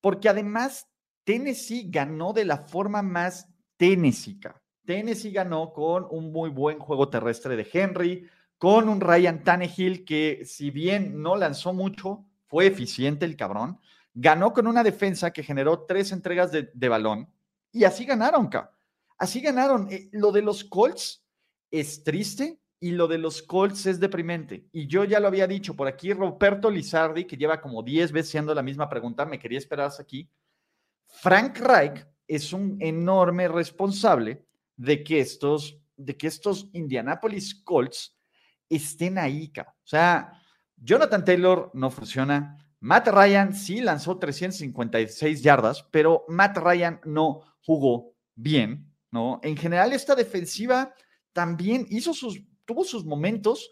porque 0.00 0.28
además 0.28 0.86
Tennessee 1.24 1.88
ganó 1.88 2.32
de 2.34 2.44
la 2.44 2.58
forma 2.58 3.00
más 3.00 3.48
Tennessee. 3.76 4.38
Tennessee 4.84 5.30
ganó 5.30 5.72
con 5.72 6.06
un 6.10 6.30
muy 6.30 6.50
buen 6.50 6.78
juego 6.78 7.08
terrestre 7.08 7.56
de 7.56 7.66
Henry, 7.72 8.28
con 8.58 8.88
un 8.88 9.00
Ryan 9.00 9.42
Tannehill 9.42 10.04
que 10.04 10.42
si 10.44 10.70
bien 10.70 11.20
no 11.20 11.36
lanzó 11.36 11.72
mucho, 11.72 12.24
fue 12.46 12.66
eficiente 12.66 13.24
el 13.24 13.36
cabrón. 13.36 13.78
Ganó 14.14 14.52
con 14.52 14.66
una 14.66 14.82
defensa 14.82 15.32
que 15.32 15.42
generó 15.42 15.86
tres 15.86 16.12
entregas 16.12 16.52
de, 16.52 16.88
balón, 16.88 17.28
y 17.72 17.82
así 17.84 18.04
ganaron, 18.04 18.46
ca. 18.48 18.70
Así 19.18 19.40
ganaron. 19.40 19.88
Eh, 19.90 20.08
lo 20.12 20.30
de 20.30 20.42
los 20.42 20.62
Colts 20.62 21.24
es 21.70 22.04
triste 22.04 22.60
y 22.78 22.92
lo 22.92 23.08
de 23.08 23.18
los 23.18 23.42
Colts 23.42 23.86
es 23.86 23.98
deprimente. 23.98 24.68
Y 24.70 24.86
yo 24.86 25.04
ya 25.04 25.18
lo 25.18 25.26
había 25.26 25.48
dicho 25.48 25.74
por 25.74 25.88
aquí, 25.88 26.12
Roberto 26.12 26.70
Lizardi, 26.70 27.24
que 27.24 27.36
lleva 27.36 27.60
como 27.60 27.82
10 27.82 28.12
veces 28.12 28.30
siendo 28.30 28.54
la 28.54 28.62
misma 28.62 28.88
pregunta, 28.88 29.24
me 29.24 29.38
quería 29.38 29.58
esperarse 29.58 30.02
aquí. 30.02 30.28
Frank 31.06 31.58
Reich 31.58 32.06
es 32.28 32.52
un 32.52 32.76
enorme 32.80 33.48
responsable 33.48 34.44
de 34.76 35.02
que 35.02 35.20
estos, 35.20 35.78
de 35.96 36.16
que 36.16 36.26
estos 36.26 36.68
Indianapolis 36.72 37.54
Colts 37.64 38.13
estén 38.76 39.18
ahí, 39.18 39.48
ca. 39.48 39.74
O 39.76 39.86
sea, 39.86 40.40
Jonathan 40.76 41.24
Taylor 41.24 41.70
no 41.74 41.90
funciona. 41.90 42.56
Matt 42.80 43.08
Ryan 43.08 43.54
sí 43.54 43.80
lanzó 43.80 44.18
356 44.18 45.42
yardas, 45.42 45.82
pero 45.90 46.24
Matt 46.28 46.58
Ryan 46.58 47.00
no 47.04 47.40
jugó 47.62 48.14
bien, 48.34 48.92
¿no? 49.10 49.40
En 49.42 49.56
general, 49.56 49.92
esta 49.92 50.14
defensiva 50.14 50.94
también 51.32 51.86
hizo 51.88 52.12
sus, 52.12 52.42
tuvo 52.64 52.84
sus 52.84 53.04
momentos, 53.04 53.70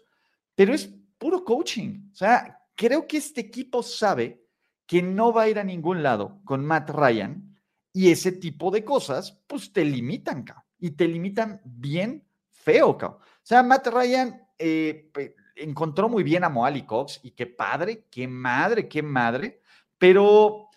pero 0.55 0.73
es 0.73 0.91
puro 1.17 1.43
coaching. 1.43 2.09
O 2.11 2.15
sea, 2.15 2.59
creo 2.75 3.07
que 3.07 3.17
este 3.17 3.41
equipo 3.41 3.83
sabe 3.83 4.43
que 4.85 5.01
no 5.01 5.31
va 5.31 5.43
a 5.43 5.49
ir 5.49 5.59
a 5.59 5.63
ningún 5.63 6.03
lado 6.03 6.41
con 6.43 6.65
Matt 6.65 6.89
Ryan 6.89 7.57
y 7.93 8.09
ese 8.09 8.31
tipo 8.31 8.71
de 8.71 8.83
cosas, 8.83 9.43
pues 9.47 9.71
te 9.71 9.85
limitan, 9.85 10.43
cabrón, 10.43 10.65
y 10.79 10.91
te 10.91 11.07
limitan 11.07 11.61
bien 11.63 12.27
feo, 12.63 12.97
cabrón. 12.97 13.19
O 13.21 13.45
sea, 13.45 13.61
Matt 13.61 13.87
Ryan 13.87 14.47
eh, 14.57 15.11
encontró 15.55 16.09
muy 16.09 16.23
bien 16.23 16.43
a 16.43 16.49
Moali 16.49 16.85
Cox 16.85 17.19
y 17.23 17.31
qué 17.31 17.47
padre, 17.47 18.05
qué 18.09 18.27
madre, 18.27 18.87
qué 18.87 19.01
madre, 19.01 19.61
pero 19.97 20.69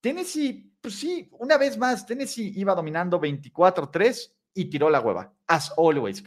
Tennessee 0.00 0.74
pues 0.84 0.96
sí, 0.96 1.30
una 1.38 1.56
vez 1.56 1.78
más, 1.78 2.04
Tennessee 2.04 2.52
iba 2.56 2.74
dominando 2.74 3.18
24-3 3.18 4.32
y 4.52 4.66
tiró 4.66 4.90
la 4.90 5.00
hueva, 5.00 5.32
as 5.46 5.72
always. 5.78 6.22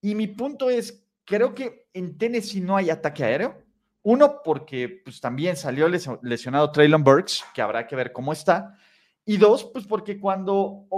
Y 0.00 0.16
mi 0.16 0.26
punto 0.26 0.68
es, 0.68 1.06
creo 1.24 1.54
que 1.54 1.86
en 1.92 2.18
Tennessee 2.18 2.60
no 2.60 2.76
hay 2.76 2.90
ataque 2.90 3.22
aéreo. 3.22 3.62
Uno, 4.02 4.42
porque 4.42 5.02
pues 5.04 5.20
también 5.20 5.56
salió 5.56 5.88
lesionado 5.88 6.72
Traylon 6.72 7.04
Burks, 7.04 7.44
que 7.54 7.62
habrá 7.62 7.86
que 7.86 7.94
ver 7.94 8.10
cómo 8.10 8.32
está. 8.32 8.76
Y 9.24 9.36
dos, 9.36 9.62
pues 9.72 9.86
porque 9.86 10.18
cuando 10.18 10.88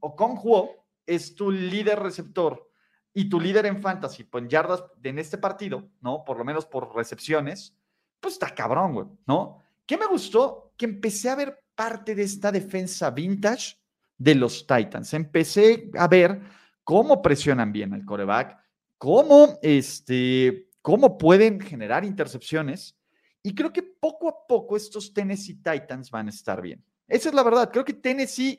Okonjo 0.00 0.83
es 1.06 1.34
tu 1.34 1.50
líder 1.50 2.00
receptor 2.00 2.70
y 3.12 3.28
tu 3.28 3.40
líder 3.40 3.66
en 3.66 3.80
fantasy, 3.80 4.24
pues 4.24 4.42
en 4.42 4.50
yardas 4.50 4.84
en 5.02 5.18
este 5.18 5.38
partido, 5.38 5.88
¿no? 6.00 6.24
Por 6.24 6.38
lo 6.38 6.44
menos 6.44 6.66
por 6.66 6.94
recepciones, 6.94 7.76
pues 8.20 8.34
está 8.34 8.54
cabrón, 8.54 8.94
güey, 8.94 9.06
¿no? 9.26 9.62
¿Qué 9.86 9.96
me 9.96 10.06
gustó? 10.06 10.72
Que 10.76 10.86
empecé 10.86 11.28
a 11.28 11.36
ver 11.36 11.64
parte 11.74 12.14
de 12.14 12.22
esta 12.22 12.50
defensa 12.50 13.10
vintage 13.10 13.76
de 14.16 14.34
los 14.34 14.66
Titans. 14.66 15.12
Empecé 15.14 15.90
a 15.96 16.08
ver 16.08 16.40
cómo 16.82 17.20
presionan 17.22 17.72
bien 17.72 17.92
al 17.94 18.04
coreback, 18.04 18.58
cómo, 18.98 19.58
este, 19.62 20.70
cómo 20.82 21.18
pueden 21.18 21.60
generar 21.60 22.04
intercepciones. 22.04 22.98
Y 23.42 23.54
creo 23.54 23.72
que 23.72 23.82
poco 23.82 24.28
a 24.28 24.46
poco 24.46 24.76
estos 24.76 25.12
Tennessee 25.12 25.60
Titans 25.62 26.10
van 26.10 26.28
a 26.28 26.30
estar 26.30 26.62
bien. 26.62 26.82
Esa 27.06 27.28
es 27.28 27.34
la 27.34 27.42
verdad. 27.42 27.70
Creo 27.70 27.84
que 27.84 27.92
Tennessee 27.92 28.58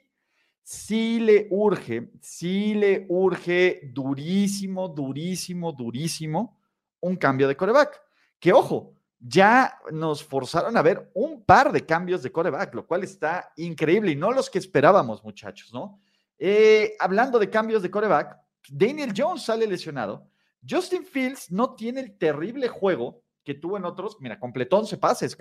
sí 0.66 1.20
le 1.20 1.48
urge, 1.52 2.10
sí 2.22 2.74
le 2.74 3.06
urge 3.08 3.82
durísimo, 3.94 4.90
durísimo, 4.90 5.72
durísimo 5.72 6.58
un 7.02 7.16
cambio 7.16 7.48
de 7.48 7.56
coreback. 7.56 8.02
Que 8.40 8.52
ojo, 8.52 8.96
ya 9.20 9.78
nos 9.92 10.24
forzaron 10.24 10.76
a 10.76 10.82
ver 10.82 11.12
un 11.14 11.46
par 11.46 11.72
de 11.72 11.86
cambios 11.86 12.24
de 12.24 12.32
coreback, 12.32 12.74
lo 12.74 12.88
cual 12.88 13.04
está 13.04 13.54
increíble 13.58 14.12
y 14.12 14.16
no 14.16 14.32
los 14.32 14.50
que 14.50 14.58
esperábamos, 14.58 15.24
muchachos, 15.24 15.72
¿no? 15.72 16.02
Eh, 16.40 16.96
hablando 17.00 17.38
de 17.38 17.50
cambios 17.50 17.84
de 17.84 17.92
coreback, 17.92 18.36
Daniel 18.68 19.14
Jones 19.16 19.44
sale 19.44 19.68
lesionado. 19.68 20.28
Justin 20.68 21.06
Fields 21.06 21.52
no 21.52 21.76
tiene 21.76 22.02
el 22.02 22.18
terrible 22.18 22.70
juego 22.70 23.22
que 23.44 23.54
tuvo 23.54 23.78
en 23.78 23.86
otros. 23.86 24.18
Mira, 24.20 24.40
completó 24.40 24.80
11 24.80 24.98
pases, 24.98 25.38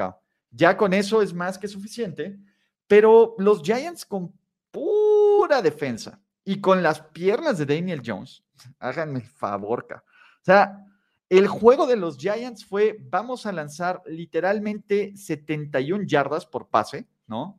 Ya 0.50 0.76
con 0.76 0.92
eso 0.92 1.22
es 1.22 1.32
más 1.32 1.56
que 1.56 1.66
suficiente. 1.66 2.38
Pero 2.86 3.34
los 3.38 3.62
Giants 3.62 4.04
con 4.04 4.34
pura 4.74 5.62
defensa 5.62 6.20
y 6.44 6.60
con 6.60 6.82
las 6.82 7.00
piernas 7.00 7.58
de 7.58 7.66
Daniel 7.66 8.02
Jones, 8.04 8.42
háganme 8.80 9.20
el 9.20 9.26
favor, 9.26 9.86
O 9.88 10.44
sea, 10.44 10.84
el 11.28 11.46
juego 11.46 11.86
de 11.86 11.96
los 11.96 12.18
Giants 12.18 12.64
fue, 12.64 12.98
vamos 13.00 13.46
a 13.46 13.52
lanzar 13.52 14.02
literalmente 14.06 15.16
71 15.16 16.04
yardas 16.06 16.44
por 16.44 16.68
pase, 16.68 17.06
¿no? 17.26 17.56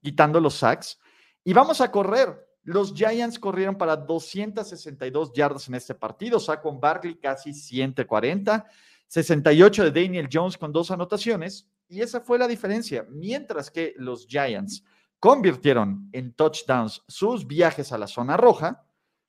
Quitando 0.00 0.40
los 0.40 0.54
sacks. 0.54 0.98
Y 1.42 1.52
vamos 1.52 1.80
a 1.80 1.90
correr. 1.90 2.48
Los 2.62 2.94
Giants 2.94 3.38
corrieron 3.38 3.76
para 3.76 3.96
262 3.96 5.32
yardas 5.32 5.68
en 5.68 5.74
este 5.74 5.94
partido. 5.94 6.38
Saquon 6.38 6.78
Barkley 6.78 7.16
casi 7.16 7.52
140. 7.52 8.64
68 9.08 9.90
de 9.90 10.02
Daniel 10.02 10.28
Jones 10.32 10.56
con 10.56 10.72
dos 10.72 10.90
anotaciones. 10.90 11.68
Y 11.88 12.00
esa 12.00 12.20
fue 12.20 12.38
la 12.38 12.46
diferencia. 12.46 13.04
Mientras 13.10 13.70
que 13.70 13.94
los 13.96 14.26
Giants 14.26 14.84
convirtieron 15.22 16.08
en 16.10 16.32
touchdowns 16.32 17.04
sus 17.06 17.46
viajes 17.46 17.92
a 17.92 17.98
la 17.98 18.08
zona 18.08 18.36
roja, 18.36 18.84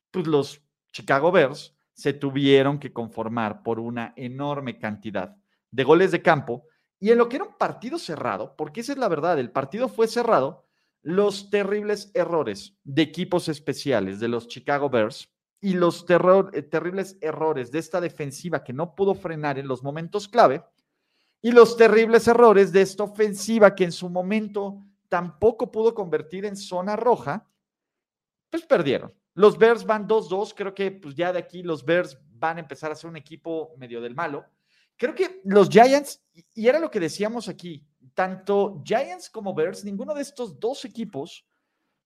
pues 0.09 0.25
los 0.25 0.59
Chicago 0.91 1.31
Bears 1.31 1.75
se 1.93 2.13
tuvieron 2.13 2.79
que 2.79 2.91
conformar 2.91 3.61
por 3.61 3.79
una 3.79 4.11
enorme 4.15 4.79
cantidad 4.79 5.37
de 5.69 5.83
goles 5.83 6.09
de 6.09 6.23
campo. 6.23 6.65
Y 6.99 7.11
en 7.11 7.19
lo 7.19 7.29
que 7.29 7.35
era 7.35 7.45
un 7.45 7.59
partido 7.59 7.99
cerrado, 7.99 8.55
porque 8.57 8.81
esa 8.81 8.93
es 8.93 8.97
la 8.97 9.07
verdad, 9.07 9.37
el 9.37 9.51
partido 9.51 9.87
fue 9.87 10.07
cerrado, 10.07 10.65
los 11.03 11.51
terribles 11.51 12.09
errores 12.15 12.75
de 12.83 13.03
equipos 13.03 13.47
especiales 13.47 14.19
de 14.19 14.29
los 14.29 14.47
Chicago 14.47 14.89
Bears 14.89 15.31
y 15.61 15.75
los 15.75 16.07
eh, 16.09 16.61
terribles 16.63 17.19
errores 17.21 17.71
de 17.71 17.77
esta 17.77 18.01
defensiva 18.01 18.63
que 18.63 18.73
no 18.73 18.95
pudo 18.95 19.13
frenar 19.13 19.59
en 19.59 19.67
los 19.67 19.83
momentos 19.83 20.27
clave 20.27 20.65
y 21.39 21.51
los 21.51 21.77
terribles 21.77 22.27
errores 22.27 22.71
de 22.71 22.81
esta 22.81 23.03
ofensiva 23.03 23.75
que 23.75 23.83
en 23.83 23.91
su 23.91 24.09
momento 24.09 24.83
tampoco 25.13 25.71
pudo 25.71 25.93
convertir 25.93 26.43
en 26.43 26.57
zona 26.57 26.95
roja, 26.95 27.47
pues 28.49 28.65
perdieron. 28.65 29.13
Los 29.35 29.59
Bears 29.59 29.85
van 29.85 30.07
2-2, 30.07 30.55
creo 30.55 30.73
que 30.73 30.89
pues 30.89 31.13
ya 31.13 31.31
de 31.31 31.37
aquí 31.37 31.61
los 31.61 31.85
Bears 31.85 32.17
van 32.31 32.57
a 32.57 32.61
empezar 32.61 32.91
a 32.91 32.95
ser 32.95 33.11
un 33.11 33.15
equipo 33.15 33.75
medio 33.77 34.01
del 34.01 34.15
malo. 34.15 34.43
Creo 34.97 35.13
que 35.13 35.39
los 35.43 35.69
Giants, 35.69 36.19
y 36.55 36.67
era 36.67 36.79
lo 36.79 36.89
que 36.89 36.99
decíamos 36.99 37.47
aquí, 37.47 37.85
tanto 38.15 38.81
Giants 38.83 39.29
como 39.29 39.53
Bears, 39.53 39.85
ninguno 39.85 40.15
de 40.15 40.23
estos 40.23 40.59
dos 40.59 40.83
equipos, 40.83 41.45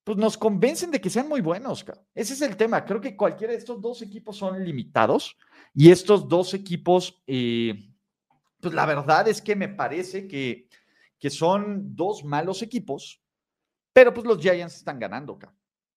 pues 0.03 0.17
nos 0.17 0.37
convencen 0.37 0.91
de 0.91 0.99
que 0.99 1.09
sean 1.09 1.29
muy 1.29 1.39
buenos. 1.39 1.85
Ese 2.13 2.33
es 2.33 2.41
el 2.41 2.57
tema. 2.57 2.83
Creo 2.83 2.99
que 2.99 3.15
cualquiera 3.15 3.53
de 3.53 3.59
estos 3.59 3.79
dos 3.79 4.01
equipos 4.01 4.35
son 4.35 4.61
limitados 4.65 5.37
y 5.73 5.91
estos 5.91 6.27
dos 6.27 6.53
equipos, 6.53 7.23
eh, 7.25 7.89
pues 8.59 8.73
la 8.73 8.85
verdad 8.85 9.29
es 9.29 9.41
que 9.41 9.55
me 9.55 9.69
parece 9.69 10.27
que, 10.27 10.67
que 11.19 11.29
son 11.29 11.95
dos 11.95 12.23
malos 12.23 12.61
equipos, 12.61 13.21
pero 13.93 14.13
pues 14.13 14.25
los 14.25 14.39
Giants 14.39 14.75
están 14.75 14.99
ganando. 14.99 15.33
acá. 15.33 15.53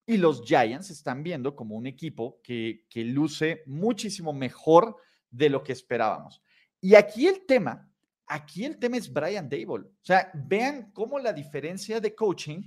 Y 0.07 0.17
los 0.17 0.43
Giants 0.45 0.91
están 0.91 1.23
viendo 1.23 1.55
como 1.55 1.77
un 1.77 1.87
equipo 1.87 2.41
que, 2.43 2.87
que 2.89 3.05
luce 3.05 3.63
muchísimo 3.67 4.33
mejor 4.33 4.97
de 5.31 5.51
lo 5.51 5.63
que 5.63 5.73
esperábamos. 5.73 6.43
Y 6.81 6.95
aquí 6.95 7.29
el 7.29 7.47
tema 7.47 7.91
Aquí 8.33 8.65
el 8.65 8.79
tema 8.79 8.97
es 8.97 9.13
Brian 9.13 9.49
Dable. 9.49 9.89
O 9.89 10.05
sea, 10.05 10.31
vean 10.33 10.93
cómo 10.93 11.19
la 11.19 11.33
diferencia 11.33 12.01
de 12.01 12.15
coaching 12.15 12.63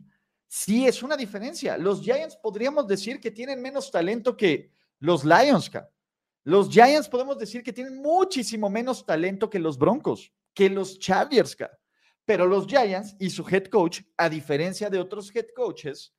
sí 0.45 0.85
es 0.85 1.01
una 1.01 1.15
diferencia. 1.15 1.77
Los 1.77 2.01
Giants 2.01 2.35
podríamos 2.35 2.85
decir 2.85 3.21
que 3.21 3.31
tienen 3.31 3.61
menos 3.61 3.89
talento 3.89 4.35
que 4.35 4.73
los 4.99 5.23
Lions. 5.23 5.71
Los 6.43 6.69
Giants 6.69 7.07
podemos 7.07 7.37
decir 7.37 7.63
que 7.63 7.71
tienen 7.71 8.01
muchísimo 8.01 8.69
menos 8.69 9.05
talento 9.05 9.49
que 9.49 9.57
los 9.57 9.77
Broncos, 9.77 10.33
que 10.53 10.69
los 10.69 10.99
Chargers. 10.99 11.55
Pero 12.25 12.45
los 12.45 12.67
Giants 12.67 13.15
y 13.19 13.29
su 13.29 13.47
head 13.47 13.65
coach, 13.65 14.01
a 14.17 14.29
diferencia 14.29 14.89
de 14.89 14.99
otros 14.99 15.35
head 15.35 15.47
coaches, 15.55 16.13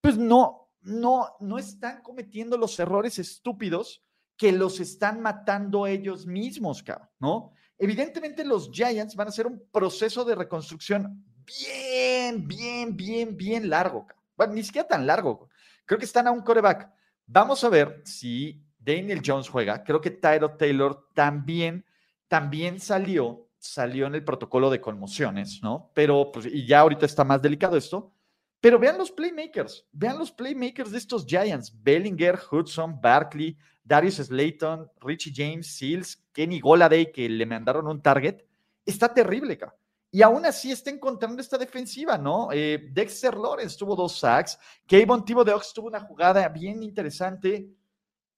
pues 0.00 0.16
no, 0.16 0.70
no, 0.80 1.36
no 1.40 1.58
están 1.58 2.02
cometiendo 2.02 2.56
los 2.56 2.78
errores 2.78 3.18
estúpidos 3.18 4.02
que 4.36 4.50
los 4.50 4.80
están 4.80 5.20
matando 5.20 5.86
ellos 5.86 6.26
mismos, 6.26 6.82
¿no? 7.18 7.52
Evidentemente 7.78 8.44
los 8.44 8.70
Giants 8.70 9.14
van 9.14 9.28
a 9.28 9.30
hacer 9.30 9.46
un 9.46 9.62
proceso 9.70 10.24
de 10.24 10.34
reconstrucción 10.34 11.24
bien, 11.44 12.46
bien, 12.46 12.96
bien, 12.96 13.36
bien 13.36 13.68
largo. 13.68 14.06
Ni 14.50 14.62
siquiera 14.62 14.88
tan 14.88 15.06
largo. 15.06 15.48
Creo 15.84 15.98
que 15.98 16.04
están 16.04 16.26
a 16.26 16.32
un 16.32 16.42
coreback. 16.42 16.90
Vamos 17.26 17.62
a 17.64 17.68
ver 17.68 18.02
si 18.04 18.64
Daniel 18.78 19.22
Jones 19.24 19.48
juega. 19.48 19.84
Creo 19.84 20.00
que 20.00 20.10
Tyro 20.10 20.56
Taylor 20.56 21.08
también, 21.14 21.84
también 22.28 22.80
salió, 22.80 23.48
salió 23.62 24.08
en 24.08 24.16
el 24.16 24.24
protocolo 24.24 24.70
de 24.70 24.80
conmociones, 24.80 25.60
¿no? 25.62 25.92
Pero, 25.94 26.32
pues, 26.32 26.46
y 26.46 26.66
ya 26.66 26.80
ahorita 26.80 27.06
está 27.06 27.22
más 27.22 27.40
delicado 27.40 27.76
esto. 27.76 28.12
Pero 28.60 28.78
vean 28.78 28.98
los 28.98 29.10
playmakers, 29.10 29.86
vean 29.92 30.18
los 30.18 30.32
playmakers 30.32 30.90
de 30.90 30.98
estos 30.98 31.24
Giants. 31.24 31.72
Bellinger, 31.82 32.38
Hudson, 32.50 33.00
Barkley, 33.00 33.56
Darius 33.84 34.16
Slayton, 34.16 34.90
Richie 35.00 35.32
James, 35.34 35.76
Seals, 35.76 36.24
Kenny 36.32 36.60
Goladay, 36.60 37.10
que 37.12 37.28
le 37.28 37.46
mandaron 37.46 37.86
un 37.86 38.02
target, 38.02 38.42
está 38.84 39.12
terrible, 39.12 39.54
acá. 39.54 39.74
Y 40.10 40.22
aún 40.22 40.44
así 40.44 40.70
está 40.70 40.90
encontrando 40.90 41.40
esta 41.40 41.56
defensiva, 41.56 42.18
¿no? 42.18 42.48
Eh, 42.52 42.88
Dexter 42.92 43.34
Lawrence 43.34 43.78
tuvo 43.78 43.96
dos 43.96 44.18
sacks, 44.18 44.58
Kayvon 44.86 45.24
Tibo 45.24 45.44
de 45.44 45.54
tuvo 45.74 45.86
una 45.86 46.00
jugada 46.00 46.48
bien 46.48 46.82
interesante. 46.82 47.68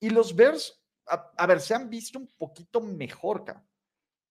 Y 0.01 0.11
los 0.11 0.37
Bears, 0.37 0.81
a, 1.07 1.47
ver, 1.47 1.61
se 1.61 1.75
han 1.75 1.89
visto 1.89 2.19
un 2.19 2.29
poquito 2.39 2.81
mejor, 2.81 3.41
acá. 3.41 3.65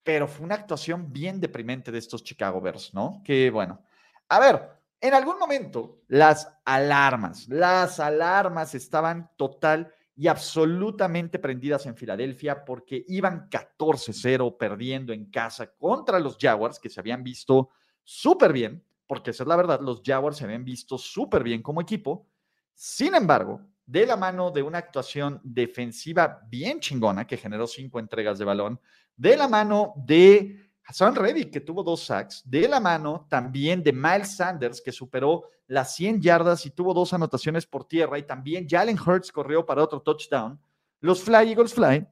Pero 0.04 0.28
fue 0.28 0.46
una 0.46 0.56
actuación 0.56 1.12
bien 1.12 1.40
deprimente 1.40 1.92
de 1.92 2.00
estos 2.00 2.24
Chicago 2.24 2.60
Bears, 2.62 2.94
¿no? 2.94 3.22
Que 3.24 3.50
bueno. 3.50 3.82
A 4.30 4.40
ver, 4.40 4.70
en 5.00 5.14
algún 5.14 5.38
momento 5.38 6.02
las 6.08 6.48
alarmas, 6.66 7.48
las 7.50 8.00
alarmas 8.00 8.76
estaban 8.76 9.32
total 9.36 9.94
y 10.16 10.28
absolutamente 10.28 11.40
prendidas 11.40 11.86
en 11.86 11.96
Filadelfia 11.96 12.64
porque 12.64 13.04
iban 13.08 13.50
14-0 13.50 14.58
perdiendo 14.58 15.12
en 15.12 15.30
casa 15.30 15.74
contra 15.74 16.20
los 16.20 16.38
Jaguars 16.40 16.80
que 16.80 16.90
se 16.90 17.00
habían 17.00 17.24
visto 17.24 17.70
súper 18.04 18.54
bien, 18.54 18.84
porque 19.08 19.32
esa 19.32 19.44
es 19.44 19.48
la 19.48 19.56
verdad, 19.56 19.80
los 19.82 20.02
Jaguars 20.06 20.38
se 20.38 20.46
habían 20.46 20.64
visto 20.64 20.98
súper 20.98 21.44
bien 21.44 21.62
como 21.62 21.82
equipo. 21.82 22.28
Sin 22.74 23.16
embargo, 23.16 23.62
de 23.86 24.06
la 24.06 24.16
mano 24.16 24.52
de 24.52 24.64
una 24.64 24.78
actuación 24.78 25.40
defensiva 25.44 26.42
bien 26.48 26.80
chingona 26.80 27.28
que 27.28 27.38
generó 27.38 27.68
cinco 27.68 28.00
entregas 28.00 28.40
de 28.40 28.46
balón, 28.46 28.80
de 29.16 29.38
la 29.38 29.48
mano 29.48 29.94
de 29.98 30.72
Hassan 30.86 31.16
Reddick, 31.16 31.52
que 31.52 31.62
tuvo 31.62 31.84
dos 31.84 32.06
sacks, 32.06 32.42
de 32.46 32.68
la 32.68 32.80
mano 32.80 33.26
también 33.30 33.84
de 33.84 33.94
Miles 33.94 34.36
Sanders, 34.36 34.82
que 34.82 34.92
superó 34.92 35.50
las 35.68 35.96
100 35.96 36.22
yardas 36.22 36.66
y 36.66 36.72
tuvo 36.72 36.94
dos 36.94 37.14
anotaciones 37.14 37.66
por 37.66 37.86
tierra, 37.86 38.18
y 38.18 38.24
también 38.24 38.68
Jalen 38.68 39.00
Hurts 39.00 39.32
corrió 39.32 39.66
para 39.66 39.84
otro 39.84 40.02
touchdown. 40.02 40.60
Los 41.00 41.24
Fly 41.24 41.52
Eagles 41.52 41.74
Fly, 41.74 42.06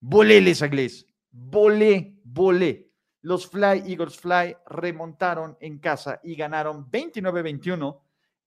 volé 0.00 0.40
les 0.40 0.62
inglés, 0.62 1.06
volé, 1.30 2.14
volé. 2.24 2.90
Los 3.22 3.46
Fly 3.46 3.84
Eagles 3.86 4.16
Fly 4.16 4.56
remontaron 4.66 5.56
en 5.60 5.78
casa 5.78 6.20
y 6.22 6.34
ganaron 6.34 6.90
29-21, 6.90 8.00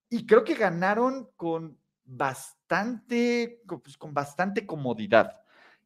y 0.10 0.26
creo 0.26 0.44
que 0.44 0.56
ganaron 0.56 1.30
con 1.36 1.78
bastante, 2.06 2.55
pues, 2.68 3.98
con 3.98 4.14
bastante 4.14 4.66
comodidad. 4.66 5.32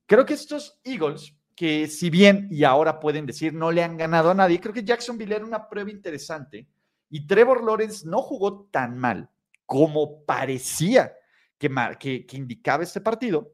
Creo 0.05 0.25
que 0.25 0.33
estos 0.33 0.79
Eagles 0.83 1.33
que 1.59 1.87
si 1.87 2.09
bien 2.09 2.47
y 2.49 2.63
ahora 2.63 3.01
pueden 3.01 3.25
decir 3.25 3.53
no 3.53 3.69
le 3.69 3.83
han 3.83 3.97
ganado 3.97 4.31
a 4.31 4.33
nadie, 4.33 4.61
creo 4.61 4.73
que 4.73 4.85
Jacksonville 4.85 5.35
era 5.35 5.43
una 5.43 5.67
prueba 5.67 5.91
interesante 5.91 6.65
y 7.09 7.27
Trevor 7.27 7.65
Lawrence 7.65 8.07
no 8.07 8.21
jugó 8.21 8.69
tan 8.71 8.97
mal 8.97 9.29
como 9.65 10.23
parecía 10.23 11.13
que, 11.57 11.69
que, 11.99 12.25
que 12.25 12.37
indicaba 12.37 12.83
este 12.83 13.01
partido. 13.01 13.51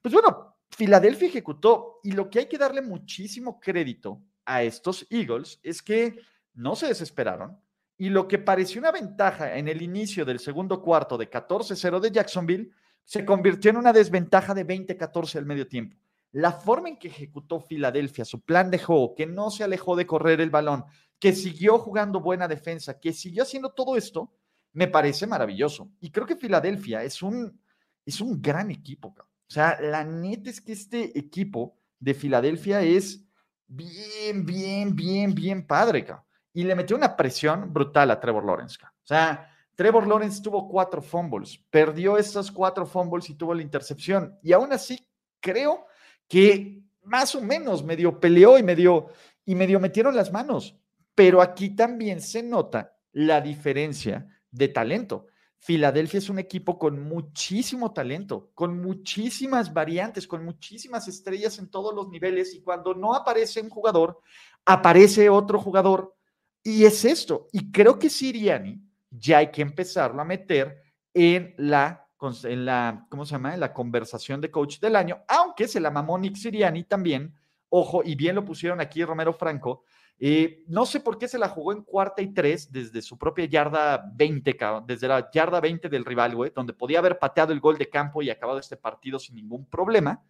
Pues 0.00 0.14
bueno, 0.14 0.56
Filadelfia 0.70 1.26
ejecutó 1.26 1.98
y 2.04 2.12
lo 2.12 2.30
que 2.30 2.38
hay 2.38 2.46
que 2.46 2.56
darle 2.56 2.82
muchísimo 2.82 3.58
crédito 3.58 4.22
a 4.44 4.62
estos 4.62 5.04
Eagles 5.10 5.58
es 5.64 5.82
que 5.82 6.20
no 6.54 6.76
se 6.76 6.86
desesperaron 6.86 7.60
y 8.00 8.08
lo 8.08 8.26
que 8.26 8.38
pareció 8.38 8.80
una 8.80 8.90
ventaja 8.90 9.56
en 9.56 9.68
el 9.68 9.82
inicio 9.82 10.24
del 10.24 10.40
segundo 10.40 10.82
cuarto 10.82 11.16
de 11.16 11.30
14-0 11.30 12.00
de 12.00 12.10
Jacksonville 12.10 12.70
se 13.04 13.24
convirtió 13.24 13.70
en 13.70 13.76
una 13.76 13.92
desventaja 13.92 14.54
de 14.54 14.66
20-14 14.66 15.36
al 15.36 15.46
medio 15.46 15.68
tiempo 15.68 15.96
la 16.32 16.52
forma 16.52 16.88
en 16.88 16.96
que 16.96 17.08
ejecutó 17.08 17.60
Filadelfia, 17.60 18.24
su 18.24 18.40
plan 18.40 18.70
de 18.70 18.78
juego, 18.78 19.14
que 19.14 19.26
no 19.26 19.50
se 19.50 19.64
alejó 19.64 19.96
de 19.96 20.06
correr 20.06 20.40
el 20.40 20.50
balón, 20.50 20.84
que 21.18 21.32
siguió 21.32 21.78
jugando 21.78 22.20
buena 22.20 22.46
defensa, 22.46 22.98
que 22.98 23.12
siguió 23.12 23.42
haciendo 23.42 23.70
todo 23.70 23.96
esto, 23.96 24.32
me 24.72 24.86
parece 24.86 25.26
maravilloso. 25.26 25.90
Y 26.00 26.10
creo 26.10 26.26
que 26.26 26.36
Filadelfia 26.36 27.02
es 27.02 27.22
un, 27.22 27.60
es 28.06 28.20
un 28.20 28.40
gran 28.40 28.70
equipo. 28.70 29.08
O 29.08 29.52
sea, 29.52 29.80
la 29.80 30.04
neta 30.04 30.50
es 30.50 30.60
que 30.60 30.72
este 30.72 31.18
equipo 31.18 31.76
de 31.98 32.14
Filadelfia 32.14 32.82
es 32.82 33.24
bien, 33.66 34.46
bien, 34.46 34.94
bien, 34.94 35.34
bien 35.34 35.66
padre. 35.66 36.06
Y 36.52 36.64
le 36.64 36.74
metió 36.74 36.96
una 36.96 37.16
presión 37.16 37.72
brutal 37.72 38.10
a 38.10 38.20
Trevor 38.20 38.44
Lawrence. 38.44 38.78
O 38.82 39.06
sea, 39.06 39.48
Trevor 39.74 40.06
Lawrence 40.06 40.42
tuvo 40.42 40.68
cuatro 40.68 41.00
fumbles, 41.00 41.58
perdió 41.70 42.18
estos 42.18 42.50
cuatro 42.50 42.84
fumbles 42.84 43.30
y 43.30 43.34
tuvo 43.34 43.54
la 43.54 43.62
intercepción. 43.62 44.38
Y 44.42 44.52
aún 44.52 44.72
así, 44.72 45.08
creo 45.40 45.86
que 46.28 46.82
más 47.04 47.34
o 47.34 47.40
menos 47.40 47.82
medio 47.82 48.20
peleó 48.20 48.58
y 48.58 48.62
medio, 48.62 49.08
y 49.44 49.54
medio 49.54 49.80
metieron 49.80 50.14
las 50.14 50.32
manos. 50.32 50.76
Pero 51.14 51.40
aquí 51.40 51.70
también 51.70 52.20
se 52.20 52.42
nota 52.42 52.96
la 53.12 53.40
diferencia 53.40 54.28
de 54.50 54.68
talento. 54.68 55.26
Filadelfia 55.58 56.18
es 56.18 56.30
un 56.30 56.38
equipo 56.38 56.78
con 56.78 57.02
muchísimo 57.02 57.92
talento, 57.92 58.50
con 58.54 58.80
muchísimas 58.80 59.72
variantes, 59.74 60.26
con 60.26 60.42
muchísimas 60.42 61.06
estrellas 61.06 61.58
en 61.58 61.70
todos 61.70 61.94
los 61.94 62.08
niveles 62.08 62.54
y 62.54 62.62
cuando 62.62 62.94
no 62.94 63.14
aparece 63.14 63.60
un 63.60 63.68
jugador, 63.68 64.20
aparece 64.64 65.28
otro 65.28 65.60
jugador 65.60 66.16
Y 66.62 66.84
es 66.84 67.04
esto. 67.04 67.48
Y 67.52 67.70
creo 67.70 67.98
que 67.98 68.10
Siriani 68.10 68.80
ya 69.10 69.38
hay 69.38 69.50
que 69.50 69.62
empezarlo 69.62 70.20
a 70.20 70.24
meter 70.24 70.82
en 71.14 71.54
la, 71.56 72.06
en 72.44 72.64
la, 72.64 73.06
¿cómo 73.08 73.24
se 73.24 73.32
llama? 73.32 73.54
En 73.54 73.60
la 73.60 73.72
conversación 73.72 74.40
de 74.40 74.50
coach 74.50 74.78
del 74.78 74.96
año, 74.96 75.22
aunque 75.28 75.66
se 75.66 75.80
la 75.80 75.90
mamó 75.90 76.18
Nick 76.18 76.36
Siriani 76.36 76.84
también. 76.84 77.34
Ojo, 77.68 78.02
y 78.04 78.14
bien 78.14 78.34
lo 78.34 78.44
pusieron 78.44 78.80
aquí 78.80 79.04
Romero 79.04 79.32
Franco. 79.32 79.84
Eh, 80.22 80.64
no 80.66 80.84
sé 80.84 81.00
por 81.00 81.16
qué 81.16 81.26
se 81.26 81.38
la 81.38 81.48
jugó 81.48 81.72
en 81.72 81.82
cuarta 81.82 82.20
y 82.20 82.34
tres 82.34 82.70
desde 82.70 83.00
su 83.00 83.16
propia 83.16 83.46
yarda 83.46 84.04
20, 84.14 84.58
desde 84.86 85.08
la 85.08 85.30
yarda 85.30 85.60
20 85.60 85.88
del 85.88 86.04
rival, 86.04 86.36
güey, 86.36 86.52
donde 86.54 86.74
podía 86.74 86.98
haber 86.98 87.18
pateado 87.18 87.54
el 87.54 87.60
gol 87.60 87.78
de 87.78 87.88
campo 87.88 88.20
y 88.20 88.28
acabado 88.28 88.58
este 88.58 88.76
partido 88.76 89.18
sin 89.18 89.36
ningún 89.36 89.64
problema. 89.64 90.22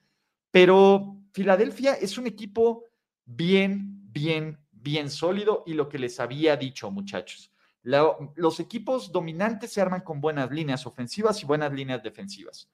Pero 0.53 1.16
Filadelfia 1.33 1.95
es 1.95 2.19
un 2.19 2.29
equipo 2.29 2.85
bien, 3.25 4.01
bien, 4.12 4.59
bien 4.83 5.11
sólido 5.11 5.62
y 5.66 5.75
lo 5.75 5.88
que 5.88 5.99
les 5.99 6.21
había 6.21 6.57
dicho, 6.57 6.90
muchachos. 6.90 7.53
los 7.83 8.61
equipos 8.61 9.11
dominantes 9.11 9.73
se 9.73 9.81
arman 9.81 10.03
con 10.03 10.21
buenas 10.21 10.51
líneas 10.51 10.87
ofensivas 10.87 11.43
y 11.43 11.47
buenas 11.47 11.73
líneas 11.73 12.03
defensivas. 12.03 12.69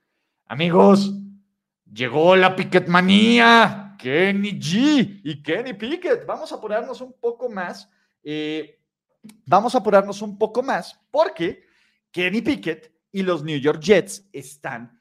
Amigos, 0.46 1.12
llegó 1.92 2.36
la 2.36 2.54
Pickett 2.54 2.88
Kenny 3.98 4.58
G 4.60 5.20
y 5.24 5.42
Kenny 5.42 5.74
Pickett. 5.74 6.26
Vamos 6.26 6.52
a 6.52 6.56
apurarnos 6.56 7.00
un 7.00 7.14
poco 7.14 7.48
más. 7.48 7.88
Eh, 8.22 8.80
vamos 9.44 9.74
a 9.74 9.78
apurarnos 9.78 10.22
un 10.22 10.38
poco 10.38 10.62
más 10.62 10.98
porque 11.10 11.64
Kenny 12.10 12.42
Pickett 12.42 12.92
y 13.12 13.22
los 13.22 13.42
New 13.42 13.58
York 13.58 13.80
Jets 13.80 14.28
están. 14.32 15.00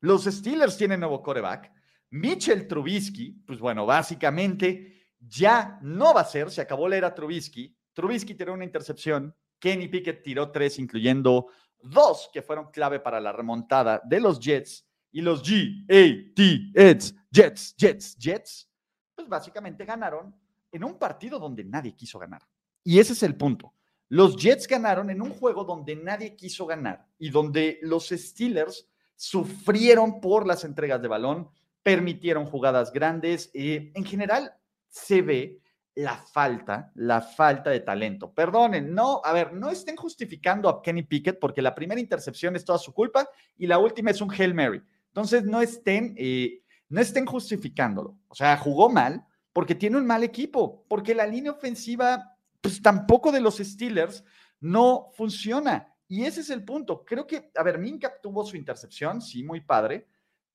Los 0.00 0.24
Steelers 0.24 0.76
tienen 0.76 1.00
nuevo 1.00 1.22
coreback. 1.22 1.72
Mitchell 2.10 2.66
Trubisky, 2.66 3.32
pues 3.46 3.60
bueno, 3.60 3.86
básicamente 3.86 4.99
ya 5.20 5.78
no 5.82 6.14
va 6.14 6.22
a 6.22 6.24
ser, 6.24 6.50
se 6.50 6.60
acabó 6.60 6.88
la 6.88 6.96
era 6.96 7.14
Trubisky. 7.14 7.76
Trubisky 7.92 8.34
tiró 8.34 8.54
una 8.54 8.64
intercepción, 8.64 9.34
Kenny 9.58 9.88
Pickett 9.88 10.22
tiró 10.22 10.50
tres, 10.50 10.78
incluyendo 10.78 11.48
dos 11.82 12.30
que 12.32 12.42
fueron 12.42 12.70
clave 12.70 13.00
para 13.00 13.20
la 13.20 13.32
remontada 13.32 14.00
de 14.04 14.20
los 14.20 14.40
Jets 14.40 14.86
y 15.12 15.20
los 15.20 15.42
G, 15.42 15.84
A, 15.84 16.34
T, 16.34 16.72
Jets, 16.74 17.14
Jets, 17.30 17.74
Jets, 17.76 18.16
Jets, 18.16 18.70
pues 19.14 19.28
básicamente 19.28 19.84
ganaron 19.84 20.34
en 20.72 20.84
un 20.84 20.98
partido 20.98 21.38
donde 21.38 21.64
nadie 21.64 21.94
quiso 21.94 22.18
ganar. 22.18 22.42
Y 22.84 22.98
ese 22.98 23.12
es 23.12 23.22
el 23.22 23.36
punto. 23.36 23.74
Los 24.08 24.36
Jets 24.36 24.66
ganaron 24.66 25.10
en 25.10 25.20
un 25.20 25.30
juego 25.30 25.64
donde 25.64 25.94
nadie 25.94 26.34
quiso 26.34 26.66
ganar 26.66 27.06
y 27.18 27.30
donde 27.30 27.78
los 27.82 28.08
Steelers 28.08 28.88
sufrieron 29.14 30.20
por 30.20 30.46
las 30.46 30.64
entregas 30.64 31.02
de 31.02 31.08
balón, 31.08 31.50
permitieron 31.82 32.46
jugadas 32.46 32.92
grandes. 32.92 33.50
Eh, 33.52 33.92
en 33.94 34.04
general, 34.04 34.52
se 34.90 35.22
ve 35.22 35.60
la 35.94 36.16
falta, 36.16 36.92
la 36.94 37.20
falta 37.20 37.70
de 37.70 37.80
talento. 37.80 38.32
Perdonen, 38.32 38.94
no, 38.94 39.20
a 39.24 39.32
ver, 39.32 39.52
no 39.52 39.70
estén 39.70 39.96
justificando 39.96 40.68
a 40.68 40.82
Kenny 40.82 41.02
Pickett 41.02 41.38
porque 41.38 41.62
la 41.62 41.74
primera 41.74 42.00
intercepción 42.00 42.56
es 42.56 42.64
toda 42.64 42.78
su 42.78 42.92
culpa 42.92 43.28
y 43.56 43.66
la 43.66 43.78
última 43.78 44.10
es 44.10 44.20
un 44.20 44.32
Hail 44.32 44.54
Mary. 44.54 44.82
Entonces, 45.08 45.44
no 45.44 45.60
estén, 45.60 46.14
eh, 46.16 46.62
no 46.88 47.00
estén 47.00 47.26
justificándolo. 47.26 48.16
O 48.28 48.34
sea, 48.34 48.56
jugó 48.56 48.88
mal 48.88 49.24
porque 49.52 49.74
tiene 49.74 49.96
un 49.96 50.06
mal 50.06 50.22
equipo, 50.22 50.84
porque 50.88 51.14
la 51.14 51.26
línea 51.26 51.52
ofensiva, 51.52 52.36
pues 52.60 52.80
tampoco 52.80 53.32
de 53.32 53.40
los 53.40 53.58
Steelers, 53.58 54.24
no 54.60 55.08
funciona. 55.14 55.92
Y 56.06 56.24
ese 56.24 56.40
es 56.40 56.50
el 56.50 56.64
punto. 56.64 57.04
Creo 57.04 57.26
que, 57.26 57.50
a 57.54 57.62
ver, 57.62 57.78
Minka 57.78 58.12
tuvo 58.22 58.44
su 58.44 58.56
intercepción, 58.56 59.20
sí, 59.20 59.42
muy 59.42 59.60
padre, 59.60 60.06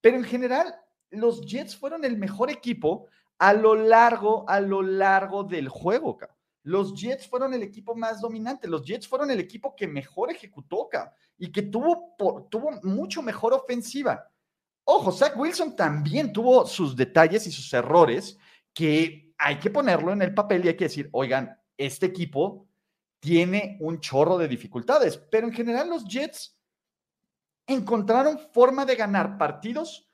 pero 0.01 0.17
en 0.17 0.23
general 0.23 0.75
los 1.11 1.45
Jets 1.45 1.75
fueron 1.75 2.03
el 2.05 2.17
mejor 2.17 2.49
equipo 2.49 3.07
a 3.37 3.53
lo 3.53 3.75
largo, 3.75 4.47
a 4.47 4.59
lo 4.59 4.81
largo 4.81 5.43
del 5.43 5.69
juego. 5.69 6.17
Los 6.63 6.99
Jets 6.99 7.27
fueron 7.27 7.53
el 7.53 7.63
equipo 7.63 7.95
más 7.95 8.21
dominante, 8.21 8.67
los 8.67 8.83
Jets 8.83 9.07
fueron 9.07 9.29
el 9.29 9.39
equipo 9.39 9.75
que 9.75 9.87
mejor 9.87 10.31
ejecutó 10.31 10.89
y 11.37 11.51
que 11.51 11.63
tuvo, 11.63 12.15
tuvo 12.49 12.71
mucho 12.83 13.21
mejor 13.21 13.53
ofensiva. 13.53 14.27
Ojo, 14.83 15.11
Zach 15.11 15.37
Wilson 15.37 15.75
también 15.75 16.31
tuvo 16.31 16.65
sus 16.65 16.95
detalles 16.95 17.45
y 17.47 17.51
sus 17.51 17.71
errores 17.73 18.37
que 18.73 19.33
hay 19.37 19.59
que 19.59 19.69
ponerlo 19.69 20.11
en 20.11 20.21
el 20.21 20.33
papel 20.33 20.63
y 20.63 20.69
hay 20.69 20.77
que 20.77 20.85
decir, 20.85 21.09
oigan, 21.11 21.59
este 21.77 22.05
equipo 22.05 22.67
tiene 23.19 23.77
un 23.81 23.99
chorro 23.99 24.37
de 24.37 24.47
dificultades, 24.47 25.17
pero 25.17 25.47
en 25.47 25.53
general 25.53 25.89
los 25.89 26.05
Jets 26.05 26.57
encontraron 27.67 28.39
forma 28.53 28.85
de 28.85 28.95
ganar 28.95 29.37
partidos 29.37 30.07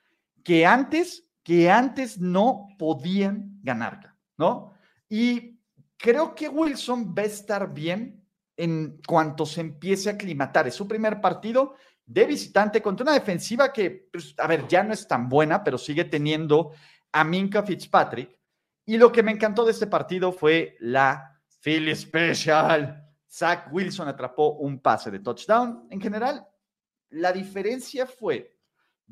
que 0.43 0.65
antes, 0.65 1.27
que 1.43 1.69
antes 1.69 2.19
no 2.19 2.67
podían 2.77 3.59
ganar, 3.63 4.15
¿no? 4.37 4.73
Y 5.09 5.59
creo 5.97 6.35
que 6.35 6.49
Wilson 6.49 7.13
va 7.17 7.23
a 7.23 7.25
estar 7.25 7.73
bien 7.73 8.23
en 8.57 9.01
cuanto 9.07 9.45
se 9.45 9.61
empiece 9.61 10.09
a 10.09 10.13
aclimatar. 10.13 10.67
Es 10.67 10.75
su 10.75 10.87
primer 10.87 11.19
partido 11.19 11.75
de 12.05 12.25
visitante 12.25 12.81
contra 12.81 13.03
una 13.03 13.13
defensiva 13.13 13.71
que, 13.71 14.09
pues, 14.11 14.35
a 14.37 14.47
ver, 14.47 14.67
ya 14.67 14.83
no 14.83 14.93
es 14.93 15.07
tan 15.07 15.29
buena, 15.29 15.63
pero 15.63 15.77
sigue 15.77 16.05
teniendo 16.05 16.71
a 17.11 17.23
Minka 17.23 17.63
Fitzpatrick. 17.63 18.37
Y 18.85 18.97
lo 18.97 19.11
que 19.11 19.23
me 19.23 19.31
encantó 19.31 19.63
de 19.65 19.71
este 19.71 19.87
partido 19.87 20.31
fue 20.31 20.75
la 20.79 21.41
Philly 21.63 21.95
Special. 21.95 23.07
Zach 23.29 23.71
Wilson 23.71 24.07
atrapó 24.07 24.53
un 24.53 24.79
pase 24.79 25.09
de 25.09 25.19
touchdown. 25.19 25.87
En 25.89 26.01
general, 26.01 26.45
la 27.09 27.31
diferencia 27.31 28.05
fue 28.05 28.57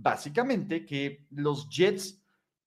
básicamente 0.02 0.86
que 0.86 1.26
los 1.32 1.70
Jets 1.70 2.22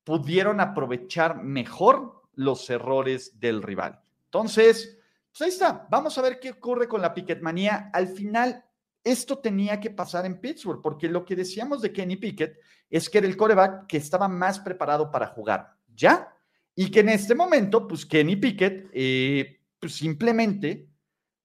pudieron 0.04 0.60
aprovechar 0.60 1.42
mejor 1.42 2.22
los 2.34 2.68
errores 2.70 3.38
del 3.38 3.62
rival. 3.62 4.00
Entonces, 4.24 4.98
pues 5.30 5.42
ahí 5.42 5.48
está. 5.48 5.86
Vamos 5.90 6.16
a 6.18 6.22
ver 6.22 6.38
qué 6.38 6.50
ocurre 6.50 6.88
con 6.88 7.00
la 7.00 7.14
Pickett 7.14 7.40
manía. 7.40 7.90
Al 7.92 8.08
final, 8.08 8.64
esto 9.02 9.38
tenía 9.38 9.80
que 9.80 9.90
pasar 9.90 10.26
en 10.26 10.40
Pittsburgh, 10.40 10.80
porque 10.82 11.08
lo 11.08 11.24
que 11.24 11.36
decíamos 11.36 11.82
de 11.82 11.92
Kenny 11.92 12.16
Pickett 12.16 12.58
es 12.90 13.08
que 13.08 13.18
era 13.18 13.26
el 13.26 13.36
coreback 13.36 13.86
que 13.86 13.96
estaba 13.96 14.28
más 14.28 14.60
preparado 14.60 15.10
para 15.10 15.28
jugar, 15.28 15.76
¿ya? 15.94 16.34
Y 16.74 16.90
que 16.90 17.00
en 17.00 17.10
este 17.10 17.34
momento, 17.34 17.86
pues 17.86 18.04
Kenny 18.06 18.36
Pickett, 18.36 18.90
eh, 18.92 19.60
pues 19.78 19.94
simplemente, 19.94 20.88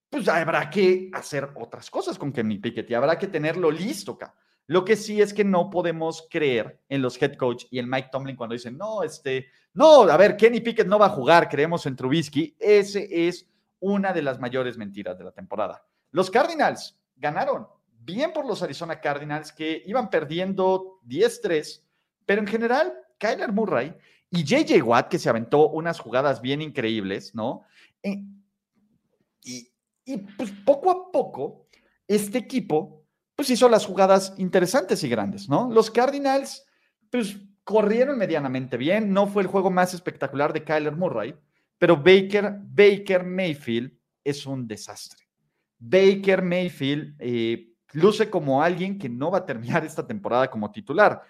pues 0.10 0.28
habrá 0.28 0.70
que 0.70 1.10
hacer 1.14 1.50
otras 1.56 1.90
cosas 1.90 2.18
con 2.18 2.32
Kenny 2.32 2.60
Pickett 2.60 2.90
y 2.90 2.94
habrá 2.94 3.18
que 3.18 3.28
tenerlo 3.28 3.72
listo 3.72 4.14
acá. 4.14 4.36
Lo 4.68 4.84
que 4.84 4.98
sí 4.98 5.22
es 5.22 5.34
que 5.34 5.46
no 5.46 5.70
podemos 5.70 6.28
creer 6.30 6.82
en 6.90 7.02
los 7.02 7.22
head 7.22 7.36
coach 7.36 7.66
y 7.72 7.80
en 7.80 7.90
Mike 7.90 8.10
Tomlin 8.12 8.36
cuando 8.36 8.54
dicen, 8.54 8.78
no, 8.78 9.02
este, 9.02 9.48
no, 9.74 10.02
a 10.04 10.18
ver, 10.18 10.36
Kenny 10.36 10.60
Pickett 10.60 10.88
no 10.88 11.00
va 11.00 11.06
a 11.06 11.10
jugar, 11.10 11.48
creemos 11.48 11.86
en 11.86 11.96
Trubisky. 11.96 12.56
Ese 12.60 13.08
es 13.28 13.48
una 13.80 14.12
de 14.12 14.22
las 14.22 14.40
mayores 14.40 14.78
mentiras 14.78 15.18
de 15.18 15.24
la 15.24 15.32
temporada. 15.32 15.86
Los 16.12 16.30
Cardinals 16.30 17.00
ganaron 17.16 17.68
bien 18.00 18.34
por 18.34 18.46
los 18.46 18.62
Arizona 18.62 19.00
Cardinals 19.00 19.54
que 19.54 19.84
iban 19.86 20.10
perdiendo 20.10 21.00
10-3, 21.08 21.84
pero 22.26 22.42
en 22.42 22.48
general, 22.48 22.94
Kyler 23.18 23.54
Murray 23.54 23.96
y 24.30 24.44
JJ 24.44 24.82
Watt, 24.84 25.08
que 25.08 25.20
se 25.20 25.30
aventó 25.30 25.70
unas 25.70 25.98
jugadas 25.98 26.42
bien 26.42 26.62
increíbles, 26.62 27.34
¿no? 27.34 27.64
Eh, 28.04 28.22
y, 29.44 29.70
y 30.04 30.18
pues 30.18 30.52
poco 30.66 30.92
a 30.92 31.10
poco, 31.10 31.68
este 32.06 32.38
equipo 32.38 32.97
pues 33.38 33.52
hizo 33.52 33.70
las 33.70 33.86
jugadas 33.86 34.34
interesantes 34.38 35.04
y 35.04 35.10
grandes, 35.10 35.48
¿no? 35.48 35.70
Los 35.72 35.92
Cardinals, 35.92 36.66
pues 37.12 37.38
corrieron 37.64 38.18
medianamente 38.18 38.78
bien, 38.78 39.14
no 39.14 39.28
fue 39.28 39.44
el 39.44 39.48
juego 39.48 39.70
más 39.70 39.94
espectacular 39.94 40.52
de 40.54 40.64
Kyler 40.64 40.96
Murray, 40.96 41.36
pero 41.78 41.96
Baker, 41.96 42.58
Baker 42.64 43.24
Mayfield 43.24 43.96
es 44.24 44.44
un 44.48 44.68
desastre. 44.68 45.28
Baker 45.78 46.42
Mayfield 46.42 47.16
eh, 47.20 47.76
luce 47.94 48.28
como 48.28 48.64
alguien 48.64 48.98
que 48.98 49.08
no 49.08 49.30
va 49.30 49.38
a 49.38 49.46
terminar 49.46 49.86
esta 49.86 50.08
temporada 50.08 50.50
como 50.50 50.72
titular. 50.72 51.22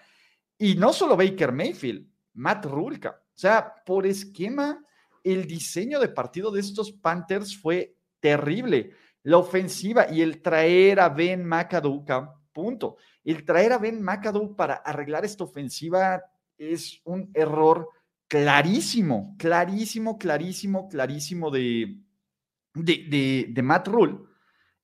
Y 0.56 0.76
no 0.76 0.94
solo 0.94 1.14
Baker 1.14 1.52
Mayfield, 1.52 2.08
Matt 2.32 2.64
Rulka. 2.64 3.20
O 3.20 3.38
sea, 3.38 3.74
por 3.84 4.06
esquema, 4.06 4.82
el 5.22 5.46
diseño 5.46 6.00
de 6.00 6.08
partido 6.08 6.50
de 6.50 6.60
estos 6.60 6.90
Panthers 6.90 7.54
fue 7.54 7.98
terrible 8.18 8.94
la 9.28 9.36
ofensiva 9.36 10.06
y 10.10 10.22
el 10.22 10.40
traer 10.40 11.00
a 11.00 11.10
Ben 11.10 11.44
McAdoo, 11.44 12.02
punto. 12.50 12.96
El 13.22 13.44
traer 13.44 13.74
a 13.74 13.78
Ben 13.78 14.02
McAdoo 14.02 14.56
para 14.56 14.76
arreglar 14.76 15.26
esta 15.26 15.44
ofensiva 15.44 16.22
es 16.56 17.02
un 17.04 17.30
error 17.34 17.90
clarísimo, 18.26 19.36
clarísimo, 19.38 20.16
clarísimo, 20.16 20.88
clarísimo 20.88 21.50
de, 21.50 22.00
de, 22.72 23.46
de, 23.50 23.62
Matt 23.62 23.88
Rule. 23.88 24.18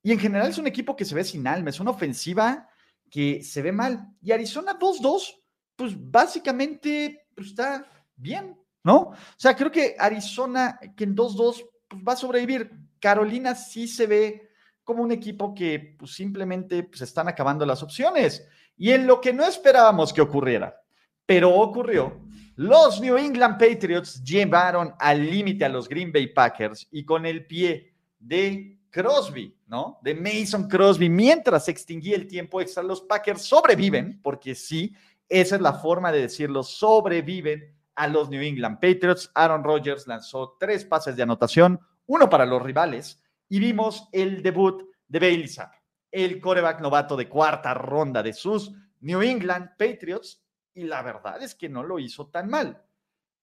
Y 0.03 0.11
en 0.11 0.19
general 0.19 0.49
es 0.49 0.59
un 0.59 0.67
equipo 0.67 0.95
que 0.95 1.05
se 1.05 1.15
ve 1.15 1.23
sin 1.23 1.47
alma, 1.47 1.71
es 1.71 1.79
una 1.79 1.91
ofensiva 1.91 2.69
que 3.09 3.41
se 3.41 3.63
ve 3.63 3.71
mal. 3.71 4.09
Y 4.21 4.31
Arizona 4.31 4.77
2-2, 4.77 5.41
pues 5.75 5.95
básicamente 5.97 7.29
pues, 7.33 7.47
está 7.47 7.83
bien, 8.15 8.55
¿no? 8.83 8.97
O 8.97 9.15
sea, 9.37 9.55
creo 9.55 9.71
que 9.71 9.95
Arizona, 9.97 10.79
que 10.95 11.05
en 11.05 11.15
2-2 11.15 11.65
pues, 11.87 12.03
va 12.07 12.13
a 12.13 12.17
sobrevivir. 12.17 12.85
Carolina 13.05 13.53
sí 13.53 13.87
se 13.87 14.07
ve 14.07 14.49
como 14.83 15.03
un 15.03 15.11
equipo 15.11 15.53
que 15.53 15.95
pues, 15.95 16.15
simplemente 16.15 16.81
pues, 16.81 17.01
están 17.01 17.27
acabando 17.27 17.63
las 17.63 17.83
opciones. 17.83 18.47
Y 18.75 18.89
en 18.93 19.05
lo 19.05 19.21
que 19.21 19.31
no 19.31 19.45
esperábamos 19.45 20.11
que 20.11 20.21
ocurriera, 20.21 20.75
pero 21.23 21.53
ocurrió, 21.53 22.19
Los 22.55 22.99
New 22.99 23.15
England 23.15 23.59
Patriots 23.59 24.23
llevaron 24.23 24.95
al 24.97 25.23
límite 25.23 25.65
a 25.65 25.69
los 25.69 25.87
Green 25.87 26.11
Bay 26.11 26.33
Packers 26.33 26.87
y 26.89 27.05
con 27.05 27.27
el 27.27 27.45
pie 27.45 27.93
de 28.17 28.79
Crosby, 28.89 29.55
¿no? 29.67 29.99
De 30.01 30.15
Mason 30.15 30.67
Crosby, 30.67 31.07
mientras 31.07 31.65
se 31.65 31.71
extinguía 31.71 32.15
el 32.15 32.25
tiempo 32.25 32.59
extra, 32.59 32.81
los 32.81 33.01
Packers 33.01 33.43
sobreviven, 33.43 34.19
porque 34.23 34.55
sí, 34.55 34.95
esa 35.29 35.57
es 35.57 35.61
la 35.61 35.73
forma 35.73 36.11
de 36.11 36.21
decirlo, 36.21 36.63
sobreviven 36.63 37.71
a 37.93 38.07
los 38.07 38.31
New 38.31 38.41
England 38.41 38.79
Patriots. 38.79 39.29
Aaron 39.35 39.63
Rodgers 39.63 40.07
lanzó 40.07 40.57
tres 40.59 40.83
pases 40.85 41.15
de 41.15 41.21
anotación, 41.21 41.79
uno 42.07 42.29
para 42.29 42.45
los 42.45 42.61
rivales, 42.61 43.21
y 43.49 43.59
vimos 43.59 44.09
el 44.11 44.41
debut 44.41 44.83
de 45.07 45.19
Bailey 45.19 45.47
Zapp, 45.47 45.73
el 46.11 46.39
coreback 46.39 46.81
novato 46.81 47.15
de 47.15 47.29
cuarta 47.29 47.73
ronda 47.73 48.23
de 48.23 48.33
sus 48.33 48.73
New 49.01 49.21
England 49.21 49.71
Patriots, 49.77 50.43
y 50.73 50.83
la 50.83 51.01
verdad 51.01 51.41
es 51.41 51.55
que 51.55 51.69
no 51.69 51.83
lo 51.83 51.99
hizo 51.99 52.27
tan 52.27 52.49
mal. 52.49 52.83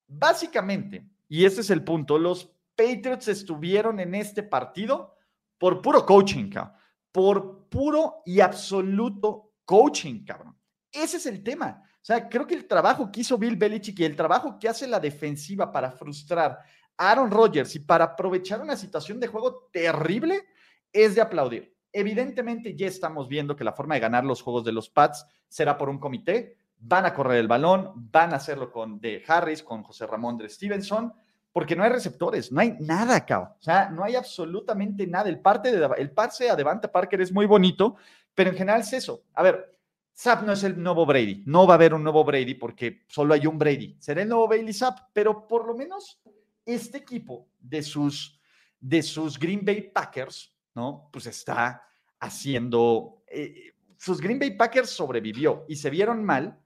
Básicamente, 0.07 1.07
y 1.27 1.45
ese 1.45 1.61
es 1.61 1.69
el 1.69 1.83
punto, 1.83 2.17
los 2.17 2.53
Patriots 2.75 3.27
estuvieron 3.27 3.99
en 3.99 4.15
este 4.15 4.43
partido 4.43 5.15
por 5.57 5.81
puro 5.81 6.05
coaching, 6.05 6.49
cabrón. 6.49 6.73
Por 7.11 7.69
puro 7.69 8.23
y 8.25 8.39
absoluto 8.39 9.53
coaching, 9.65 10.25
cabrón. 10.25 10.57
Ese 10.91 11.17
es 11.17 11.25
el 11.27 11.43
tema. 11.43 11.83
O 11.95 12.05
sea, 12.05 12.27
creo 12.27 12.45
que 12.45 12.55
el 12.55 12.67
trabajo 12.67 13.11
que 13.11 13.21
hizo 13.21 13.37
Bill 13.37 13.55
Belichick 13.55 13.99
y 13.99 14.05
el 14.05 14.15
trabajo 14.15 14.57
que 14.59 14.67
hace 14.67 14.87
la 14.87 14.99
defensiva 14.99 15.71
para 15.71 15.91
frustrar 15.91 16.59
Aaron 16.97 17.31
Rodgers 17.31 17.75
y 17.75 17.79
para 17.79 18.05
aprovechar 18.05 18.61
una 18.61 18.75
situación 18.75 19.19
de 19.19 19.27
juego 19.27 19.69
terrible 19.71 20.45
es 20.91 21.15
de 21.15 21.21
aplaudir. 21.21 21.75
Evidentemente 21.91 22.75
ya 22.75 22.87
estamos 22.87 23.27
viendo 23.27 23.55
que 23.55 23.63
la 23.63 23.73
forma 23.73 23.95
de 23.95 24.01
ganar 24.01 24.23
los 24.23 24.41
juegos 24.41 24.63
de 24.63 24.71
los 24.71 24.89
Pats 24.89 25.25
será 25.47 25.77
por 25.77 25.89
un 25.89 25.99
comité, 25.99 26.57
van 26.79 27.05
a 27.05 27.13
correr 27.13 27.37
el 27.37 27.47
balón, 27.47 28.09
van 28.11 28.33
a 28.33 28.37
hacerlo 28.37 28.71
con 28.71 28.99
De 28.99 29.23
Harris, 29.27 29.63
con 29.63 29.83
José 29.83 30.07
Ramón 30.07 30.37
de 30.37 30.49
Stevenson, 30.49 31.13
porque 31.51 31.75
no 31.75 31.83
hay 31.83 31.91
receptores, 31.91 32.51
no 32.51 32.61
hay 32.61 32.75
nada 32.79 33.17
acá. 33.17 33.55
O 33.59 33.61
sea, 33.61 33.89
no 33.89 34.03
hay 34.03 34.15
absolutamente 34.15 35.05
nada. 35.05 35.29
El, 35.29 35.39
parte 35.39 35.71
de, 35.71 35.87
el 35.97 36.11
pase 36.11 36.49
a 36.49 36.55
Devante 36.55 36.87
Parker 36.87 37.21
es 37.21 37.31
muy 37.31 37.45
bonito, 37.45 37.95
pero 38.33 38.49
en 38.49 38.57
general 38.57 38.81
es 38.81 38.91
eso. 38.93 39.23
A 39.35 39.43
ver, 39.43 39.77
Zap 40.15 40.43
no 40.43 40.51
es 40.51 40.63
el 40.63 40.81
nuevo 40.81 41.05
Brady. 41.05 41.43
No 41.45 41.67
va 41.67 41.73
a 41.73 41.75
haber 41.75 41.93
un 41.93 42.03
nuevo 42.03 42.23
Brady 42.23 42.55
porque 42.55 43.03
solo 43.07 43.35
hay 43.35 43.45
un 43.45 43.57
Brady. 43.57 43.95
Será 43.99 44.23
el 44.23 44.29
nuevo 44.29 44.47
Bailey 44.47 44.73
Zap, 44.73 44.97
pero 45.13 45.47
por 45.47 45.67
lo 45.67 45.75
menos 45.75 46.19
este 46.65 46.97
equipo 46.97 47.49
de 47.59 47.83
sus, 47.83 48.39
de 48.79 49.01
sus 49.01 49.37
Green 49.37 49.63
Bay 49.63 49.91
Packers, 49.93 50.55
¿no? 50.75 51.09
Pues 51.11 51.27
está 51.27 51.87
haciendo. 52.19 53.23
Eh, 53.27 53.73
sus 53.97 54.19
Green 54.19 54.39
Bay 54.39 54.51
Packers 54.51 54.89
sobrevivió 54.89 55.65
y 55.67 55.75
se 55.75 55.89
vieron 55.89 56.23
mal 56.23 56.59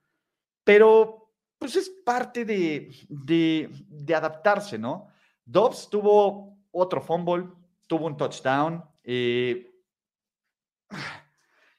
pero 0.68 1.32
pues 1.58 1.76
es 1.76 1.88
parte 1.88 2.44
de, 2.44 2.94
de, 3.08 4.14
adaptarse, 4.14 4.76
¿no? 4.76 5.08
Dobbs 5.42 5.88
tuvo 5.88 6.58
otro 6.70 7.00
fumble, 7.00 7.48
tuvo 7.86 8.06
un 8.06 8.18
touchdown. 8.18 8.84
Eh, 9.02 9.66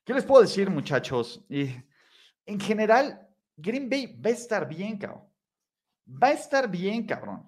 ¿Qué 0.03 0.11
les 0.11 0.26
puedo 0.26 0.41
decir, 0.41 0.72
muchachos? 0.72 1.45
Eh, 1.49 1.84
en 2.47 2.59
general, 2.59 3.30
Green 3.55 3.88
Bay 3.88 4.07
va 4.20 4.32
a 4.32 4.34
estar 4.34 4.67
bien, 4.67 4.97
cabrón. 4.97 5.22
Va 6.07 6.30
a 6.30 6.32
estar 6.32 6.67
bien, 6.67 7.05
cabrón. 7.05 7.47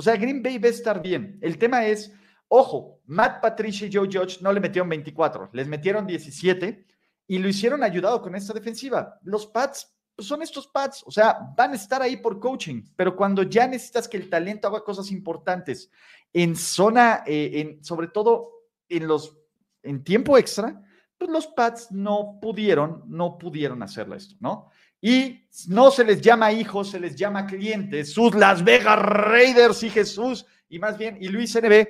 O 0.00 0.02
sea, 0.02 0.16
Green 0.16 0.42
Bay 0.42 0.56
va 0.56 0.68
a 0.68 0.70
estar 0.70 1.02
bien. 1.02 1.38
El 1.42 1.58
tema 1.58 1.84
es, 1.84 2.10
ojo, 2.48 3.02
Matt 3.04 3.42
Patricia 3.42 3.86
y 3.86 3.92
Joe 3.92 4.08
Judge 4.10 4.40
no 4.40 4.50
le 4.50 4.58
metieron 4.58 4.88
24, 4.88 5.50
les 5.52 5.68
metieron 5.68 6.06
17 6.06 6.86
y 7.26 7.38
lo 7.38 7.46
hicieron 7.46 7.82
ayudado 7.82 8.22
con 8.22 8.34
esta 8.34 8.54
defensiva. 8.54 9.18
Los 9.24 9.44
Pats 9.44 9.94
pues, 10.16 10.26
son 10.26 10.40
estos 10.40 10.68
pads, 10.68 11.02
o 11.04 11.10
sea, 11.10 11.52
van 11.54 11.72
a 11.72 11.76
estar 11.76 12.00
ahí 12.00 12.16
por 12.16 12.40
coaching, 12.40 12.82
pero 12.96 13.14
cuando 13.14 13.42
ya 13.42 13.66
necesitas 13.66 14.08
que 14.08 14.16
el 14.16 14.30
talento 14.30 14.68
haga 14.68 14.82
cosas 14.82 15.10
importantes 15.10 15.90
en 16.32 16.56
zona, 16.56 17.22
eh, 17.26 17.60
en, 17.60 17.84
sobre 17.84 18.08
todo 18.08 18.52
en 18.88 19.06
los, 19.06 19.36
en 19.82 20.02
tiempo 20.02 20.38
extra, 20.38 20.82
pues 21.18 21.30
los 21.30 21.46
pads 21.46 21.92
no 21.92 22.38
pudieron, 22.40 23.02
no 23.06 23.36
pudieron 23.36 23.82
hacerlo 23.82 24.14
esto, 24.14 24.36
¿no? 24.40 24.70
Y 25.00 25.46
no 25.68 25.90
se 25.90 26.04
les 26.04 26.20
llama 26.20 26.52
hijos, 26.52 26.90
se 26.90 27.00
les 27.00 27.16
llama 27.16 27.46
clientes, 27.46 28.12
sus 28.12 28.34
Las 28.34 28.62
Vegas 28.62 28.98
Raiders 28.98 29.82
y 29.82 29.90
Jesús, 29.90 30.46
y 30.68 30.78
más 30.78 30.98
bien, 30.98 31.16
y 31.20 31.28
Luis 31.28 31.56
NB, 31.56 31.88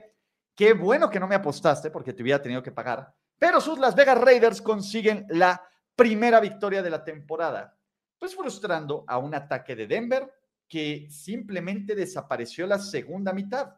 qué 0.54 0.72
bueno 0.72 1.10
que 1.10 1.20
no 1.20 1.26
me 1.26 1.34
apostaste 1.34 1.90
porque 1.90 2.12
te 2.12 2.22
hubiera 2.22 2.40
tenido 2.40 2.62
que 2.62 2.72
pagar, 2.72 3.12
pero 3.38 3.60
sus 3.60 3.78
Las 3.78 3.94
Vegas 3.94 4.18
Raiders 4.18 4.62
consiguen 4.62 5.26
la 5.30 5.60
primera 5.96 6.40
victoria 6.40 6.82
de 6.82 6.90
la 6.90 7.02
temporada 7.02 7.76
pues 8.20 8.36
frustrando 8.36 9.02
a 9.08 9.18
un 9.18 9.34
ataque 9.34 9.74
de 9.74 9.86
Denver 9.86 10.30
que 10.68 11.08
simplemente 11.10 11.96
desapareció 11.96 12.66
la 12.66 12.78
segunda 12.78 13.32
mitad. 13.32 13.74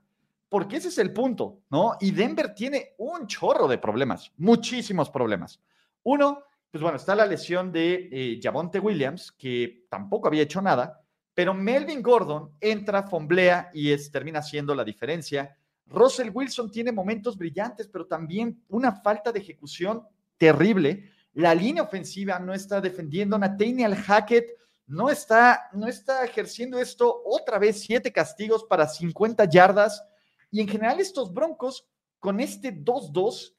Porque 0.49 0.77
ese 0.77 0.89
es 0.89 0.99
el 0.99 1.13
punto, 1.13 1.61
¿no? 1.71 1.97
Y 2.01 2.11
Denver 2.11 2.53
tiene 2.53 2.95
un 2.99 3.27
chorro 3.27 3.67
de 3.67 3.79
problemas, 3.79 4.31
muchísimos 4.37 5.09
problemas. 5.09 5.63
Uno, 6.03 6.43
pues 6.73 6.81
bueno, 6.81 6.97
está 6.97 7.15
la 7.15 7.27
lesión 7.27 7.71
de 7.71 8.09
eh, 8.11 8.41
Javonte 8.43 8.81
Williams, 8.81 9.31
que 9.31 9.85
tampoco 9.91 10.27
había 10.27 10.45
hecho 10.45 10.63
nada, 10.63 11.05
pero 11.35 11.53
Melvin 11.53 12.03
Gordon 12.03 12.57
entra, 12.59 13.03
fomblea 13.03 13.71
y 13.75 13.93
es, 13.93 14.11
termina 14.11 14.41
siendo 14.41 14.75
la 14.75 14.83
diferencia. 14.83 15.55
Russell 15.85 16.31
Wilson 16.33 16.71
tiene 16.71 16.91
momentos 16.91 17.37
brillantes, 17.37 17.89
pero 17.89 18.07
también 18.07 18.65
una 18.69 18.91
falta 18.91 19.31
de 19.31 19.41
ejecución 19.41 20.03
terrible. 20.39 21.11
La 21.35 21.55
línea 21.55 21.83
ofensiva 21.83 22.39
no 22.39 22.55
está 22.55 22.81
defendiendo. 22.81 23.39
Nathaniel 23.39 23.95
Hackett 23.95 24.53
no 24.87 25.11
está, 25.11 25.69
no 25.75 25.87
está 25.87 26.25
ejerciendo 26.25 26.79
esto 26.79 27.23
otra 27.27 27.59
vez, 27.59 27.83
siete 27.83 28.11
castigos 28.11 28.65
para 28.65 28.89
50 28.89 29.45
yardas. 29.45 30.03
Y 30.51 30.63
en 30.63 30.69
general 30.69 31.01
estos 31.01 31.35
Broncos, 31.35 31.87
con 32.19 32.41
este 32.41 32.75
2-2, 32.75 33.53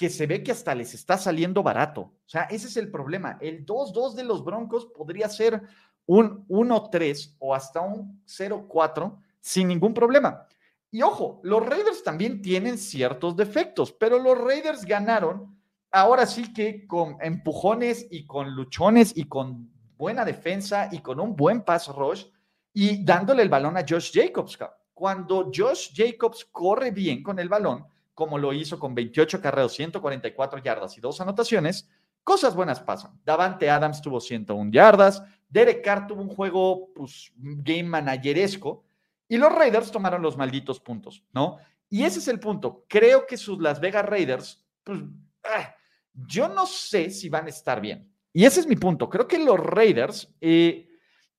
que 0.00 0.08
se 0.08 0.26
ve 0.26 0.42
que 0.42 0.52
hasta 0.52 0.74
les 0.74 0.94
está 0.94 1.18
saliendo 1.18 1.62
barato. 1.62 2.00
O 2.00 2.22
sea, 2.24 2.44
ese 2.44 2.68
es 2.68 2.78
el 2.78 2.90
problema. 2.90 3.36
El 3.38 3.66
2-2 3.66 4.14
de 4.14 4.24
los 4.24 4.42
Broncos 4.42 4.86
podría 4.86 5.28
ser 5.28 5.60
un 6.06 6.48
1-3 6.48 7.36
o 7.38 7.54
hasta 7.54 7.82
un 7.82 8.24
0-4 8.24 9.18
sin 9.40 9.68
ningún 9.68 9.92
problema. 9.92 10.46
Y 10.90 11.02
ojo, 11.02 11.42
los 11.42 11.66
Raiders 11.66 12.02
también 12.02 12.40
tienen 12.40 12.78
ciertos 12.78 13.36
defectos, 13.36 13.92
pero 13.92 14.18
los 14.18 14.38
Raiders 14.38 14.86
ganaron 14.86 15.60
ahora 15.90 16.24
sí 16.24 16.50
que 16.54 16.86
con 16.86 17.18
empujones 17.20 18.06
y 18.10 18.24
con 18.24 18.54
luchones 18.54 19.12
y 19.14 19.24
con 19.24 19.70
buena 19.98 20.24
defensa 20.24 20.88
y 20.90 21.00
con 21.00 21.20
un 21.20 21.36
buen 21.36 21.60
pass 21.60 21.88
rush 21.88 22.24
y 22.72 23.04
dándole 23.04 23.42
el 23.42 23.50
balón 23.50 23.76
a 23.76 23.84
Josh 23.86 24.12
Jacobs. 24.14 24.58
Cuando 24.94 25.50
Josh 25.54 25.90
Jacobs 25.94 26.46
corre 26.50 26.90
bien 26.90 27.22
con 27.22 27.38
el 27.38 27.50
balón, 27.50 27.84
como 28.20 28.36
lo 28.36 28.52
hizo 28.52 28.78
con 28.78 28.94
28 28.94 29.40
carreros, 29.40 29.72
144 29.72 30.62
yardas 30.62 30.98
y 30.98 31.00
dos 31.00 31.22
anotaciones, 31.22 31.88
cosas 32.22 32.54
buenas 32.54 32.78
pasan. 32.78 33.18
Davante 33.24 33.70
Adams 33.70 34.02
tuvo 34.02 34.20
101 34.20 34.70
yardas, 34.70 35.22
Derek 35.48 35.82
Carr 35.82 36.06
tuvo 36.06 36.20
un 36.20 36.28
juego 36.28 36.92
pues, 36.94 37.32
game 37.34 37.84
manageresco 37.84 38.84
y 39.26 39.38
los 39.38 39.50
Raiders 39.50 39.90
tomaron 39.90 40.20
los 40.20 40.36
malditos 40.36 40.80
puntos, 40.80 41.24
¿no? 41.32 41.56
Y 41.88 42.04
ese 42.04 42.18
es 42.18 42.28
el 42.28 42.38
punto. 42.38 42.84
Creo 42.86 43.26
que 43.26 43.38
sus 43.38 43.58
Las 43.58 43.80
Vegas 43.80 44.04
Raiders, 44.04 44.62
pues, 44.84 45.00
ah, 45.44 45.74
yo 46.12 46.46
no 46.46 46.66
sé 46.66 47.08
si 47.08 47.30
van 47.30 47.46
a 47.46 47.48
estar 47.48 47.80
bien. 47.80 48.06
Y 48.34 48.44
ese 48.44 48.60
es 48.60 48.66
mi 48.66 48.76
punto. 48.76 49.08
Creo 49.08 49.26
que 49.26 49.38
los 49.38 49.58
Raiders 49.58 50.30
eh, 50.42 50.90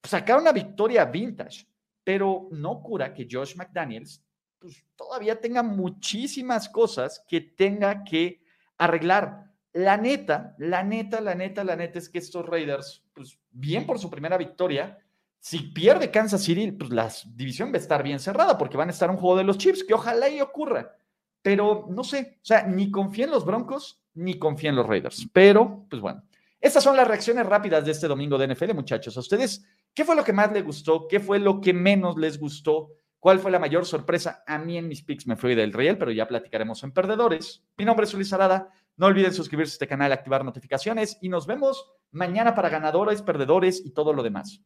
sacaron 0.02 0.42
una 0.42 0.52
victoria 0.52 1.06
vintage, 1.06 1.68
pero 2.04 2.50
no 2.54 2.82
cura 2.82 3.14
que 3.14 3.28
Josh 3.30 3.56
McDaniels 3.56 4.26
pues, 4.62 4.86
todavía 4.96 5.42
tenga 5.42 5.64
muchísimas 5.64 6.70
cosas 6.70 7.26
que 7.28 7.42
tenga 7.42 8.04
que 8.04 8.44
arreglar. 8.78 9.52
La 9.74 9.98
neta, 9.98 10.56
la 10.60 10.84
neta, 10.84 11.20
la 11.20 11.34
neta, 11.34 11.64
la 11.64 11.76
neta 11.76 11.98
es 11.98 12.08
que 12.10 12.20
estos 12.20 12.46
Raiders, 12.46 13.04
pues 13.14 13.40
bien 13.50 13.88
por 13.88 13.98
su 13.98 14.10
primera 14.10 14.38
victoria, 14.38 15.00
si 15.40 15.60
pierde 15.60 16.12
Kansas 16.12 16.44
City, 16.44 16.72
pues 16.72 16.92
la 16.92 17.12
división 17.34 17.72
va 17.72 17.76
a 17.76 17.80
estar 17.80 18.04
bien 18.04 18.20
cerrada 18.20 18.56
porque 18.58 18.78
van 18.78 18.90
a 18.90 18.92
estar 18.92 19.10
un 19.10 19.18
juego 19.18 19.38
de 19.38 19.44
los 19.44 19.58
Chips, 19.58 19.84
que 19.84 19.96
ojalá 19.96 20.30
y 20.30 20.40
ocurra. 20.40 20.96
Pero 21.42 21.88
no 21.90 22.04
sé, 22.04 22.38
o 22.38 22.46
sea, 22.46 22.68
ni 22.68 22.92
confía 22.92 23.26
en 23.26 23.32
los 23.32 23.44
Broncos, 23.44 24.04
ni 24.14 24.38
confía 24.38 24.70
en 24.70 24.76
los 24.76 24.86
Raiders. 24.86 25.28
Pero, 25.34 25.88
pues 25.90 26.00
bueno, 26.00 26.24
estas 26.60 26.84
son 26.84 26.96
las 26.96 27.08
reacciones 27.08 27.48
rápidas 27.48 27.84
de 27.84 27.92
este 27.92 28.08
domingo 28.08 28.38
de 28.38 28.54
NFL, 28.54 28.76
muchachos. 28.76 29.18
¿A 29.18 29.22
ustedes 29.22 29.66
qué 29.96 30.06
fue 30.06 30.16
lo 30.16 30.24
que 30.24 30.34
más 30.34 30.52
les 30.52 30.64
gustó? 30.64 31.08
¿Qué 31.08 31.20
fue 31.20 31.40
lo 31.40 31.60
que 31.60 31.74
menos 31.74 32.16
les 32.18 32.40
gustó? 32.40 32.92
¿Cuál 33.22 33.40
fue 33.40 33.52
la 33.52 33.60
mayor 33.60 33.86
sorpresa? 33.86 34.44
A 34.48 34.58
mí 34.58 34.80
en 34.80 34.88
mis 34.88 35.04
picks 35.04 35.28
me 35.28 35.36
fui 35.36 35.54
del 35.54 35.74
Real, 35.74 35.96
pero 36.00 36.12
ya 36.12 36.28
platicaremos 36.28 36.84
en 36.84 36.92
perdedores. 36.92 37.64
Mi 37.78 37.86
nombre 37.86 38.08
es 38.08 38.14
Luis 38.16 38.34
Arada. 38.34 38.74
No 38.98 39.06
olviden 39.06 39.32
suscribirse 39.32 39.74
a 39.74 39.76
este 39.76 39.88
canal, 39.88 40.12
activar 40.12 40.44
notificaciones 40.44 41.20
y 41.22 41.30
nos 41.30 41.46
vemos 41.46 41.94
mañana 42.10 42.56
para 42.56 42.70
ganadores, 42.70 43.22
perdedores 43.22 43.86
y 43.86 43.92
todo 43.92 44.14
lo 44.14 44.24
demás. 44.24 44.64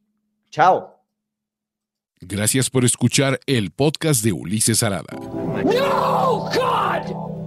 Chao. 0.48 1.04
Gracias 2.18 2.70
por 2.70 2.86
escuchar 2.86 3.40
el 3.44 3.72
podcast 3.72 4.24
de 4.24 4.32
Ulises 4.32 4.82
Arada. 4.82 5.12
No, 5.12 6.48
God! 6.54 7.35